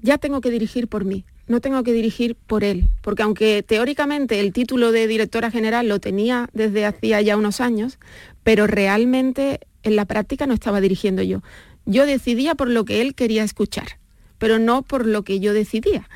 ya 0.00 0.18
tengo 0.18 0.40
que 0.40 0.50
dirigir 0.50 0.88
por 0.88 1.04
mí, 1.04 1.24
no 1.46 1.60
tengo 1.60 1.82
que 1.82 1.92
dirigir 1.92 2.36
por 2.36 2.64
él, 2.64 2.86
porque 3.02 3.22
aunque 3.22 3.62
teóricamente 3.62 4.40
el 4.40 4.52
título 4.52 4.92
de 4.92 5.06
directora 5.06 5.50
general 5.50 5.88
lo 5.88 5.98
tenía 6.00 6.48
desde 6.52 6.86
hacía 6.86 7.20
ya 7.20 7.36
unos 7.36 7.60
años, 7.60 7.98
pero 8.42 8.66
realmente 8.66 9.60
en 9.82 9.96
la 9.96 10.06
práctica 10.06 10.46
no 10.46 10.54
estaba 10.54 10.80
dirigiendo 10.80 11.22
yo. 11.22 11.42
Yo 11.86 12.06
decidía 12.06 12.54
por 12.54 12.70
lo 12.70 12.84
que 12.84 13.02
él 13.02 13.14
quería 13.14 13.44
escuchar, 13.44 13.98
pero 14.38 14.58
no 14.58 14.82
por 14.82 15.06
lo 15.06 15.22
que 15.22 15.40
yo 15.40 15.52
decidía. 15.52 16.08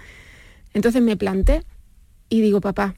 Entonces 0.73 1.03
me 1.03 1.17
planté 1.17 1.63
y 2.31 2.41
digo, 2.41 2.61
papá, 2.61 2.95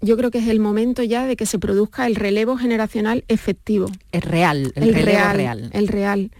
yo 0.00 0.16
creo 0.16 0.30
que 0.30 0.38
es 0.38 0.48
el 0.48 0.60
momento 0.60 1.02
ya 1.02 1.26
de 1.26 1.36
que 1.36 1.46
se 1.46 1.58
produzca 1.58 2.06
el 2.06 2.14
relevo 2.14 2.56
generacional 2.56 3.24
efectivo. 3.28 3.90
Es 4.12 4.24
real, 4.24 4.72
el, 4.76 4.94
relevo 4.94 5.32
real. 5.32 5.70
El 5.72 5.88
real. 5.88 6.30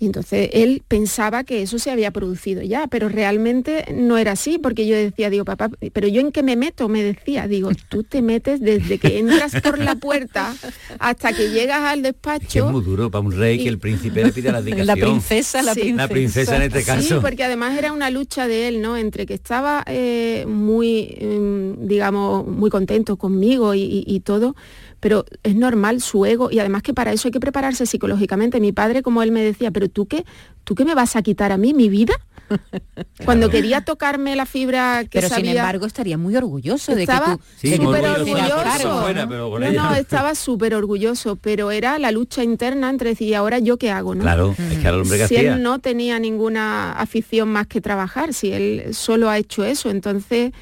Y 0.00 0.06
entonces 0.06 0.50
él 0.52 0.82
pensaba 0.86 1.42
que 1.42 1.62
eso 1.62 1.80
se 1.80 1.90
había 1.90 2.12
producido 2.12 2.62
ya, 2.62 2.86
pero 2.86 3.08
realmente 3.08 3.84
no 3.92 4.16
era 4.16 4.32
así, 4.32 4.58
porque 4.58 4.86
yo 4.86 4.94
decía, 4.94 5.28
digo, 5.28 5.44
papá, 5.44 5.70
pero 5.92 6.06
yo 6.06 6.20
en 6.20 6.30
qué 6.30 6.44
me 6.44 6.54
meto, 6.54 6.88
me 6.88 7.02
decía, 7.02 7.48
digo, 7.48 7.70
tú 7.88 8.04
te 8.04 8.22
metes 8.22 8.60
desde 8.60 8.98
que 8.98 9.18
entras 9.18 9.60
por 9.60 9.78
la 9.80 9.96
puerta 9.96 10.54
hasta 11.00 11.32
que 11.32 11.50
llegas 11.50 11.80
al 11.80 12.02
despacho. 12.02 12.66
Es, 12.66 12.72
muy 12.72 12.84
duro 12.84 13.10
para 13.10 13.24
un 13.24 13.32
rey 13.32 13.58
que 13.58 13.68
el 13.68 13.80
príncipe 13.80 14.24
le 14.24 14.32
pide 14.32 14.52
la 14.52 14.62
dedicación. 14.62 14.86
La 14.86 14.94
princesa, 14.94 15.62
la 15.62 15.74
princesa. 15.74 15.96
La 15.96 16.08
princesa 16.08 16.56
en 16.56 16.62
este 16.62 16.84
caso. 16.84 17.02
Sí, 17.02 17.14
porque 17.20 17.42
además 17.42 17.76
era 17.76 17.92
una 17.92 18.10
lucha 18.10 18.46
de 18.46 18.68
él, 18.68 18.80
¿no? 18.80 18.96
Entre 18.96 19.26
que 19.26 19.34
estaba 19.34 19.82
eh, 19.88 20.44
muy, 20.46 21.16
em, 21.18 21.88
digamos, 21.88 22.46
muy 22.46 22.70
contento 22.70 23.16
conmigo 23.16 23.74
y 23.74 24.20
todo 24.24 24.54
pero 25.00 25.24
es 25.42 25.54
normal 25.54 26.00
su 26.00 26.24
ego 26.26 26.50
y 26.50 26.58
además 26.58 26.82
que 26.82 26.94
para 26.94 27.12
eso 27.12 27.28
hay 27.28 27.32
que 27.32 27.40
prepararse 27.40 27.86
psicológicamente. 27.86 28.60
Mi 28.60 28.72
padre, 28.72 29.02
como 29.02 29.22
él 29.22 29.32
me 29.32 29.42
decía, 29.42 29.70
pero 29.70 29.88
tú 29.88 30.06
qué, 30.06 30.24
tú 30.64 30.74
qué 30.74 30.84
me 30.84 30.94
vas 30.94 31.16
a 31.16 31.22
quitar 31.22 31.52
a 31.52 31.56
mí, 31.56 31.74
mi 31.74 31.88
vida. 31.88 32.14
Cuando 33.24 33.50
quería 33.50 33.82
tocarme 33.82 34.34
la 34.34 34.46
fibra 34.46 35.04
que 35.04 35.20
Pero 35.20 35.28
sin 35.28 35.46
embargo 35.46 35.86
estaría 35.86 36.16
muy 36.16 36.34
orgulloso 36.34 36.94
de 36.94 37.06
que 37.06 37.12
tú... 37.12 37.76
súper 37.76 38.06
orgulloso. 38.06 39.12
no, 39.12 39.58
no, 39.72 39.94
estaba 39.96 40.34
súper 40.34 40.74
orgulloso, 40.74 41.36
pero 41.36 41.70
era 41.70 41.98
la 41.98 42.10
lucha 42.10 42.42
interna 42.42 42.90
entre 42.90 43.10
decir, 43.10 43.28
¿y 43.28 43.34
ahora 43.34 43.58
yo 43.58 43.76
qué 43.76 43.90
hago? 43.90 44.14
¿no? 44.14 44.22
Claro, 44.22 44.54
es 44.70 44.78
que 44.78 44.88
el 44.88 44.94
hombre 44.94 45.18
que 45.18 45.28
Si 45.28 45.36
él 45.36 45.62
no 45.62 45.78
tenía 45.78 46.18
ninguna 46.18 46.92
afición 46.92 47.48
más 47.50 47.66
que 47.66 47.80
trabajar, 47.80 48.32
si 48.32 48.52
él 48.52 48.86
solo 48.92 49.28
ha 49.28 49.38
hecho 49.38 49.64
eso, 49.64 49.90
entonces 49.90 50.52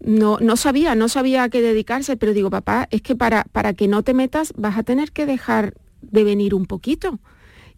no, 0.00 0.38
no 0.40 0.56
sabía, 0.56 0.94
no 0.94 1.08
sabía 1.08 1.44
a 1.44 1.48
qué 1.48 1.62
dedicarse, 1.62 2.16
pero 2.16 2.32
digo, 2.32 2.50
papá, 2.50 2.88
es 2.90 3.02
que 3.02 3.16
para, 3.16 3.44
para 3.52 3.74
que 3.74 3.88
no 3.88 4.02
te 4.02 4.14
metas 4.14 4.52
vas 4.56 4.78
a 4.78 4.82
tener 4.82 5.12
que 5.12 5.26
dejar 5.26 5.74
de 6.02 6.24
venir 6.24 6.54
un 6.54 6.66
poquito. 6.66 7.18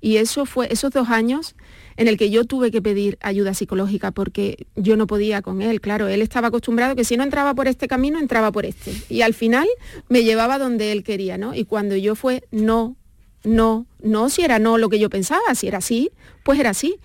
Y 0.01 0.17
eso 0.19 0.47
fue 0.47 0.73
esos 0.73 0.93
dos 0.93 1.09
años 1.09 1.57
en 1.97 2.07
el 2.07 2.17
que 2.17 2.31
yo 2.31 2.45
tuve 2.45 2.71
que 2.71 2.81
pedir 2.81 3.19
ayuda 3.21 3.55
psicológica 3.55 4.13
porque 4.13 4.67
yo 4.77 4.97
no 4.97 5.09
podía 5.09 5.43
con 5.43 5.61
él. 5.61 5.81
Claro, 5.81 6.07
él 6.07 6.23
estaba 6.23 6.49
acostumbrado 6.49 6.95
que 6.95 7.05
si 7.05 7.17
no 7.17 7.25
entraba 7.25 7.55
por 7.55 7.67
este 7.67 7.89
camino, 7.89 8.21
entraba 8.21 8.53
por 8.53 8.65
este. 8.65 8.93
Y 9.09 9.23
al 9.23 9.35
final 9.35 9.67
me 10.09 10.23
llevaba 10.23 10.59
donde 10.59 10.93
él 10.93 11.03
quería, 11.03 11.37
¿no? 11.37 11.55
Y 11.55 11.65
cuando 11.65 11.97
yo 11.97 12.15
fue 12.15 12.45
no, 12.53 12.97
no, 13.43 13.87
no, 14.01 14.29
si 14.29 14.43
era 14.43 14.61
no 14.61 14.79
lo 14.79 14.89
que 14.89 15.01
yo 15.01 15.11
pensaba, 15.11 15.55
si 15.57 15.67
era 15.67 15.79
así, 15.79 16.13
pues 16.45 16.61
era 16.61 16.71
así. 16.71 16.97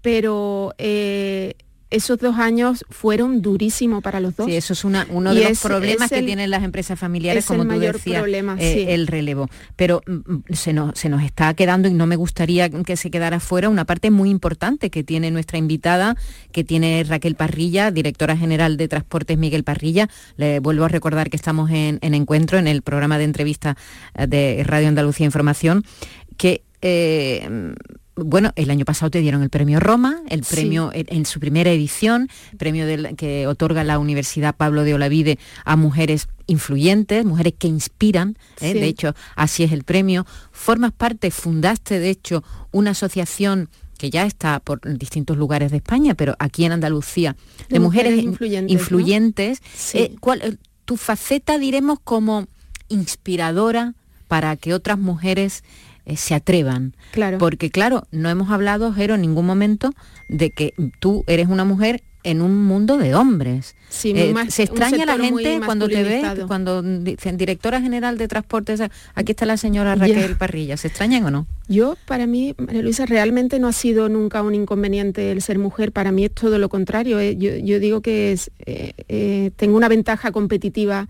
Pero 0.00 0.72
eh, 0.78 1.54
esos 1.90 2.18
dos 2.18 2.36
años 2.36 2.84
fueron 2.90 3.40
durísimos 3.40 4.02
para 4.02 4.20
los 4.20 4.36
dos. 4.36 4.46
Sí, 4.46 4.56
eso 4.56 4.74
es 4.74 4.84
una, 4.84 5.06
uno 5.10 5.34
de 5.34 5.48
los 5.48 5.60
problemas 5.60 6.10
que 6.10 6.22
tienen 6.22 6.50
las 6.50 6.62
empresas 6.62 6.98
familiares, 6.98 7.46
como 7.46 7.64
tú 7.64 7.78
decías, 7.78 8.20
problema, 8.20 8.56
eh, 8.58 8.94
el 8.94 9.06
relevo. 9.06 9.48
Pero 9.76 10.02
mm, 10.06 10.12
mm, 10.12 10.44
se, 10.52 10.72
nos, 10.72 10.98
se 10.98 11.08
nos 11.08 11.22
está 11.22 11.54
quedando, 11.54 11.88
y 11.88 11.94
no 11.94 12.06
me 12.06 12.16
gustaría 12.16 12.68
que 12.68 12.96
se 12.96 13.10
quedara 13.10 13.40
fuera, 13.40 13.68
una 13.68 13.86
parte 13.86 14.10
muy 14.10 14.28
importante 14.28 14.90
que 14.90 15.02
tiene 15.02 15.30
nuestra 15.30 15.58
invitada, 15.58 16.16
que 16.52 16.62
tiene 16.62 17.04
Raquel 17.08 17.36
Parrilla, 17.36 17.90
directora 17.90 18.36
general 18.36 18.76
de 18.76 18.88
Transportes 18.88 19.38
Miguel 19.38 19.64
Parrilla. 19.64 20.08
Le 20.36 20.60
vuelvo 20.60 20.84
a 20.84 20.88
recordar 20.88 21.30
que 21.30 21.36
estamos 21.36 21.70
en, 21.70 21.98
encuentro, 22.02 22.58
en 22.58 22.66
el 22.66 22.82
programa 22.82 23.16
de 23.16 23.24
entrevista 23.24 23.76
eh, 24.14 24.26
de 24.26 24.62
Radio 24.64 24.88
Andalucía 24.88 25.24
Información, 25.24 25.84
que... 26.36 26.62
Eh, 26.80 27.74
bueno, 28.24 28.52
el 28.56 28.70
año 28.70 28.84
pasado 28.84 29.10
te 29.10 29.20
dieron 29.20 29.42
el 29.42 29.50
premio 29.50 29.80
Roma, 29.80 30.22
el 30.28 30.42
premio 30.42 30.90
en, 30.92 31.26
su 31.26 31.40
primera 31.40 31.70
edición, 31.70 32.28
premio 32.56 32.86
que 33.16 33.46
otorga 33.46 33.84
la 33.84 33.98
Universidad 33.98 34.54
Pablo 34.54 34.84
de 34.84 34.94
Olavide 34.94 35.38
a 35.64 35.76
mujeres 35.76 36.28
influyentes, 36.46 37.24
mujeres 37.24 37.54
que 37.58 37.68
inspiran, 37.68 38.36
¿eh? 38.60 38.74
de 38.74 38.86
hecho 38.86 39.14
así 39.36 39.62
es 39.62 39.72
el 39.72 39.84
premio. 39.84 40.26
Formas 40.52 40.92
parte, 40.92 41.30
fundaste 41.30 41.98
de 41.98 42.10
hecho 42.10 42.42
una 42.72 42.90
asociación 42.90 43.68
que 43.98 44.10
ya 44.10 44.24
está 44.24 44.60
por 44.60 44.80
distintos 44.96 45.36
lugares 45.36 45.70
de 45.70 45.78
España, 45.78 46.14
pero 46.14 46.36
aquí 46.38 46.64
en 46.64 46.72
Andalucía, 46.72 47.36
de, 47.68 47.80
mujeres, 47.80 48.22
influyentes. 48.22 49.60
Eh, 49.92 50.14
eh, 50.40 50.56
tu 50.84 50.96
faceta, 50.96 51.58
diremos, 51.58 51.98
como 52.00 52.46
inspiradora 52.88 53.94
para 54.28 54.56
que 54.56 54.74
otras 54.74 54.98
mujeres 54.98 55.64
eh, 56.08 56.16
se 56.16 56.34
atrevan. 56.34 56.94
Claro. 57.12 57.36
Porque 57.36 57.70
claro, 57.70 58.06
no 58.10 58.30
hemos 58.30 58.50
hablado, 58.50 58.94
Jero, 58.94 59.14
en 59.14 59.20
ningún 59.20 59.44
momento 59.44 59.92
de 60.30 60.50
que 60.50 60.72
tú 61.00 61.22
eres 61.26 61.48
una 61.48 61.66
mujer 61.66 62.02
en 62.24 62.40
un 62.40 62.64
mundo 62.64 62.96
de 62.96 63.14
hombres. 63.14 63.76
Sí, 63.90 64.12
eh, 64.16 64.34
se 64.48 64.64
extraña 64.64 65.04
la 65.04 65.18
gente 65.18 65.60
cuando 65.64 65.86
te 65.86 66.02
ve, 66.02 66.22
cuando 66.46 66.82
dicen 66.82 67.36
directora 67.36 67.80
general 67.80 68.16
de 68.18 68.26
transportes, 68.26 68.82
aquí 69.14 69.32
está 69.32 69.46
la 69.46 69.56
señora 69.56 69.94
Raquel 69.94 70.36
Parrilla, 70.36 70.76
¿se 70.76 70.88
extrañan 70.88 71.24
o 71.24 71.30
no? 71.30 71.46
Yo, 71.68 71.96
para 72.06 72.26
mí, 72.26 72.54
María 72.58 72.82
Luisa, 72.82 73.06
realmente 73.06 73.58
no 73.58 73.68
ha 73.68 73.72
sido 73.72 74.08
nunca 74.08 74.42
un 74.42 74.54
inconveniente 74.54 75.30
el 75.30 75.42
ser 75.42 75.58
mujer, 75.58 75.92
para 75.92 76.10
mí 76.10 76.24
es 76.24 76.32
todo 76.32 76.58
lo 76.58 76.68
contrario. 76.68 77.20
Eh, 77.20 77.36
yo, 77.36 77.78
digo 77.78 78.00
que 78.00 78.32
es, 78.32 78.50
tengo 79.56 79.76
una 79.76 79.88
ventaja 79.88 80.32
competitiva 80.32 81.08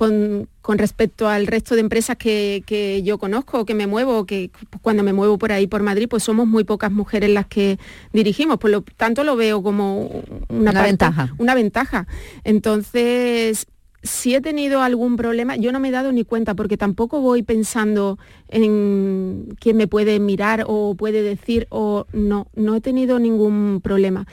con, 0.00 0.78
respecto 0.78 1.28
al 1.28 1.46
resto 1.46 1.74
de 1.74 1.82
empresas 1.82 2.16
que, 2.16 3.02
yo 3.04 3.18
conozco, 3.18 3.66
que 3.66 3.74
me 3.74 3.86
muevo, 3.86 4.24
que 4.24 4.50
cuando 4.80 5.02
me 5.02 5.12
muevo 5.12 5.36
por 5.36 5.52
ahí 5.52 5.66
por 5.66 5.82
Madrid, 5.82 6.08
pues 6.08 6.22
somos 6.22 6.46
muy 6.46 6.64
pocas 6.64 6.90
mujeres 6.90 7.28
las 7.28 7.46
que 7.46 7.78
dirigimos, 8.14 8.56
por 8.56 8.70
lo 8.70 8.80
tanto 8.80 9.24
lo 9.24 9.36
veo 9.36 9.62
como 9.62 10.22
una, 10.48 10.82
ventaja. 10.82 11.34
Una 11.36 11.54
ventaja. 11.54 12.06
Entonces, 12.44 13.66
si 14.02 14.34
he 14.34 14.40
tenido 14.40 14.80
algún 14.80 15.16
problema, 15.16 15.56
yo 15.56 15.70
no 15.70 15.80
me 15.80 15.88
he 15.88 15.92
dado 15.92 16.12
ni 16.12 16.24
cuenta 16.24 16.54
porque 16.54 16.78
tampoco 16.78 17.20
voy 17.20 17.42
pensando 17.42 18.18
en 18.48 19.54
quién 19.60 19.76
me 19.76 19.86
puede 19.86 20.18
mirar 20.18 20.64
o 20.66 20.94
puede 20.94 21.20
decir 21.20 21.66
o 21.68 22.06
no, 22.14 22.46
no 22.54 22.74
he 22.74 22.80
tenido 22.80 23.18
ningún 23.18 23.82
problema. 23.82 24.26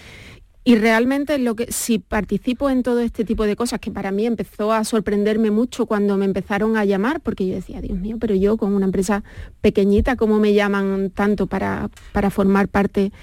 Y 0.67 0.75
realmente 0.75 1.37
lo 1.37 1.55
que 1.55 1.71
si 1.71 1.97
participo 1.97 2.69
en 2.69 2.83
todo 2.83 2.99
este 2.99 3.23
tipo 3.23 3.45
de 3.45 3.55
cosas, 3.55 3.79
que 3.79 3.89
para 3.89 4.11
mí 4.11 4.25
empezó 4.25 4.73
a 4.73 4.83
sorprenderme 4.83 5.49
mucho 5.49 5.85
cuando 5.85 6.17
me 6.17 6.25
empezaron 6.25 6.75
a 6.75 6.83
llamar, 6.83 7.21
porque 7.21 7.47
yo 7.47 7.55
decía, 7.55 7.79
Dios 7.79 7.97
mío, 7.97 8.17
pero 8.19 8.35
yo 8.35 8.57
con 8.57 8.73
una 8.73 8.85
empresa 8.85 9.23
pequeñita, 9.61 10.17
¿cómo 10.17 10.39
me 10.39 10.53
llaman 10.53 11.09
tanto 11.09 11.47
para, 11.47 11.89
para 12.11 12.29
formar 12.31 12.67
parte? 12.67 13.13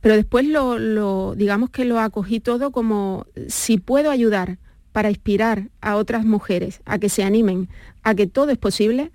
Pero 0.00 0.16
después 0.16 0.46
lo, 0.46 1.34
digamos 1.34 1.68
que 1.68 1.84
lo 1.84 2.00
acogí 2.00 2.40
todo 2.40 2.70
como 2.70 3.26
si 3.48 3.76
puedo 3.76 4.10
ayudar 4.10 4.56
para 4.92 5.10
inspirar 5.10 5.68
a 5.82 5.96
otras 5.96 6.24
mujeres 6.24 6.80
a 6.86 6.98
que 6.98 7.10
se 7.10 7.22
animen, 7.22 7.68
a 8.02 8.14
que 8.14 8.26
todo 8.26 8.50
es 8.50 8.56
posible, 8.56 9.12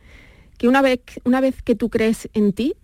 que 0.60 0.68
una 0.68 0.84
vez, 0.84 1.00
una 1.24 1.42
vez 1.42 1.64
que 1.64 1.74
tú 1.74 1.90
crees 1.90 2.30
en 2.36 2.54
ti, 2.54 2.76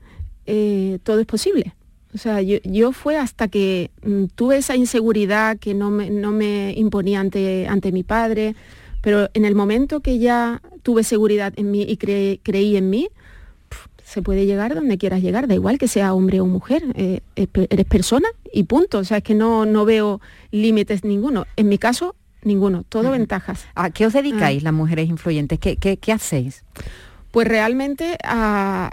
eh, 0.47 0.97
todo 1.03 1.19
es 1.19 1.27
posible. 1.27 1.75
O 2.13 2.17
sea, 2.17 2.41
yo, 2.41 2.91
fue 2.91 3.17
hasta 3.17 3.47
que 3.47 3.91
mm, 4.03 4.25
tuve 4.35 4.57
esa 4.57 4.75
inseguridad 4.75 5.57
que 5.57 5.73
no 5.73 5.89
me, 5.89 6.09
no 6.09 6.31
me 6.31 6.73
imponía 6.77 7.19
ante, 7.19 7.67
ante 7.67 7.91
mi 7.91 8.03
padre, 8.03 8.55
Pero 9.01 9.29
en 9.33 9.45
el 9.45 9.55
momento 9.55 9.99
que 9.99 10.19
ya 10.19 10.61
tuve 10.83 11.03
seguridad 11.03 11.53
en 11.57 11.71
mí 11.71 11.81
y 11.81 11.97
creí 11.97 12.77
en 12.77 12.89
mí, 12.89 13.09
se 14.03 14.21
puede 14.21 14.45
llegar 14.45 14.75
donde 14.75 14.97
quieras 14.97 15.21
llegar, 15.21 15.47
da 15.47 15.55
igual 15.55 15.77
que 15.77 15.87
sea 15.87 16.13
hombre 16.13 16.39
o 16.39 16.45
mujer, 16.45 16.83
eh, 16.95 17.21
eres 17.35 17.85
persona 17.85 18.27
y 18.51 18.63
punto. 18.63 18.99
O 18.99 19.03
sea, 19.03 19.17
es 19.17 19.23
que 19.23 19.33
no, 19.33 19.65
no 19.65 19.85
veo 19.85 20.21
límites 20.51 21.03
ninguno. 21.03 21.47
En 21.55 21.67
mi 21.67 21.77
caso, 21.77 22.15
ninguno, 22.43 22.83
todo 22.87 23.11
ventajas. 23.11 23.65
¿A 23.75 23.89
qué 23.89 24.05
os 24.05 24.13
dedicáis 24.13 24.61
ah. 24.61 24.65
las 24.65 24.73
mujeres 24.73 25.09
influyentes? 25.09 25.57
¿Qué, 25.59 25.77
qué, 25.77 26.11
hacéis? 26.11 26.63
Pues 27.31 27.47
realmente 27.47 28.17
a, 28.23 28.91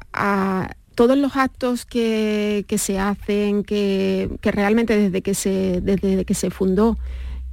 todos 1.00 1.16
los 1.16 1.34
actos 1.34 1.86
que, 1.86 2.66
se 2.76 2.98
hacen, 2.98 3.64
que, 3.64 4.28
realmente 4.42 4.98
desde 4.98 5.22
que 5.22 5.32
se, 5.32 5.80
desde 5.80 6.26
que 6.26 6.34
se 6.34 6.50
fundó 6.50 6.98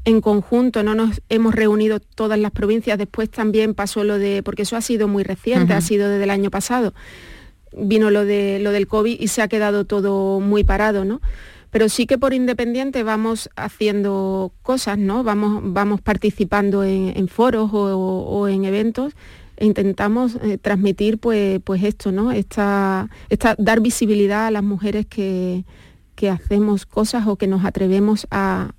en 0.04 0.20
conjunto, 0.20 0.84
no 0.84 0.96
nos 0.96 1.22
hemos 1.30 1.56
reunido 1.56 2.02
todas 2.02 2.38
las 2.38 2.52
provincias, 2.52 2.98
después 2.98 3.30
también 3.30 3.74
pasó 3.74 4.04
lo 4.04 4.20
de, 4.20 4.44
porque 4.44 4.64
eso 4.64 4.76
ha 4.76 4.82
sido 4.82 5.08
muy 5.08 5.24
reciente, 5.24 5.72
ha 5.72 5.80
sido 5.80 6.10
desde 6.10 6.26
el 6.26 6.30
año 6.30 6.52
pasado, 6.52 6.94
vino 7.72 8.12
lo, 8.12 8.26
de, 8.26 8.60
lo 8.60 8.72
del 8.72 8.86
COVID 8.86 9.18
y 9.18 9.30
se 9.30 9.42
ha 9.42 9.48
quedado 9.48 9.86
todo 9.86 10.42
muy 10.42 10.66
parado, 10.66 11.06
¿no? 11.06 11.22
Pero 11.72 11.88
sí 11.88 12.06
que 12.06 12.18
por 12.18 12.34
independiente 12.34 13.04
vamos 13.04 13.50
haciendo 13.56 14.52
cosas, 14.62 14.98
¿no? 14.98 15.24
Vamos, 15.24 15.62
vamos 15.64 16.02
participando 16.02 16.84
en, 16.84 17.30
foros 17.30 17.70
o, 17.72 18.50
en 18.50 18.66
eventos 18.66 19.14
intentamos 19.60 20.36
eh, 20.36 20.58
transmitir 20.58 21.18
pues, 21.18 21.60
pues 21.64 21.84
esto, 21.84 22.12
¿no? 22.12 22.32
Esta, 22.32 23.10
esta, 23.30 23.56
dar 23.58 23.82
visibilidad 23.82 24.48
a 24.48 24.52
las 24.52 24.64
mujeres 24.64 25.06
que, 25.06 25.66
hacemos 26.32 26.86
cosas 26.88 27.28
o 27.28 27.36
que 27.36 27.46
nos 27.46 27.64
atrevemos 27.64 28.26
a, 28.32 28.72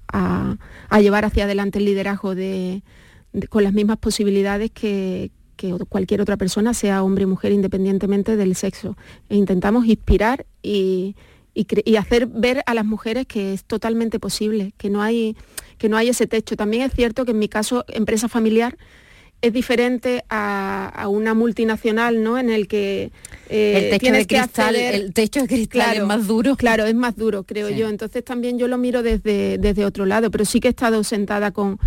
llevar 1.00 1.24
hacia 1.24 1.44
adelante 1.44 1.78
el 1.78 1.84
liderazgo 1.84 2.34
con 3.48 3.62
las 3.62 3.72
mismas 3.72 3.98
posibilidades 3.98 4.70
que, 4.72 5.30
que 5.58 5.76
cualquier 5.88 6.22
otra 6.22 6.38
persona, 6.38 6.72
sea 6.72 7.02
hombre 7.02 7.26
o 7.26 7.28
mujer, 7.28 7.52
independientemente 7.52 8.36
del 8.36 8.54
sexo. 8.54 8.96
E 9.28 9.36
intentamos 9.36 9.84
inspirar 9.86 10.46
y, 10.62 11.16
hacer 11.98 12.26
ver 12.26 12.62
a 12.66 12.72
las 12.72 12.86
mujeres 12.86 13.26
que 13.26 13.52
es 13.52 13.64
totalmente 13.64 14.20
posible, 14.20 14.72
que 14.78 14.88
no, 14.88 15.02
hay, 15.02 15.36
que 15.76 15.88
no 15.88 15.96
hay 15.96 16.08
ese 16.10 16.28
techo. 16.28 16.56
También 16.56 16.84
es 16.84 16.92
cierto 16.94 17.24
que 17.24 17.32
en 17.32 17.40
mi 17.40 17.48
caso, 17.48 17.84
empresa 17.88 18.28
familiar, 18.28 18.78
es 19.40 19.52
diferente 19.52 20.24
a, 20.28 21.06
una 21.08 21.32
multinacional, 21.32 22.22
¿no? 22.22 22.38
En 22.38 22.50
el 22.50 22.66
que 22.66 23.12
eh, 23.48 23.90
el 23.90 23.98
techo 23.98 24.12
de 24.12 24.26
cristal, 24.26 24.76
el 24.76 25.12
techo 25.12 25.40
de 25.42 25.46
cristal 25.46 25.96
es 25.96 26.04
más 26.04 26.26
duro. 26.26 26.56
Claro, 26.56 26.84
es 26.86 26.94
más 26.94 27.16
duro, 27.16 27.44
creo 27.44 27.68
yo. 27.68 27.88
Entonces 27.88 28.24
también 28.24 28.58
yo 28.58 28.66
lo 28.66 28.78
miro 28.78 29.02
desde, 29.02 29.58
desde 29.58 29.84
otro 29.84 30.06
lado, 30.06 30.30
pero 30.30 30.44
sí 30.44 30.58
que 30.58 30.68
he 30.68 30.70
estado 30.70 31.04
sentada 31.04 31.52
con, 31.52 31.78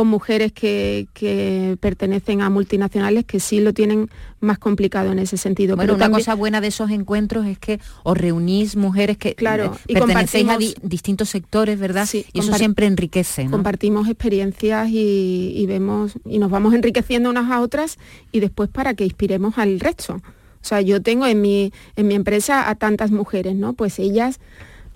con 0.00 0.08
mujeres 0.08 0.50
que, 0.50 1.76
pertenecen 1.78 2.40
a 2.40 2.48
multinacionales 2.48 3.26
que 3.26 3.38
sí 3.38 3.60
lo 3.60 3.74
tienen 3.74 4.08
más 4.40 4.58
complicado 4.58 5.12
en 5.12 5.18
ese 5.18 5.36
sentido. 5.36 5.76
Bueno, 5.76 5.92
una 5.92 6.10
cosa 6.10 6.34
buena 6.34 6.62
de 6.62 6.68
esos 6.68 6.90
encuentros 6.90 7.44
es 7.44 7.58
que 7.58 7.80
os 8.02 8.16
reunís 8.16 8.76
mujeres 8.76 9.18
que 9.18 9.34
claro, 9.34 9.76
y 9.86 9.92
pertenecéis 9.92 10.48
a 10.48 10.56
distintos 10.56 11.28
sectores, 11.28 11.78
¿verdad? 11.78 12.06
Sí, 12.06 12.24
y 12.32 12.38
eso 12.38 12.54
siempre 12.54 12.86
enriquece. 12.86 13.50
Compartimos 13.50 14.08
experiencias 14.08 14.88
y, 14.90 15.66
vemos 15.68 16.14
y 16.24 16.38
nos 16.38 16.50
vamos 16.50 16.72
enriqueciendo 16.72 17.28
unas 17.28 17.50
a 17.50 17.60
otras 17.60 17.98
y 18.32 18.40
después 18.40 18.70
para 18.70 18.94
que 18.94 19.04
inspiremos 19.04 19.58
al 19.58 19.80
resto. 19.80 20.14
O 20.14 20.22
sea, 20.62 20.80
yo 20.80 21.02
tengo 21.02 21.26
en 21.26 21.42
mi, 21.42 21.74
en 21.96 22.08
mi 22.08 22.14
empresa 22.14 22.70
a 22.70 22.74
tantas 22.74 23.10
mujeres, 23.10 23.54
¿no? 23.54 23.74
Pues 23.74 23.98
ellas, 23.98 24.40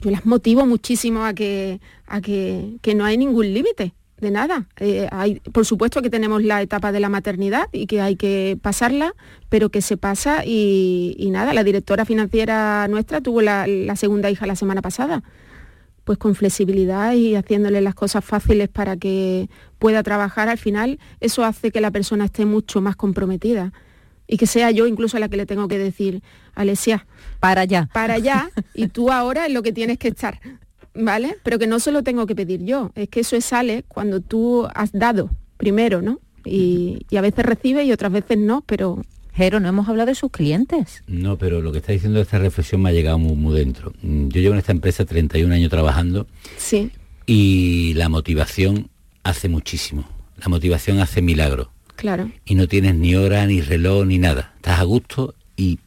yo 0.01 0.11
las 0.11 0.25
motivo 0.25 0.65
muchísimo 0.65 1.27
a 1.27 1.35
que, 1.35 1.83
a 2.07 2.23
que, 2.23 2.79
que 2.81 2.95
no 2.95 3.05
hay 3.05 3.19
ningún 3.19 3.53
límite 3.53 3.93
de 4.21 4.31
nada. 4.31 4.67
Eh, 4.79 5.09
hay, 5.11 5.41
por 5.41 5.67
supuesto 5.67 6.03
que 6.03 6.11
tenemos 6.11 6.43
la 6.43 6.62
etapa 6.62 6.93
de 6.93 7.01
la 7.01 7.09
maternidad 7.09 7.69
y 7.73 7.87
que 7.87 8.01
hay 8.01 8.17
que 8.17 8.59
pasarla, 8.61 9.15
pero 9.49 9.71
que 9.71 9.83
se 9.83 9.97
pasa 9.97 10.45
y, 10.45 11.29
nada, 11.31 11.53
la 11.53 11.65
directora 11.65 12.05
financiera 12.05 12.87
nuestra 12.89 13.21
tuvo 13.21 13.43
la, 13.43 13.67
segunda 13.97 14.31
hija 14.31 14.47
la 14.47 14.57
semana 14.57 14.83
pasada. 14.83 15.23
Pues 16.05 16.19
con 16.19 16.35
flexibilidad 16.35 17.15
y 17.15 17.35
haciéndole 17.35 17.81
las 17.81 17.95
cosas 17.95 18.25
fáciles 18.25 18.69
para 18.69 18.97
que 18.97 19.49
pueda 19.79 20.03
trabajar, 20.03 20.51
al 20.51 20.59
final 20.59 20.99
eso 21.21 21.45
hace 21.45 21.71
que 21.71 21.81
la 21.81 21.91
persona 21.91 22.27
esté 22.27 22.45
mucho 22.45 22.83
más 22.83 22.95
comprometida 22.95 23.73
y 24.27 24.37
que 24.37 24.47
sea 24.47 24.71
yo 24.71 24.87
incluso 24.87 25.19
la 25.19 25.31
que 25.31 25.39
le 25.39 25.47
tengo 25.47 25.67
que 25.67 25.79
decir, 25.79 26.23
Alesia, 26.55 27.07
para 27.41 27.62
allá. 27.62 27.89
Para 27.93 28.15
allá, 28.15 28.51
y 28.75 28.89
tú 28.89 29.11
ahora 29.11 29.47
es 29.47 29.53
lo 29.53 29.62
que 29.62 29.73
tienes 29.73 29.99
que 29.99 30.09
estar. 30.09 30.41
¿Vale? 30.95 31.37
Pero 31.43 31.59
que 31.59 31.67
no 31.67 31.81
se 31.81 31.93
lo 31.93 32.03
tengo 32.03 32.27
que 32.27 32.35
pedir 32.35 32.65
yo, 32.65 32.93
es 32.95 33.09
que 33.09 33.21
eso 33.21 33.41
sale 33.41 33.85
cuando 33.89 34.21
tú 34.21 34.67
has 34.75 34.93
dado 34.93 35.31
primero, 35.57 36.03
¿no? 36.03 36.21
Y, 36.45 37.07
a 37.17 37.21
veces 37.21 37.45
recibe 37.45 37.85
y 37.85 37.93
otras 37.93 38.13
veces 38.13 38.39
no, 38.39 38.63
pero... 38.67 39.03
Jero, 39.37 39.59
no 39.59 39.69
hemos 39.69 39.89
hablado 39.89 40.11
de 40.11 40.15
sus 40.15 40.31
clientes. 40.31 41.03
No, 41.09 41.37
pero 41.37 41.61
lo 41.61 41.73
que 41.73 41.79
está 41.79 41.91
diciendo 41.91 42.21
esta 42.21 42.39
reflexión 42.39 42.81
me 42.81 42.91
ha 42.91 42.93
llegado 42.93 43.19
muy, 43.19 43.35
muy 43.35 43.59
dentro. 43.59 43.93
Mm, 44.01 44.29
yo 44.29 44.41
llevo 44.41 44.55
en 44.55 44.61
esta 44.61 44.71
empresa 44.71 45.05
31 45.05 45.53
años 45.53 45.71
trabajando. 45.71 46.29
Sí. 46.57 46.93
Y 47.27 47.95
la 47.95 48.09
motivación 48.09 48.91
hace 49.25 49.49
muchísimo. 49.49 50.09
La 50.37 50.49
motivación 50.49 51.01
hace 51.01 51.21
milagro. 51.21 51.73
Claro. 51.97 52.31
Y 52.45 52.55
no 52.55 52.69
tienes 52.69 52.95
ni 52.95 53.17
hora, 53.17 53.45
ni 53.47 53.61
reloj, 53.61 54.07
ni 54.07 54.19
nada. 54.19 54.53
Estás 54.55 54.79
a 54.79 54.85
gusto 54.85 55.35
y 55.57 55.81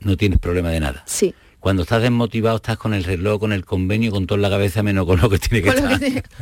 no 0.00 0.16
tienes 0.16 0.38
problema 0.38 0.70
de 0.70 0.80
nada. 0.80 1.02
Sí. 1.06 1.34
Cuando 1.64 1.84
estás 1.84 2.02
desmotivado 2.02 2.56
estás 2.56 2.76
con 2.76 2.92
el 2.92 3.04
reloj, 3.04 3.40
con 3.40 3.50
el 3.50 3.64
convenio, 3.64 4.10
con 4.10 4.26
toda 4.26 4.38
la 4.38 4.50
cabeza 4.50 4.82
menos 4.82 5.06
con 5.06 5.18
lo 5.18 5.30
que 5.30 5.38
tiene 5.38 5.62
que 5.62 5.70
estar. 5.70 5.98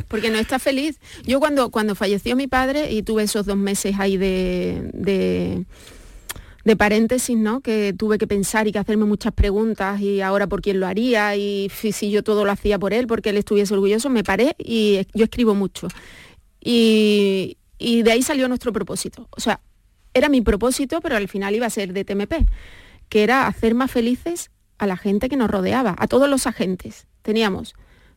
porque 0.09 0.29
no 0.29 0.37
estás 0.37 0.61
feliz. 0.61 0.99
Yo 1.25 1.39
cuando, 1.39 1.71
cuando 1.71 1.95
falleció 1.95 2.35
mi 2.35 2.47
padre 2.47 2.91
y 2.91 3.03
tuve 3.03 3.23
esos 3.23 3.45
dos 3.45 3.55
meses 3.55 3.95
ahí 3.97 4.17
de, 4.17 5.65
de, 6.65 6.75
paréntesis, 6.75 7.37
¿no? 7.37 7.61
Que 7.61 7.95
tuve 7.97 8.17
que 8.17 8.27
pensar 8.27 8.67
y 8.67 8.73
que 8.73 8.79
hacerme 8.79 9.05
muchas 9.05 9.31
preguntas 9.31 10.01
y 10.01 10.19
ahora 10.19 10.45
por 10.47 10.61
quién 10.61 10.81
lo 10.81 10.87
haría 10.87 11.37
y 11.37 11.71
si 11.73 12.11
yo 12.11 12.21
todo 12.21 12.43
lo 12.43 12.51
hacía 12.51 12.77
por 12.77 12.93
él, 12.93 13.07
porque 13.07 13.29
él 13.29 13.37
estuviese 13.37 13.73
orgulloso, 13.73 14.09
me 14.09 14.25
paré 14.25 14.57
y 14.57 15.07
yo 15.13 15.23
escribo 15.23 15.55
mucho. 15.55 15.87
Y, 16.59 17.55
y 17.77 18.01
de 18.01 18.11
ahí 18.11 18.23
salió 18.23 18.49
nuestro 18.49 18.73
propósito. 18.73 19.29
O 19.29 19.39
sea, 19.39 19.61
era 20.13 20.27
mi 20.27 20.41
propósito, 20.41 20.99
pero 20.99 21.15
al 21.15 21.29
final 21.29 21.55
iba 21.55 21.65
a 21.65 21.69
ser 21.69 21.93
de 21.93 22.03
TMP, 22.03 22.45
que 23.07 23.23
era 23.23 23.47
hacer 23.47 23.73
más 23.73 23.89
felices 23.89 24.49
a 24.77 24.87
la 24.87 24.97
gente 24.97 25.29
que 25.29 25.37
nos 25.37 25.49
rodeaba, 25.49 25.95
a 25.97 26.07
todos 26.07 26.29
los 26.29 26.47
agentes. 26.47 27.07
Teníamos 27.21 27.75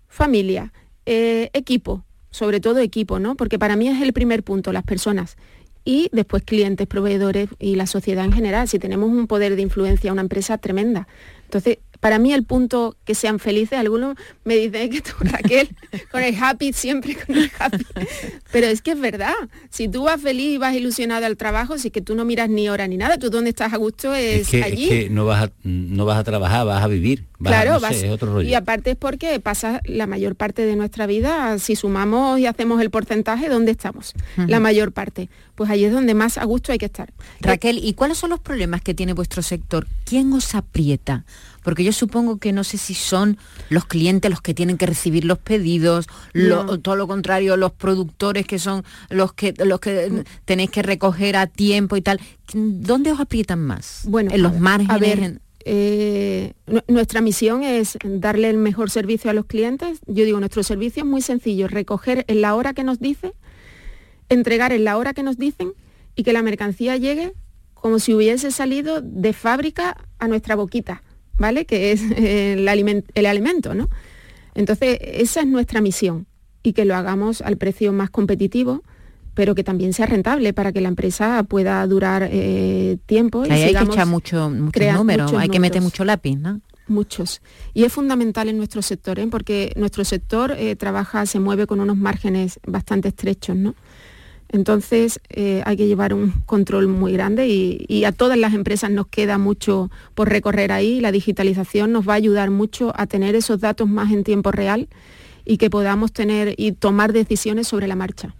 familia, 0.08 0.72
eh, 1.04 1.50
equipo, 1.52 2.04
sobre 2.30 2.60
todo 2.60 2.78
equipo, 2.80 3.18
¿no? 3.18 3.36
Porque 3.36 3.58
para 3.58 3.76
mí 3.76 3.88
es 3.88 4.02
el 4.02 4.12
primer 4.12 4.42
punto, 4.42 4.72
las 4.72 4.82
personas. 4.82 5.36
Y 5.84 6.08
después 6.12 6.42
clientes, 6.42 6.86
proveedores 6.86 7.48
y 7.60 7.76
la 7.76 7.86
sociedad 7.86 8.24
en 8.24 8.32
general. 8.32 8.66
Si 8.66 8.78
tenemos 8.78 9.08
un 9.08 9.28
poder 9.28 9.54
de 9.54 9.62
influencia, 9.62 10.12
una 10.12 10.22
empresa 10.22 10.58
tremenda. 10.58 11.06
Entonces, 11.44 11.78
para 12.00 12.18
mí 12.18 12.32
el 12.32 12.44
punto 12.44 12.96
que 13.04 13.14
sean 13.14 13.38
felices, 13.38 13.78
algunos 13.78 14.16
me 14.44 14.56
dicen 14.56 14.90
que 14.90 15.00
tú, 15.00 15.12
Raquel, 15.20 15.68
con 16.10 16.22
el 16.22 16.34
happy, 16.40 16.72
siempre 16.72 17.16
con 17.16 17.36
el 17.36 17.50
happy. 17.58 17.86
Pero 18.52 18.66
es 18.66 18.82
que 18.82 18.92
es 18.92 19.00
verdad, 19.00 19.34
si 19.70 19.88
tú 19.88 20.04
vas 20.04 20.20
feliz 20.20 20.54
y 20.54 20.58
vas 20.58 20.74
ilusionado 20.74 21.26
al 21.26 21.36
trabajo, 21.36 21.78
si 21.78 21.88
es 21.88 21.92
que 21.92 22.00
tú 22.00 22.14
no 22.14 22.24
miras 22.24 22.48
ni 22.48 22.68
hora 22.68 22.86
ni 22.86 22.96
nada, 22.96 23.18
tú 23.18 23.30
donde 23.30 23.50
estás 23.50 23.72
a 23.72 23.76
gusto 23.76 24.14
es, 24.14 24.52
allí. 24.54 24.84
Es 24.84 24.90
que 24.90 25.10
no 25.10 25.24
vas, 25.24 25.44
a, 25.44 25.50
no 25.62 26.04
vas 26.04 26.18
a 26.18 26.24
trabajar, 26.24 26.66
vas 26.66 26.82
a 26.82 26.88
vivir. 26.88 27.24
claro, 27.42 27.78
es 27.86 28.04
otro 28.04 28.32
rollo. 28.34 28.48
y 28.48 28.54
aparte 28.54 28.92
es 28.92 28.96
porque 28.96 29.38
pasa 29.40 29.80
la 29.84 30.06
mayor 30.06 30.36
parte 30.36 30.64
de 30.64 30.76
nuestra 30.76 31.06
vida, 31.06 31.58
si 31.58 31.76
sumamos 31.76 32.38
y 32.38 32.46
hacemos 32.46 32.80
el 32.80 32.90
porcentaje, 32.90 33.48
¿dónde 33.48 33.72
estamos? 33.72 34.14
La 34.36 34.60
mayor 34.60 34.92
parte. 34.92 35.28
Pues 35.56 35.70
allí 35.70 35.84
es 35.84 35.92
donde 35.92 36.14
más 36.14 36.38
a 36.38 36.44
gusto 36.44 36.70
hay 36.70 36.78
que 36.78 36.86
estar. 36.86 37.12
Raquel, 37.40 37.80
¿y 37.82 37.94
cuáles 37.94 38.18
son 38.18 38.30
los 38.30 38.40
problemas 38.40 38.82
que 38.82 38.94
tiene 38.94 39.12
vuestro 39.12 39.42
sector? 39.42 39.88
¿Quién 40.04 40.32
os 40.32 40.54
aprieta? 40.54 41.24
porque 41.66 41.82
yo 41.82 41.90
supongo 41.90 42.36
que 42.36 42.52
no 42.52 42.62
sé 42.62 42.78
si 42.78 42.94
son 42.94 43.38
los 43.70 43.86
clientes 43.86 44.30
los 44.30 44.40
que 44.40 44.54
tienen 44.54 44.78
que 44.78 44.86
recibir 44.86 45.24
los 45.24 45.38
pedidos, 45.38 46.06
todo 46.80 46.94
lo 46.94 47.08
contrario, 47.08 47.56
los 47.56 47.72
productores 47.72 48.46
que 48.46 48.60
son 48.60 48.84
los 49.10 49.32
que, 49.32 49.52
los 49.64 49.80
que 49.80 50.22
tenéis 50.44 50.70
que 50.70 50.82
recoger 50.82 51.34
a 51.34 51.48
tiempo 51.48 51.96
y 51.96 52.02
tal. 52.02 52.20
¿Dónde 52.54 53.10
os 53.10 53.18
aprietan 53.18 53.58
más? 53.58 54.02
Bueno, 54.06 54.30
en 54.32 54.42
los 54.42 54.56
márgenes. 54.60 55.40
Eh, 55.64 56.52
nuestra 56.86 57.20
misión 57.20 57.64
es 57.64 57.98
darle 58.04 58.48
el 58.48 58.58
mejor 58.58 58.88
servicio 58.88 59.32
a 59.32 59.34
los 59.34 59.46
clientes. 59.46 59.98
Yo 60.06 60.24
digo, 60.24 60.38
nuestro 60.38 60.62
servicio 60.62 61.02
es 61.02 61.08
muy 61.08 61.20
sencillo, 61.20 61.66
recoger 61.66 62.24
en 62.28 62.42
la 62.42 62.54
hora 62.54 62.74
que 62.74 62.84
nos 62.84 63.00
dice, 63.00 63.32
entregar 64.28 64.72
en 64.72 64.84
la 64.84 64.96
hora 64.96 65.14
que 65.14 65.22
nos 65.22 65.38
dicen 65.38 65.72
y 66.14 66.22
que 66.22 66.32
la 66.32 66.42
mercancía 66.42 66.96
llegue 66.96 67.32
como 67.74 67.98
si 67.98 68.14
hubiese 68.14 68.50
salido 68.50 69.00
de 69.00 69.32
fábrica 69.32 69.96
a 70.18 70.28
nuestra 70.28 70.56
boquita. 70.56 71.02
¿vale? 71.38 71.64
Que 71.66 71.92
es 71.92 72.02
el, 72.16 72.68
alimento, 72.68 73.74
¿no? 73.74 73.88
Entonces, 74.54 74.98
esa 75.02 75.40
es 75.40 75.46
nuestra 75.46 75.80
misión 75.80 76.26
y 76.62 76.72
que 76.72 76.84
lo 76.84 76.96
hagamos 76.96 77.42
al 77.42 77.56
precio 77.56 77.92
más 77.92 78.10
competitivo, 78.10 78.82
pero 79.34 79.54
que 79.54 79.62
también 79.62 79.92
sea 79.92 80.06
rentable 80.06 80.52
para 80.52 80.72
que 80.72 80.80
la 80.80 80.88
empresa 80.88 81.42
pueda 81.44 81.86
durar 81.86 82.28
eh, 82.30 82.98
tiempo. 83.06 83.44
Y 83.44 83.50
hay 83.50 83.74
que 83.74 83.82
echar 83.82 84.06
mucho, 84.06 84.50
muchos 84.50 84.94
números, 84.94 85.32
hay 85.34 85.48
que 85.48 85.60
meter 85.60 85.82
mucho 85.82 86.04
lápiz, 86.04 86.36
¿no? 86.36 86.60
Muchos. 86.88 87.42
Y 87.74 87.82
es 87.82 87.92
fundamental 87.92 88.48
en 88.48 88.56
nuestro 88.56 88.80
sector, 88.80 89.18
¿eh? 89.18 89.26
porque 89.28 89.72
nuestro 89.76 90.04
sector 90.04 90.52
eh, 90.52 90.76
trabaja, 90.76 91.26
se 91.26 91.40
mueve 91.40 91.66
con 91.66 91.80
unos 91.80 91.96
márgenes 91.96 92.60
bastante 92.64 93.08
estrechos, 93.08 93.56
¿no? 93.56 93.74
Entonces 94.48 95.20
eh, 95.28 95.62
hay 95.64 95.76
que 95.76 95.86
llevar 95.86 96.14
un 96.14 96.32
control 96.46 96.86
muy 96.86 97.12
grande 97.12 97.48
y, 97.48 98.04
a 98.04 98.12
todas 98.12 98.38
las 98.38 98.54
empresas 98.54 98.90
nos 98.90 99.08
queda 99.08 99.38
mucho 99.38 99.90
por 100.14 100.28
recorrer 100.28 100.72
ahí. 100.72 101.00
La 101.00 101.12
digitalización 101.12 101.92
nos 101.92 102.08
va 102.08 102.12
a 102.12 102.16
ayudar 102.16 102.50
mucho 102.50 102.92
a 102.94 103.06
tener 103.06 103.34
esos 103.34 103.60
datos 103.60 103.88
más 103.88 104.12
en 104.12 104.22
tiempo 104.22 104.52
real 104.52 104.88
y 105.44 105.58
que 105.58 105.70
podamos 105.70 106.12
tener 106.12 106.54
y 106.56 106.72
tomar 106.72 107.12
decisiones 107.12 107.68
sobre 107.68 107.88
la 107.88 107.96
marcha. 107.96 108.34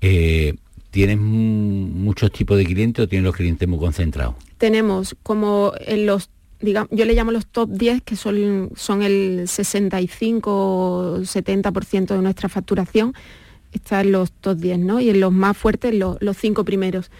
Eh, 0.00 0.54
¿Tienes 0.90 1.18
muchos 1.18 2.32
tipos 2.32 2.58
de 2.58 2.64
clientes 2.64 3.04
o 3.04 3.08
tienes 3.08 3.24
los 3.24 3.36
clientes 3.36 3.68
muy 3.68 3.78
concentrados? 3.78 4.34
Tenemos 4.58 5.16
como 5.22 5.72
en 5.86 6.06
los 6.06 6.28
digamos, 6.62 6.88
yo 6.92 7.04
le 7.04 7.14
llamo 7.14 7.32
los 7.32 7.46
top 7.46 7.68
10, 7.70 8.02
que 8.02 8.14
son, 8.16 8.70
son 8.76 9.02
el 9.02 9.42
65-70% 9.42 12.14
de 12.14 12.22
nuestra 12.22 12.48
facturación, 12.48 13.12
está 13.72 14.00
en 14.00 14.12
los 14.12 14.32
top 14.32 14.58
10, 14.58 14.78
¿no? 14.78 15.00
Y 15.00 15.10
en 15.10 15.20
los 15.20 15.32
más 15.32 15.56
fuertes, 15.56 15.94
los, 15.94 16.18
cinco 16.36 16.64
primeros. 16.64 17.10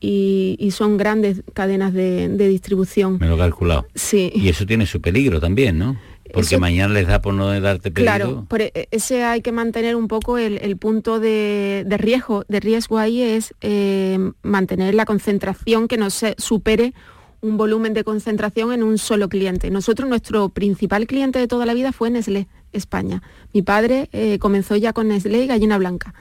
Y, 0.00 0.70
son 0.72 0.96
grandes 0.96 1.42
cadenas 1.52 1.92
de, 1.92 2.28
distribución. 2.48 3.18
Me 3.18 3.28
lo 3.28 3.34
he 3.34 3.38
calculado. 3.38 3.86
Sí. 3.94 4.32
Y 4.34 4.48
eso 4.48 4.66
tiene 4.66 4.86
su 4.86 5.00
peligro 5.00 5.40
también, 5.40 5.78
¿no? 5.78 5.96
Porque 6.32 6.58
mañana 6.58 6.94
les 6.94 7.08
da 7.08 7.20
por 7.20 7.34
no 7.34 7.60
darte 7.60 7.90
peligro. 7.90 8.14
Claro, 8.14 8.46
por 8.48 8.62
e, 8.62 8.88
ese 8.92 9.24
hay 9.24 9.42
que 9.42 9.50
mantener 9.50 9.96
un 9.96 10.06
poco 10.06 10.38
el, 10.38 10.76
punto 10.76 11.20
de, 11.20 11.84
riesgo. 11.98 12.44
De 12.48 12.60
riesgo 12.60 12.98
ahí 12.98 13.20
es 13.20 13.54
eh, 13.60 14.18
mantener 14.42 14.94
la 14.94 15.04
concentración 15.04 15.88
que 15.88 15.96
no 15.96 16.08
se 16.10 16.34
supere 16.38 16.94
un 17.42 17.56
volumen 17.56 17.94
de 17.94 18.04
concentración 18.04 18.72
en 18.72 18.82
un 18.82 18.98
solo 18.98 19.28
cliente. 19.28 19.70
Nosotros, 19.70 20.08
nuestro 20.08 20.50
principal 20.50 21.06
cliente 21.06 21.38
de 21.38 21.48
toda 21.48 21.66
la 21.66 21.74
vida 21.74 21.92
fue 21.92 22.10
Nestlé, 22.10 22.48
España. 22.72 23.22
Mi 23.52 23.62
padre 23.62 24.08
eh, 24.12 24.38
comenzó 24.38 24.76
ya 24.76 24.92
con 24.92 25.08
Nestlé 25.08 25.44
y 25.44 25.46
Gallina 25.46 25.78
Blanca. 25.78 26.14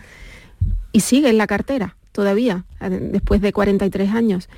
Y 0.91 1.01
sigue 1.01 1.29
en 1.29 1.37
la 1.37 1.47
cartera 1.47 1.95
todavía, 2.11 2.65
después 2.89 3.41
de 3.41 3.53
43 3.53 4.11
años. 4.11 4.49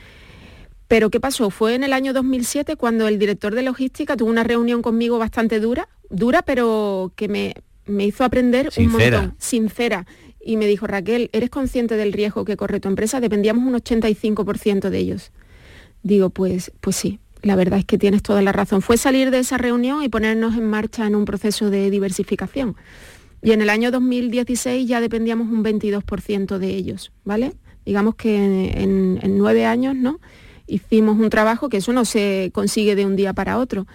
Pero 0.92 1.10
¿qué 1.10 1.20
pasó? 1.20 1.52
Fue 1.52 1.76
en 1.76 1.84
el 1.84 1.94
año 1.94 2.12
2007 2.12 2.76
cuando 2.76 3.08
el 3.08 3.18
director 3.18 3.56
de 3.56 3.62
logística 3.62 4.18
tuvo 4.18 4.30
una 4.30 4.44
reunión 4.44 4.82
conmigo 4.82 5.20
bastante 5.20 5.62
dura, 5.62 5.88
dura, 6.10 6.42
pero 6.42 7.14
que 7.16 7.30
me, 7.30 7.56
me 7.86 8.06
hizo 8.06 8.26
aprender 8.26 8.70
un 8.76 8.88
montón, 8.88 9.36
sincera. 9.38 10.06
Y 10.44 10.58
me 10.58 10.66
dijo, 10.68 10.88
Raquel, 10.88 11.30
¿eres 11.32 11.50
consciente 11.50 11.96
del 11.96 12.12
riesgo 12.12 12.44
que 12.44 12.58
corre 12.58 12.82
tu 12.82 12.89
empresa? 12.89 13.22
Dependíamos 13.22 13.66
un 13.66 13.80
85% 13.80 14.89
de 14.89 14.98
ellos. 14.98 15.32
Digo, 16.04 16.30
pues, 16.30 16.74
pues 16.82 16.98
sí, 16.98 17.21
la 17.42 17.56
verdad 17.56 17.80
es 17.80 17.86
que 17.86 17.98
tienes 17.98 18.22
toda 18.22 18.42
la 18.42 18.52
razón. 18.52 18.82
Fue 18.82 18.98
salir 18.98 19.32
de 19.32 19.39
esa 19.39 19.58
reunión 19.58 20.04
y 20.04 20.10
ponernos 20.10 20.56
en 20.56 20.70
marcha 20.70 21.08
en 21.08 21.16
un 21.16 21.26
proceso 21.26 21.70
de 21.70 21.89
diversificación. 21.89 22.76
Y 23.42 23.52
en 23.52 23.62
el 23.62 23.70
año 23.70 23.92
2016 23.92 24.88
ya 24.88 25.02
dependíamos 25.02 25.50
un 25.50 25.64
22% 25.64 26.58
de 26.60 26.68
ellos, 26.70 27.12
¿vale? 27.24 27.54
Digamos 27.86 28.16
que 28.16 28.36
en, 28.36 29.38
nueve 29.38 29.66
años, 29.66 29.96
¿no? 29.96 30.20
Hicimos 30.68 31.18
un 31.20 31.30
trabajo 31.30 31.68
que 31.68 31.78
eso 31.78 31.92
no 31.92 32.06
se 32.06 32.52
consigue 32.54 32.96
de 32.96 33.06
un 33.06 33.16
día 33.16 33.34
para 33.34 33.58
otro. 33.58 33.88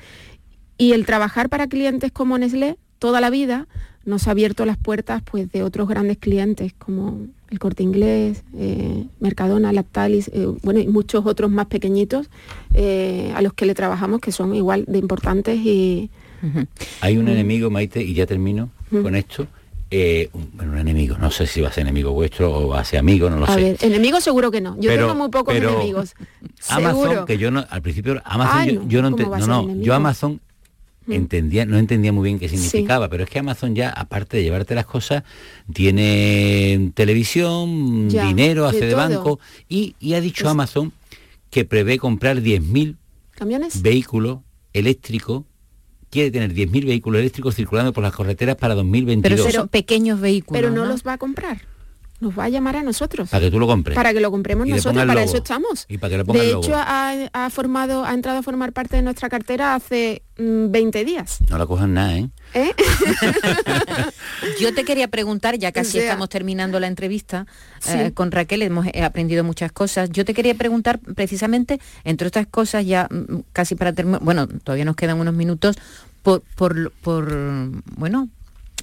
Y 0.76 0.92
el 0.92 1.06
trabajar 1.06 1.48
para 1.48 1.68
clientes 1.68 2.10
como 2.10 2.36
Nestlé 2.38 2.76
toda 2.98 3.20
la 3.20 3.30
vida 3.30 3.68
nos 4.06 4.28
ha 4.28 4.30
abierto 4.30 4.64
las 4.64 4.78
puertas 4.78 5.22
pues, 5.22 5.50
de 5.52 5.62
otros 5.62 5.88
grandes 5.88 6.16
clientes 6.16 6.72
como 6.78 7.26
el 7.50 7.58
Corte 7.58 7.82
Inglés, 7.82 8.42
eh, 8.56 9.04
Mercadona, 9.20 9.72
Lactalis, 9.72 10.28
eh, 10.32 10.46
bueno, 10.62 10.80
y 10.80 10.86
muchos 10.86 11.26
otros 11.26 11.50
más 11.50 11.66
pequeñitos 11.66 12.28
eh, 12.74 13.32
a 13.34 13.42
los 13.42 13.52
que 13.52 13.66
le 13.66 13.74
trabajamos 13.74 14.20
que 14.20 14.32
son 14.32 14.54
igual 14.54 14.84
de 14.86 14.98
importantes 14.98 15.58
y... 15.58 16.10
Hay 17.00 17.16
un 17.16 17.28
enemigo, 17.28 17.70
Maite, 17.70 18.02
y 18.02 18.14
ya 18.14 18.26
termino 18.26 18.70
con 18.90 19.16
esto, 19.16 19.48
bueno, 20.52 20.72
un 20.72 20.78
enemigo, 20.78 21.16
no 21.18 21.30
sé 21.30 21.46
si 21.46 21.60
va 21.60 21.68
a 21.68 21.72
ser 21.72 21.82
enemigo 21.82 22.12
vuestro 22.12 22.54
o 22.54 22.68
va 22.68 22.80
a 22.80 22.84
ser 22.84 23.00
amigo, 23.00 23.28
no 23.30 23.38
lo 23.38 23.46
sé. 23.46 23.52
A 23.52 23.56
ver, 23.56 23.76
enemigo 23.80 24.20
seguro 24.20 24.50
que 24.50 24.60
no. 24.60 24.76
Yo 24.78 24.94
tengo 24.94 25.14
muy 25.14 25.28
pocos 25.30 25.54
enemigos. 25.54 26.14
Amazon, 26.68 27.26
que 27.26 27.38
yo 27.38 27.50
no, 27.50 27.64
al 27.68 27.82
principio 27.82 28.20
Amazon 28.24 28.88
yo, 28.88 29.02
no, 29.02 29.10
no, 29.10 29.46
no, 29.46 29.74
yo 29.76 29.94
Amazon. 29.94 30.40
Entendía, 31.08 31.64
no 31.66 31.78
entendía 31.78 32.12
muy 32.12 32.24
bien 32.24 32.38
qué 32.38 32.48
significaba, 32.48 33.08
pero 33.08 33.24
es 33.24 33.30
que 33.30 33.38
Amazon 33.38 33.74
ya, 33.74 33.90
aparte 33.90 34.36
de 34.36 34.42
llevarte 34.42 34.74
las 34.74 34.86
cosas, 34.86 35.22
tiene 35.72 36.92
televisión, 36.94 38.08
dinero, 38.08 38.66
hace 38.66 38.86
de, 38.86 38.94
banco, 38.94 39.38
y, 39.68 39.94
ha 40.14 40.20
dicho 40.20 40.48
Amazon 40.48 40.92
que 41.50 41.64
prevé 41.64 41.98
comprar 41.98 42.38
10.000 42.38 42.96
vehículos 43.80 44.38
eléctricos 44.72 45.44
quiere 46.10 46.30
tener 46.30 46.54
10.000 46.54 46.86
vehículos 46.86 47.20
eléctricos 47.20 47.54
circulando 47.54 47.92
por 47.92 48.02
las 48.02 48.14
carreteras 48.14 48.56
para 48.56 48.74
2022. 48.74 49.46
Pero, 49.46 49.66
pequeños 49.66 50.20
vehículos. 50.20 50.60
Pero 50.60 50.74
no, 50.74 50.84
los 50.84 51.06
va 51.06 51.14
a 51.14 51.18
comprar 51.18 51.75
nos 52.20 52.38
va 52.38 52.44
a 52.44 52.48
llamar 52.48 52.76
a 52.76 52.82
nosotros. 52.82 53.28
Para 53.28 53.44
que 53.44 53.50
tú 53.50 53.58
lo 53.58 53.66
compres. 53.66 53.94
Para 53.94 54.12
que 54.12 54.20
lo 54.20 54.30
compremos 54.30 54.66
nosotros, 54.66 55.04
para 55.06 55.22
eso 55.22 55.36
estamos. 55.36 55.84
Y 55.88 55.98
para 55.98 56.24
que 56.24 56.32
de 56.32 56.50
hecho, 56.52 56.74
ha, 56.74 57.50
formado, 57.50 58.04
ha 58.04 58.14
entrado 58.14 58.38
a 58.38 58.42
formar 58.42 58.72
parte 58.72 58.96
de 58.96 59.02
nuestra 59.02 59.28
cartera 59.28 59.74
hace 59.74 60.22
20 60.38 60.72
mm, 61.02 61.06
días. 61.06 61.38
No 61.50 61.58
la 61.58 61.66
cojan 61.66 61.94
nada, 61.94 62.16
¿eh? 62.16 62.30
¿Eh? 62.54 62.72
Yo 64.60 64.74
te 64.74 64.84
quería 64.84 65.08
preguntar, 65.08 65.58
ya 65.58 65.72
casi 65.72 65.98
estamos 65.98 66.28
terminando 66.28 66.80
la 66.80 66.86
entrevista 66.86 67.46
eh, 67.88 68.12
con 68.14 68.30
Raquel, 68.30 68.62
hemos 68.62 68.86
aprendido 69.02 69.44
muchas 69.44 69.72
cosas. 69.72 70.10
Yo 70.10 70.24
te 70.24 70.34
quería 70.34 70.54
preguntar 70.54 70.98
precisamente, 70.98 71.80
entre 72.04 72.28
otras 72.28 72.46
cosas, 72.46 72.86
ya 72.86 73.08
mm, 73.10 73.40
casi 73.52 73.74
para 73.74 73.92
terminar, 73.92 74.20
bueno, 74.22 74.46
todavía 74.46 74.84
nos 74.84 74.96
quedan 74.96 75.20
unos 75.20 75.34
minutos, 75.34 75.76
por, 76.22 76.42
por, 76.56 76.92
por 77.02 77.32
bueno, 77.96 78.28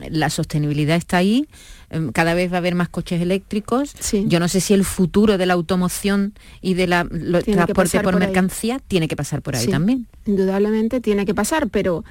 la 0.10 0.30
sostenibilidad 0.30 0.98
está 0.98 1.18
ahí, 1.18 1.48
em, 1.89 2.12
cada 2.12 2.34
vez 2.34 2.52
va 2.52 2.56
a 2.56 2.60
haber 2.60 2.76
más 2.76 2.89
coches 2.89 3.22
eléctricos. 3.22 3.94
Yo 4.26 4.39
no 4.39 4.48
sé 4.48 4.60
si 4.60 4.74
el 4.74 4.86
futuro 4.86 5.38
de 5.38 5.46
la 5.46 5.54
automoción 5.54 6.34
y 6.62 6.74
de 6.74 6.88
la 6.88 7.06
transporte 7.46 8.00
por, 8.00 8.18
mercancía 8.18 8.80
tiene 8.80 9.08
que 9.08 9.16
pasar 9.16 9.41
por 9.41 9.56
ahí 9.56 9.68
también. 9.68 10.08
Indudablemente 10.26 11.00
tiene 11.00 11.26
que 11.26 11.36
pasar, 11.36 11.70
pero 11.70 12.04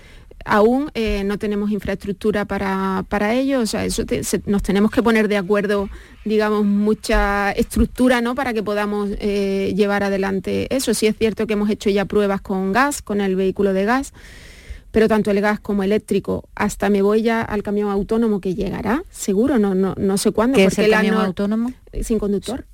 aún 0.44 0.90
eh, 0.94 1.22
no 1.24 1.38
tenemos 1.38 1.70
infraestructura 1.70 2.44
para, 2.44 3.04
para 3.08 3.34
ello, 3.34 3.60
o 3.60 3.66
sea, 3.66 3.84
eso 3.84 4.04
nos 4.46 4.62
tenemos 4.62 4.90
que 4.90 5.02
poner 5.02 5.28
de 5.28 5.36
acuerdo, 5.36 5.88
digamos, 6.24 6.64
mucha 6.64 7.52
estructura, 7.52 8.20
¿no? 8.20 8.34
Para 8.34 8.52
que 8.52 8.62
podamos 8.62 9.10
eh, 9.18 9.72
llevar 9.76 10.02
adelante 10.02 10.74
eso. 10.74 10.94
Sí 10.94 11.06
es 11.06 11.16
cierto 11.16 11.46
que 11.46 11.54
hemos 11.54 11.70
hecho 11.70 11.90
ya 11.90 12.04
pruebas 12.04 12.40
con 12.40 12.72
gas, 12.72 13.02
con 13.02 13.20
el 13.20 13.36
vehículo 13.36 13.72
de 13.72 13.84
gas, 13.84 14.12
pero 14.92 15.08
tanto 15.08 15.30
el 15.30 15.40
gas 15.40 15.58
como 15.58 15.82
eléctrico, 15.82 16.48
hasta 16.54 16.90
me 16.90 17.02
voy 17.02 17.22
ya 17.22 17.40
al 17.40 17.62
camión 17.62 17.90
autónomo 17.90 18.40
que 18.40 18.54
llegará, 18.54 19.02
seguro, 19.10 19.58
no, 19.58 19.74
no, 19.74 19.94
no 19.96 20.18
sé 20.18 20.30
cuándo. 20.32 20.56
¿Qué 20.56 20.66
es 20.66 20.78
el 20.78 20.90
camión 20.90 21.16
autónomo? 21.16 21.72
Sin 22.02 22.18
conductor. 22.18 22.66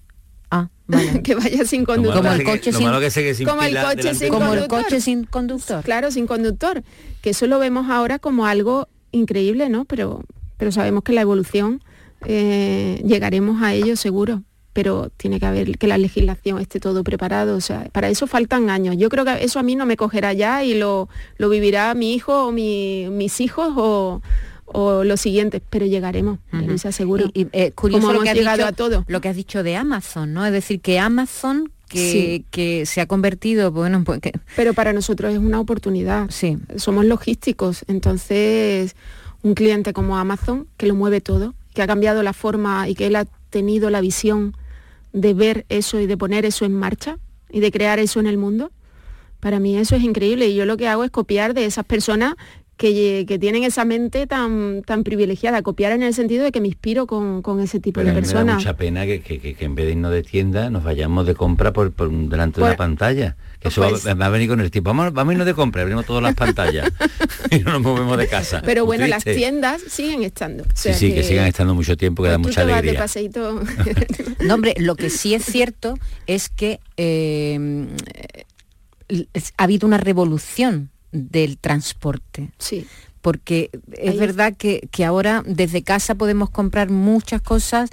Ah, 0.51 0.69
vale. 0.87 1.23
que 1.23 1.37
vaya 1.37 1.65
sin 1.65 1.85
conductor. 1.85 2.23
Como, 2.23 2.35
el 2.35 2.45
coche 2.45 2.73
sin, 2.73 2.83
como 2.83 3.63
el 3.63 3.81
coche 3.81 4.15
sin 4.15 4.29
como 4.29 4.55
el 4.55 4.67
coche 4.67 5.01
sin 5.01 5.25
conductor. 5.25 5.85
Claro, 5.85 6.11
sin 6.11 6.27
conductor. 6.27 6.83
Que 7.23 7.31
eso 7.31 7.47
lo 7.47 7.59
vemos 7.61 7.89
ahora 7.89 8.19
como 8.19 8.47
algo 8.47 8.89
increíble, 9.13 9.69
¿no? 9.69 9.85
Pero, 9.85 10.25
pero 10.57 10.73
sabemos 10.73 11.05
que 11.05 11.13
la 11.13 11.21
evolución 11.21 11.83
eh, 12.25 13.01
llegaremos 13.07 13.63
a 13.63 13.75
ello 13.75 13.97
seguro 13.97 14.43
pero 14.79 15.11
tiene 15.17 15.41
que 15.41 15.47
haber 15.47 15.77
que 15.77 15.89
la 15.89 15.99
legislación 15.99 16.61
esté 16.61 16.79
todo 16.79 17.03
preparado. 17.03 17.57
O 17.57 17.61
sea, 17.61 17.89
para 17.91 18.11
eso 18.11 18.29
faltan 18.29 18.71
años. 18.71 18.97
Yo 18.97 19.09
creo 19.09 19.25
que 19.25 19.43
eso 19.43 19.59
a 19.59 19.65
mí 19.65 19.75
no 19.75 19.87
me 19.87 19.97
cogerá 19.97 20.33
ya 20.35 20.63
y 20.63 20.75
lo, 20.75 21.09
lo 21.37 21.49
vivirá 21.49 21.93
mi 21.95 22.15
hijo 22.15 22.47
o 22.47 22.53
mis 22.53 23.41
hijos 23.41 23.73
o, 23.77 24.23
o 24.67 25.03
los 25.03 25.21
siguientes, 25.21 25.63
pero 25.69 25.85
llegaremos, 25.85 26.39
uh 26.53 26.79
se 26.79 26.87
aseguro. 26.87 27.29
Y, 27.35 27.49
eh, 27.51 27.73
curioso 27.73 28.13
lo 28.13 28.21
que, 28.21 28.31
has 28.31 28.37
dicho, 28.37 28.67
a 28.67 28.71
todo. 28.71 29.05
lo 29.09 29.21
que 29.21 29.29
has 29.29 29.35
dicho 29.35 29.65
de 29.65 29.75
Amazon, 29.75 30.33
¿no? 30.33 30.47
Es 30.47 30.53
decir, 30.53 30.81
que 30.81 31.01
Amazon 31.01 31.73
que, 31.89 32.45
que, 32.53 32.87
se 32.87 33.01
ha 33.01 33.07
convertido, 33.07 33.73
bueno, 33.73 34.05
pues 34.05 34.21
Pero 34.55 34.75
para 34.75 34.93
nosotros 34.93 35.33
es 35.33 35.41
una 35.41 35.59
oportunidad. 35.59 36.31
Sí. 36.31 36.57
Somos 36.77 37.05
logísticos, 37.05 37.85
entonces 37.89 38.95
un 39.43 39.55
cliente 39.55 39.93
como 39.93 40.17
Amazon, 40.17 40.69
que 40.77 40.87
lo 40.87 40.95
mueve 40.95 41.21
todo, 41.21 41.55
que 41.75 41.83
ha 41.83 41.89
cambiado 41.89 42.23
la 42.23 42.33
forma 42.33 42.89
y 42.89 42.95
que 42.95 43.09
él 43.09 43.17
ha 43.17 43.25
tenido 43.51 43.91
la 43.91 44.01
visión 44.01 44.55
de 45.13 45.35
ver 45.35 45.67
eso 45.69 46.01
y 46.01 46.07
de 46.07 46.17
poner 46.17 46.45
eso 46.45 46.65
en 46.65 46.75
marcha 46.75 47.19
y 47.51 47.61
de 47.61 47.71
crear 47.71 47.99
eso 47.99 48.21
en 48.21 48.27
el 48.27 48.39
mundo. 48.39 48.71
Para 49.41 49.61
mí 49.61 49.77
eso 49.77 49.97
es 49.97 50.03
increíble 50.03 50.49
y 50.49 50.55
yo 50.55 50.67
lo 50.67 50.77
que 50.77 50.89
hago 50.89 51.05
es 51.05 51.11
copiar 51.11 51.55
de 51.55 51.65
esas 51.65 51.85
personas 51.85 52.35
que, 52.77 53.39
tienen 53.41 53.65
esa 53.65 53.85
mente 53.85 54.27
tan, 54.27 54.83
tan 54.83 55.05
privilegiada, 55.05 55.63
copiar 55.63 55.93
en 55.93 56.03
el 56.03 56.15
sentido 56.15 56.45
de 56.45 56.53
que 56.53 56.61
me 56.61 56.69
inspiro 56.69 57.07
con, 57.07 57.61
ese 57.61 57.81
tipo 57.81 58.01
de 58.01 58.13
personas. 58.13 58.45
Me 58.45 58.51
da 58.53 58.55
mucha 58.55 58.77
pena 58.77 59.05
que, 59.05 59.57
en 59.59 59.75
vez 59.75 59.87
de 59.87 59.93
irnos 59.93 60.13
de 60.13 60.23
tienda 60.23 60.71
nos 60.71 60.85
vayamos 60.85 61.27
de 61.27 61.35
compra 61.35 61.73
por, 61.73 61.93
delante 61.93 62.61
de 62.61 62.69
la 62.69 62.77
pantalla. 62.77 63.37
Que 63.61 63.69
eso 63.69 63.81
va, 63.81 64.27
a 64.27 64.29
venir 64.29 64.49
con 64.49 64.61
el 64.61 64.71
tiempo. 64.71 64.91
Vamos, 64.91 65.13
vamos 65.13 65.31
a 65.31 65.35
irnos 65.35 65.47
de 65.47 65.55
compra, 65.55 65.83
abrimos 65.83 66.07
todas 66.07 66.23
las 66.23 66.35
pantallas 66.35 66.93
y 67.51 67.59
no 67.59 67.73
nos 67.73 67.83
movemos 67.83 68.17
de 68.17 68.29
casa. 68.29 68.63
Pero 68.65 68.87
bueno, 68.87 69.07
las 69.07 69.25
tiendas 69.25 69.83
siguen 69.89 70.23
estando. 70.23 70.65
sí, 70.75 70.95
sí, 70.95 71.13
que, 71.13 71.23
sigan 71.23 71.47
estando 71.47 71.75
mucho 71.75 71.97
tiempo, 71.97 72.23
que 72.23 72.29
da 72.29 72.39
mucha 72.39 72.63
alegría. 72.63 73.05
no, 74.45 74.55
hombre, 74.55 74.75
lo 74.79 74.95
que 74.95 75.11
sí 75.11 75.35
es 75.35 75.45
cierto 75.45 75.95
es 76.27 76.49
que 76.49 76.81
eh, 76.97 77.87
ha 79.57 79.65
habido 79.65 79.87
una 79.87 79.99
revolución 79.99 80.91
del 81.13 81.59
transporte. 81.59 82.51
Sí. 82.59 82.87
Porque 83.21 83.71
es 83.97 84.17
verdad 84.17 84.55
que, 84.57 84.89
ahora 85.05 85.43
desde 85.45 85.83
casa 85.83 86.15
podemos 86.15 86.51
comprar 86.51 86.91
muchas 86.91 87.43
cosas 87.43 87.91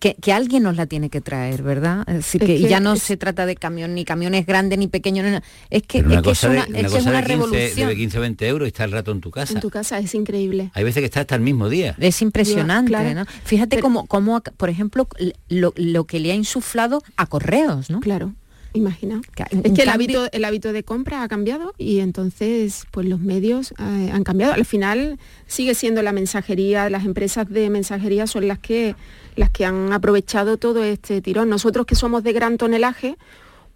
que, 0.00 0.32
alguien 0.32 0.62
nos 0.62 0.76
la 0.76 0.86
tiene 0.86 1.10
que 1.10 1.20
traer, 1.20 1.62
¿verdad? 1.62 2.08
Es 2.08 2.32
que, 2.32 2.58
ya 2.60 2.80
no 2.80 2.96
se 2.96 3.16
trata 3.16 3.46
de 3.46 3.54
camión, 3.54 3.94
ni 3.94 4.04
camiones 4.04 4.46
grandes, 4.46 4.78
ni 4.78 4.88
pequeños, 4.88 5.42
es 5.70 5.82
que, 5.82 5.98
es, 5.98 6.04
una, 6.44 6.66
es 6.74 6.92
una, 6.92 7.20
revolución. 7.20 7.88
De 7.88 7.96
15 7.96 8.18
o 8.18 8.20
20 8.20 8.48
euros 8.48 8.66
y 8.66 8.68
está 8.68 8.84
el 8.84 8.92
rato 8.92 9.12
en 9.12 9.20
tu 9.20 9.30
casa. 9.30 9.52
En 9.54 9.60
tu 9.60 9.70
casa, 9.70 9.98
es 9.98 10.14
increíble. 10.14 10.70
Hay 10.74 10.84
veces 10.84 11.00
que 11.00 11.06
está 11.06 11.20
hasta 11.20 11.34
el 11.34 11.40
mismo 11.40 11.68
día. 11.68 11.94
Es 11.98 12.20
impresionante, 12.22 13.14
¿no? 13.14 13.24
Fíjate 13.44 13.80
cómo, 13.80 14.06
cómo, 14.06 14.40
por 14.40 14.68
ejemplo, 14.68 15.08
lo, 15.48 15.72
lo 15.76 16.04
que 16.04 16.20
le 16.20 16.32
ha 16.32 16.34
insuflado 16.34 17.02
a 17.16 17.26
correos, 17.26 17.90
¿no? 17.90 18.00
Claro. 18.00 18.32
Imagina. 18.76 19.22
Es 19.64 19.72
que 19.72 19.82
el 19.82 19.88
hábito, 19.88 20.28
el 20.32 20.44
hábito 20.44 20.72
de 20.72 20.82
compra 20.82 21.22
ha 21.22 21.28
cambiado 21.28 21.72
y 21.78 22.00
entonces 22.00 22.84
pues 22.90 23.06
los 23.06 23.20
medios 23.20 23.72
eh, 23.78 24.10
han 24.12 24.22
cambiado. 24.22 24.52
Al 24.52 24.66
final 24.66 25.18
sigue 25.46 25.74
siendo 25.74 26.02
la 26.02 26.12
mensajería, 26.12 26.90
las 26.90 27.06
empresas 27.06 27.48
de 27.48 27.70
mensajería 27.70 28.26
son 28.26 28.48
las 28.48 28.58
que, 28.58 28.94
las 29.36 29.50
que 29.50 29.64
han 29.64 29.92
aprovechado 29.92 30.56
todo 30.56 30.82
este 30.82 31.22
tirón. 31.22 31.48
Nosotros 31.48 31.86
que 31.86 31.94
somos 31.94 32.24
de 32.24 32.32
gran 32.32 32.58
tonelaje, 32.58 33.16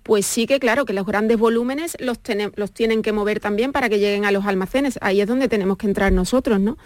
pues 0.02 0.26
sí 0.26 0.46
que 0.46 0.58
claro 0.58 0.84
que 0.84 0.92
los 0.92 1.06
grandes 1.06 1.38
volúmenes 1.38 1.96
los, 2.00 2.18
los 2.56 2.72
tienen 2.72 3.02
que 3.02 3.12
mover 3.12 3.38
también 3.38 3.70
para 3.70 3.88
que 3.88 3.98
lleguen 3.98 4.24
a 4.24 4.32
los 4.32 4.46
almacenes. 4.46 4.98
Ahí 5.02 5.20
es 5.20 5.28
donde 5.28 5.48
tenemos 5.48 5.76
que 5.76 5.86
entrar 5.86 6.12
nosotros, 6.12 6.58
¿no? 6.58 6.76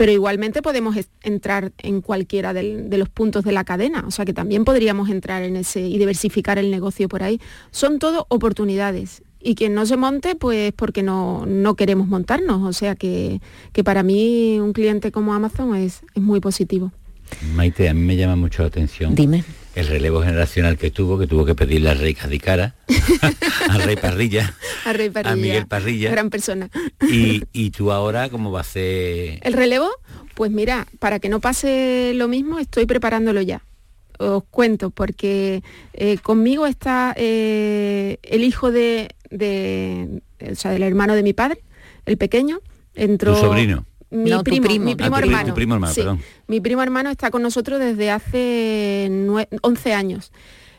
pero 0.00 0.12
igualmente 0.12 0.62
podemos 0.62 0.96
entrar 1.20 1.72
en 1.76 2.00
cualquiera 2.00 2.54
de 2.54 2.96
los 2.96 3.10
puntos 3.10 3.44
de 3.44 3.52
la 3.52 3.64
cadena, 3.64 4.04
o 4.06 4.10
sea 4.10 4.24
que 4.24 4.32
también 4.32 4.64
podríamos 4.64 5.10
entrar 5.10 5.42
en 5.42 5.56
ese 5.56 5.86
y 5.86 5.98
diversificar 5.98 6.56
el 6.56 6.70
negocio 6.70 7.06
por 7.06 7.22
ahí. 7.22 7.38
Son 7.70 7.98
todo 7.98 8.24
oportunidades. 8.30 9.22
Y 9.42 9.56
quien 9.56 9.74
no 9.74 9.84
se 9.84 9.98
monte, 9.98 10.36
pues 10.36 10.72
porque 10.72 11.02
no, 11.02 11.44
queremos 11.76 12.08
montarnos. 12.08 12.62
O 12.62 12.72
sea 12.72 12.94
que, 12.94 13.42
para 13.84 14.02
mí 14.02 14.58
un 14.58 14.72
cliente 14.72 15.12
como 15.12 15.34
Amazon 15.34 15.76
es, 15.76 16.00
es 16.14 16.22
muy 16.22 16.40
positivo. 16.40 16.92
Maite, 17.54 17.88
a 17.88 17.94
mí 17.94 18.00
me 18.00 18.16
llama 18.16 18.36
mucho 18.36 18.62
la 18.62 18.68
atención. 18.68 19.14
Dime 19.14 19.44
el 19.74 19.86
relevo 19.86 20.22
generacional 20.22 20.76
que 20.76 20.90
tuvo, 20.90 21.18
que 21.18 21.26
tuvo 21.26 21.44
que 21.44 21.54
pedirle 21.54 21.90
al 21.90 21.98
rey 21.98 22.14
Cadicara, 22.14 22.74
al 23.68 23.82
rey 23.82 23.96
Parrilla, 23.96 24.54
a, 24.84 25.36
Miguel 25.36 25.66
Parrilla. 25.66 26.10
Gran 26.10 26.30
persona. 26.30 26.70
Y, 27.00 27.70
tú 27.70 27.92
ahora, 27.92 28.28
¿cómo 28.28 28.50
va 28.50 28.60
a 28.60 28.64
ser? 28.64 29.38
¿El 29.42 29.52
relevo? 29.52 29.88
Pues 30.34 30.50
mira, 30.50 30.86
para 30.98 31.18
que 31.18 31.28
no 31.28 31.40
pase 31.40 32.12
lo 32.14 32.28
mismo, 32.28 32.58
estoy 32.58 32.86
preparándolo 32.86 33.40
ya. 33.42 33.62
Os 34.18 34.44
cuento, 34.50 34.90
porque 34.90 35.62
eh, 35.94 36.18
conmigo 36.18 36.66
está 36.66 37.14
eh, 37.16 38.18
el 38.22 38.44
hijo 38.44 38.70
de, 38.70 39.14
o 39.30 40.54
sea, 40.54 40.72
del 40.72 40.82
hermano 40.82 41.14
de 41.14 41.22
mi 41.22 41.32
padre, 41.32 41.62
el 42.06 42.16
pequeño. 42.18 42.60
Entró, 42.94 43.34
¿Tu 43.34 43.40
sobrino? 43.40 43.86
Mi, 44.10 44.30
primo, 44.42 44.84
mi 44.84 44.94
primo, 44.96 45.16
ah, 45.16 45.18
hermano. 45.20 45.54
Mi 46.46 46.60
primo 46.60 46.82
hermano 46.82 47.10
está 47.10 47.30
con 47.30 47.42
nosotros 47.42 47.78
desde 47.78 48.10
hace 48.10 49.10
11 49.62 49.92
años. 49.92 50.32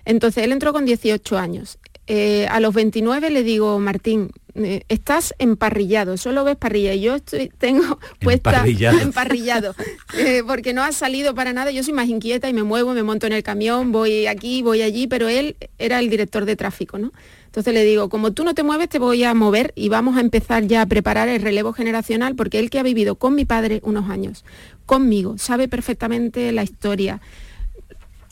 Entonces 0.06 0.44
él 0.44 0.52
entró 0.52 0.74
con 0.74 0.86
18 0.86 1.38
años. 1.38 1.80
Eh, 2.08 2.48
a 2.50 2.60
los 2.60 2.74
29 2.74 3.30
le 3.30 3.44
digo, 3.44 3.80
Martín, 3.80 4.32
eh, 4.56 4.84
estás 4.90 5.34
emparrillado, 5.40 6.18
solo 6.18 6.44
ves 6.44 6.58
parrilla. 6.58 6.94
Y 6.94 7.02
yo 7.02 7.16
estoy, 7.16 7.50
tengo 7.58 8.00
puesta 8.20 8.66
emparrillado, 9.02 9.76
eh, 10.18 10.44
porque 10.46 10.74
no 10.74 10.84
ha 10.84 10.92
salido 10.92 11.34
para 11.36 11.54
nada. 11.54 11.72
Yo 11.72 11.84
soy 11.84 11.94
más 11.94 12.10
inquieta 12.10 12.50
y 12.50 12.54
me 12.54 12.64
muevo, 12.64 12.94
me 12.94 13.04
monto 13.04 13.28
en 13.28 13.34
el 13.34 13.44
camión, 13.44 13.92
voy 13.92 14.28
aquí, 14.28 14.62
voy 14.62 14.82
allí, 14.82 15.08
pero 15.08 15.30
él 15.30 15.56
era 15.78 16.00
el 16.00 16.10
director 16.10 16.46
de 16.46 16.56
tráfico, 16.56 16.98
¿no? 16.98 17.14
Entonces 17.52 17.74
le 17.74 17.84
digo, 17.84 18.08
como 18.08 18.32
tú 18.32 18.46
no 18.46 18.54
te 18.54 18.64
mueves, 18.64 18.88
te 18.88 18.98
voy 18.98 19.26
a 19.26 19.34
mover 19.34 19.74
y 19.76 19.90
vamos 19.90 20.16
a 20.16 20.22
empezar 20.22 20.68
ya 20.68 20.84
a 20.84 20.86
preparar 20.86 21.28
el 21.28 21.42
relevo 21.42 21.74
generacional, 21.74 22.34
porque 22.34 22.60
él 22.60 22.70
que 22.70 22.80
ha 22.80 22.84
vivido 22.84 23.16
con 23.16 23.36
mi 23.36 23.44
padre 23.44 23.82
unos 23.84 24.10
años, 24.10 24.46
conmigo, 24.86 25.38
sabe 25.38 25.68
perfectamente 25.68 26.54
la 26.54 26.64
historia, 26.64 27.20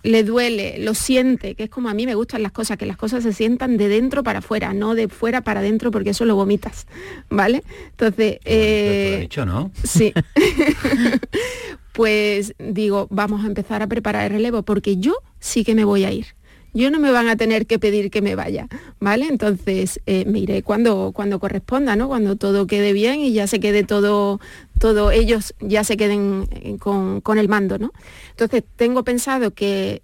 le 0.03 0.23
duele, 0.23 0.77
lo 0.79 0.93
siente, 0.93 1.55
que 1.55 1.63
es 1.63 1.69
como 1.69 1.89
a 1.89 1.93
mí 1.93 2.05
me 2.05 2.15
gustan 2.15 2.43
las 2.43 2.53
cosas, 2.53 2.77
que 2.77 2.85
las 2.85 2.95
cosas 2.95 3.23
se 3.23 3.33
sientan 3.33 3.75
de 3.75 3.89
dentro 3.89 4.23
para 4.23 4.39
afuera, 4.39 4.71
no 4.71 4.95
de 4.95 5.09
fuera 5.09 5.41
para 5.41 5.59
adentro, 5.59 5.91
porque 5.91 6.11
eso 6.11 6.23
lo 6.23 6.37
vomitas, 6.37 6.87
¿vale? 7.29 7.61
Entonces... 7.89 8.39
Eh, 8.45 9.17
dicho, 9.23 9.45
¿no? 9.45 9.69
Sí. 9.83 10.13
pues 11.91 12.55
digo, 12.57 13.07
vamos 13.09 13.43
a 13.43 13.47
empezar 13.47 13.81
a 13.81 13.87
preparar 13.87 14.27
el 14.27 14.37
relevo, 14.37 14.63
porque 14.63 14.95
yo 14.95 15.17
sí 15.41 15.65
que 15.65 15.75
me 15.75 15.83
voy 15.83 16.05
a 16.05 16.11
ir 16.13 16.38
yo 16.73 16.91
no 16.91 16.99
me 16.99 17.11
van 17.11 17.27
a 17.27 17.35
tener 17.35 17.65
que 17.65 17.79
pedir 17.79 18.11
que 18.11 18.21
me 18.21 18.35
vaya, 18.35 18.67
¿vale? 18.99 19.27
Entonces 19.27 19.99
eh, 20.05 20.25
me 20.25 20.39
iré 20.39 20.63
cuando, 20.63 21.11
cuando 21.13 21.39
corresponda, 21.39 21.95
¿no? 21.95 22.07
Cuando 22.07 22.35
todo 22.35 22.67
quede 22.67 22.93
bien 22.93 23.21
y 23.21 23.33
ya 23.33 23.47
se 23.47 23.59
quede 23.59 23.83
todo, 23.83 24.39
todo 24.79 25.11
ellos 25.11 25.53
ya 25.59 25.83
se 25.83 25.97
queden 25.97 26.47
eh, 26.51 26.77
con, 26.79 27.37
el 27.37 27.49
mando, 27.49 27.77
¿no? 27.77 27.91
Entonces 28.31 28.63
tengo 28.75 29.03
pensado 29.03 29.51
que 29.51 30.03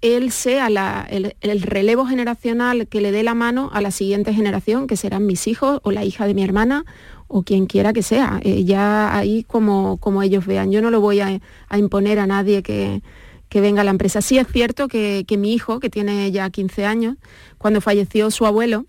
él 0.00 0.32
sea 0.32 0.66
el, 1.08 1.62
relevo 1.62 2.06
generacional 2.06 2.88
que 2.88 3.00
le 3.00 3.12
dé 3.12 3.22
la 3.22 3.34
mano 3.34 3.70
a 3.72 3.80
la 3.80 3.92
siguiente 3.92 4.34
generación, 4.34 4.88
que 4.88 4.96
serán 4.96 5.26
mis 5.26 5.46
hijos 5.46 5.80
o 5.84 5.92
la 5.92 6.04
hija 6.04 6.26
de 6.26 6.34
mi 6.34 6.42
hermana 6.42 6.84
o 7.28 7.44
quien 7.44 7.66
quiera 7.66 7.92
que 7.92 8.02
sea. 8.02 8.40
Eh, 8.42 8.64
ya 8.64 9.16
ahí 9.16 9.44
como, 9.44 9.98
como 9.98 10.22
ellos 10.22 10.44
vean. 10.44 10.72
Yo 10.72 10.82
no 10.82 10.90
lo 10.90 11.00
voy 11.00 11.20
a 11.20 11.40
imponer 11.78 12.18
a 12.18 12.26
nadie 12.26 12.64
que, 12.64 13.00
que 13.52 13.60
venga 13.60 13.84
la 13.84 13.90
empresa. 13.90 14.22
Sí 14.22 14.38
es 14.38 14.46
cierto 14.50 14.88
que, 14.88 15.26
mi 15.38 15.52
hijo, 15.52 15.78
que 15.78 15.90
tiene 15.90 16.32
ya 16.32 16.48
15 16.48 16.86
años, 16.86 17.18
cuando 17.58 17.82
falleció 17.82 18.30
su 18.30 18.46
abuelo, 18.46 18.86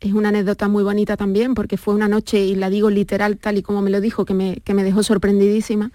es 0.00 0.14
una 0.14 0.30
anécdota 0.30 0.66
muy 0.66 0.82
bonita 0.82 1.16
también, 1.16 1.54
porque 1.54 1.76
fue 1.76 1.94
una 1.94 2.08
noche, 2.08 2.44
y 2.44 2.56
la 2.56 2.70
digo 2.70 2.90
literal 2.90 3.38
tal 3.38 3.56
y 3.56 3.62
como 3.62 3.80
me 3.80 3.90
lo 3.90 4.00
dijo, 4.00 4.24
que 4.24 4.34
me, 4.34 4.56
que 4.64 4.74
me 4.74 4.82
dejó 4.82 5.04
sorprendidísima. 5.04 5.92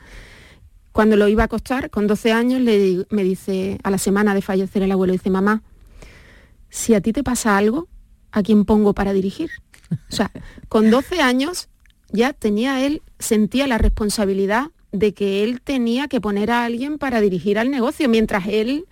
Cuando 0.93 1.17
lo 1.17 1.27
iba 1.27 1.41
a 1.41 1.47
acostar, 1.47 1.89
con 1.89 2.07
12 2.07 2.31
años, 2.31 2.61
le, 2.61 3.05
me 3.09 3.25
dice, 3.25 3.77
a 3.83 3.91
la 3.91 3.97
semana 3.97 4.33
de 4.33 4.41
fallecer 4.41 4.81
el 4.81 4.91
abuelo, 4.93 5.11
dice, 5.11 5.29
mamá, 5.29 5.61
si 6.69 6.93
a 6.93 7.01
ti 7.01 7.11
te 7.11 7.21
pasa 7.21 7.57
algo, 7.57 7.89
¿a 8.31 8.43
quién 8.43 8.63
pongo 8.63 8.93
para 8.93 9.11
dirigir? 9.11 9.51
O 10.09 10.15
sea, 10.15 10.31
con 10.69 10.89
12 10.89 11.19
años 11.19 11.67
ya 12.13 12.31
tenía 12.31 12.85
él, 12.85 13.01
sentía 13.19 13.67
la 13.67 13.77
responsabilidad 13.77 14.71
de 14.93 15.13
que 15.13 15.43
él 15.43 15.59
tenía 15.61 16.07
que 16.07 16.21
poner 16.21 16.51
a 16.51 16.63
alguien 16.63 16.97
para 16.97 17.19
dirigir 17.19 17.59
al 17.59 17.69
negocio 17.69 18.07
mientras 18.07 18.47
él 18.47 18.85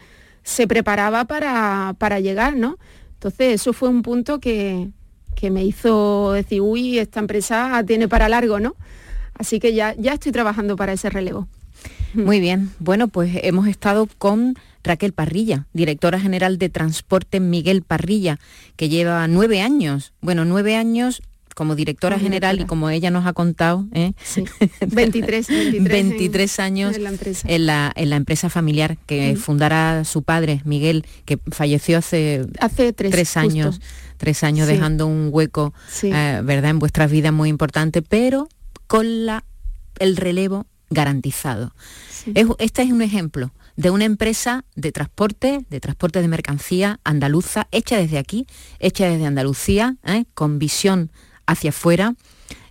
se 0.44 0.68
preparaba 0.68 1.26
para, 1.26 1.96
para 1.98 2.20
llegar, 2.20 2.58
¿no? 2.58 2.78
Entonces 3.14 3.54
eso 3.54 3.72
fue 3.72 3.88
un 3.88 4.02
punto 4.02 4.40
que, 4.40 4.90
que, 5.36 5.52
me 5.52 5.64
hizo 5.64 6.34
decir, 6.34 6.62
uy, 6.62 6.98
esta 6.98 7.20
empresa 7.20 7.84
tiene 7.86 8.08
para 8.08 8.28
largo, 8.28 8.60
¿no? 8.60 8.76
Así 9.36 9.60
que 9.60 9.74
ya, 9.74 9.96
ya 9.96 10.14
estoy 10.14 10.32
trabajando 10.32 10.76
para 10.76 10.94
ese 10.94 11.10
relevo. 11.12 11.48
Muy 12.16 12.40
bien, 12.40 12.72
bueno, 12.80 13.08
pues 13.08 13.32
hemos 13.44 13.68
estado 13.68 14.08
con 14.18 14.56
Raquel 14.84 15.14
Parrilla, 15.14 15.68
directora 15.74 16.20
general 16.20 16.58
de 16.58 16.70
Transporte 16.70 17.40
Miguel 17.40 17.84
Parrilla, 17.84 18.40
que 18.76 18.90
lleva 18.90 19.28
nueve 19.28 19.62
años, 19.62 20.14
bueno, 20.20 20.46
nueve 20.46 20.76
años 20.76 21.22
como 21.62 21.76
directora 21.76 22.18
general 22.18 22.60
y 22.60 22.66
como 22.66 22.90
ella 22.90 23.12
nos 23.12 23.28
ha 23.28 23.34
contado, 23.34 23.86
23, 23.92 25.50
¿eh? 25.52 25.78
23, 25.80 26.60
años 26.60 26.96
en 26.96 27.04
la, 27.68 27.94
empresa. 27.96 28.50
familiar 28.50 28.98
que 29.06 29.36
fundará 29.36 30.04
su 30.04 30.24
padre, 30.24 30.64
Miguel, 30.66 31.06
que 31.24 31.38
falleció 31.52 32.00
hace, 32.00 32.48
hace 32.60 32.94
tres, 32.94 33.38
años, 33.38 33.80
tres 34.18 34.44
años 34.44 34.68
dejando 34.68 35.06
un 35.06 35.30
hueco, 35.32 35.72
eh, 36.02 36.42
¿verdad?, 36.44 36.72
en 36.72 36.80
vuestras 36.80 37.12
vidas 37.12 37.32
muy 37.32 37.50
importante, 37.50 38.02
pero 38.02 38.50
con 38.88 39.28
la, 39.28 39.44
el 40.00 40.18
relevo 40.18 40.66
garantizado. 40.90 41.76
este 42.58 42.82
es 42.82 42.92
un 42.92 43.04
ejemplo 43.04 43.52
de 43.76 43.92
una 43.92 44.06
empresa 44.06 44.66
de 44.76 44.92
transporte, 44.92 45.64
de 45.70 45.80
transporte 45.80 46.24
de 46.24 46.28
mercancía 46.28 47.00
andaluza, 47.04 47.68
hecha 47.70 47.98
desde 47.98 48.18
aquí, 48.18 48.48
hecha 48.80 49.08
desde 49.08 49.28
Andalucía, 49.28 49.98
¿eh? 50.06 50.26
con 50.34 50.58
visión 50.58 51.12
hacia 51.48 51.70
afuera. 51.72 52.14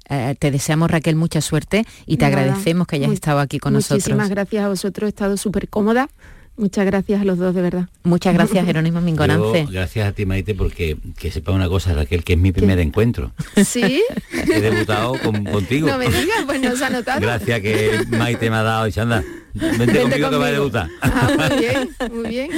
Eh, 0.09 0.35
te 0.39 0.51
deseamos, 0.51 0.91
Raquel, 0.91 1.15
mucha 1.15 1.41
suerte 1.41 1.85
y 2.05 2.17
te 2.17 2.25
agradecemos 2.25 2.87
que 2.89 2.97
hayas 2.97 3.13
estado 3.13 3.39
aquí 3.39 3.59
con 3.59 3.75
nosotros. 3.75 4.01
Muchísimas 4.01 4.29
gracias 4.29 4.65
a 4.65 4.69
vosotros, 4.69 5.07
he 5.07 5.11
estado 5.11 5.37
súper 5.37 5.69
cómoda. 5.69 6.09
Muchas 6.57 6.85
gracias 6.85 7.23
a 7.23 7.25
los 7.25 7.39
dos, 7.39 7.55
de 7.55 7.63
verdad. 7.63 7.89
Muchas 8.03 8.35
gracias, 8.35 8.67
Jerónimo 8.67 9.01
Mingonance. 9.01 9.67
gracias 9.71 10.09
a 10.09 10.13
ti, 10.13 10.27
Maite, 10.27 10.55
porque 10.55 10.99
que 11.17 11.31
sepa 11.31 11.53
una 11.53 11.69
cosa, 11.69 11.95
Raquel, 11.95 12.23
que 12.25 12.35
es 12.35 12.39
mi 12.39 12.53
primer 12.53 12.79
encuentro. 12.81 13.33
¿Sí? 13.65 14.03
He 14.33 14.61
debutado 14.61 15.15
contigo. 15.53 15.87
No 15.89 15.97
me 15.97 16.07
digas, 16.09 16.45
pues 16.45 16.61
no 16.61 16.77
se 16.77 16.85
ha 16.85 16.91
notado. 16.91 17.21
Gracias 17.21 17.61
que 17.61 18.05
Maite 18.11 18.51
me 18.51 18.57
ha 18.57 18.63
dado, 18.63 18.89
y 18.89 18.93
anda, 19.01 19.25
Vente, 19.55 20.01
conmigo, 20.01 20.31
que 20.31 20.37
va 20.37 20.47
a 20.47 20.51
debutar. 20.51 20.89
Ah, 21.01 21.49
muy 21.51 21.59
bien, 21.59 21.91
muy 22.13 22.29
bien. 22.29 22.51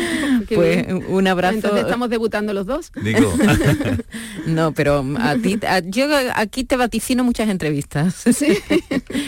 pues 0.54 0.86
un 1.08 1.26
abrazo. 1.26 1.56
Entonces 1.56 1.82
estamos 1.82 2.10
debutando 2.10 2.52
los 2.52 2.66
dos. 2.66 2.92
Digo. 3.02 3.34
no, 4.46 4.72
pero 4.72 5.04
a 5.18 5.36
ti, 5.36 5.58
yo 5.86 6.06
aquí 6.34 6.64
te 6.64 6.76
vaticino 6.76 7.24
muchas 7.24 7.48
entrevistas. 7.48 8.24
Sí. 8.32 8.58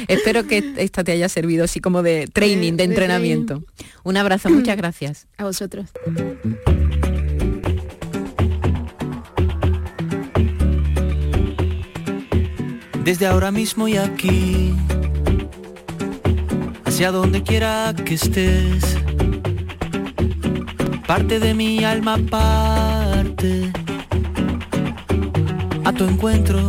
Espero 0.09 0.47
que 0.47 0.73
esta 0.79 1.05
te 1.05 1.13
haya 1.13 1.29
servido 1.29 1.65
así 1.65 1.79
como 1.79 2.03
de 2.03 2.27
training, 2.33 2.73
de, 2.73 2.85
entrenamiento. 2.85 3.63
Un 4.03 4.17
abrazo, 4.17 4.51
muchas 4.51 4.77
gracias. 4.77 5.27
A 5.37 5.45
vosotros. 5.45 5.91
Desde 13.05 13.27
ahora 13.27 13.51
mismo 13.51 13.87
y 13.87 13.99
aquí 13.99 14.75
hacia 16.95 17.11
donde 17.11 17.43
quiera 17.43 17.93
que 17.93 18.15
estés. 18.15 18.97
parte 21.09 21.41
de 21.41 21.53
mi 21.53 21.83
alma 21.83 22.17
parte 22.31 23.73
a 25.85 25.93
tu 25.93 26.05
encuentro. 26.05 26.61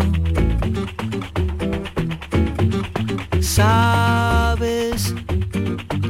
Sabes 3.39 5.13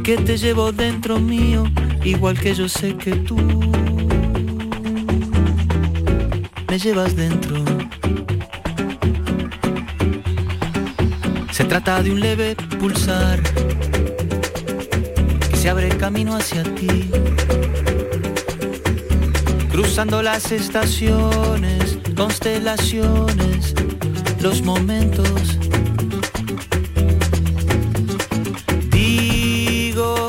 que 0.01 0.15
te 0.15 0.37
llevo 0.37 0.71
dentro 0.71 1.19
mío, 1.19 1.65
igual 2.05 2.39
que 2.39 2.53
yo 2.55 2.69
sé 2.69 2.95
que 2.95 3.17
tú 3.17 3.35
me 6.69 6.79
llevas 6.79 7.17
dentro. 7.17 7.57
Se 11.51 11.65
trata 11.65 12.01
de 12.01 12.11
un 12.11 12.21
leve 12.21 12.55
pulsar 12.79 13.41
se 15.65 15.71
abre 15.71 15.89
camino 15.97 16.35
hacia 16.35 16.61
ti 16.75 17.09
cruzando 19.71 20.21
las 20.21 20.51
estaciones, 20.51 21.97
constelaciones, 22.15 23.73
los 24.41 24.61
momentos. 24.61 25.57
Digo 28.91 30.27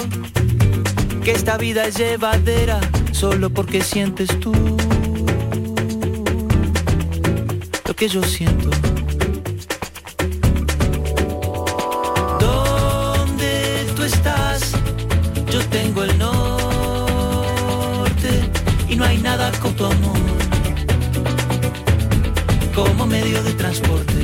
que 1.22 1.32
esta 1.32 1.59
vida 1.59 1.84
es 1.87 1.99
llevadera 1.99 2.80
solo 3.12 3.51
porque 3.51 3.82
sientes 3.82 4.41
tú 4.41 4.55
lo 7.87 7.95
que 7.95 8.09
yo 8.09 8.22
siento. 8.22 8.70
Tengo 15.70 16.02
el 16.02 16.18
nombre 16.18 16.56
no 18.96 19.04
hay 19.04 19.18
nada 19.18 19.52
con 19.60 19.74
tu 19.74 19.84
amor 19.84 20.16
como 22.74 23.06
medio 23.06 23.42
de 23.42 23.52
transporte. 23.52 24.15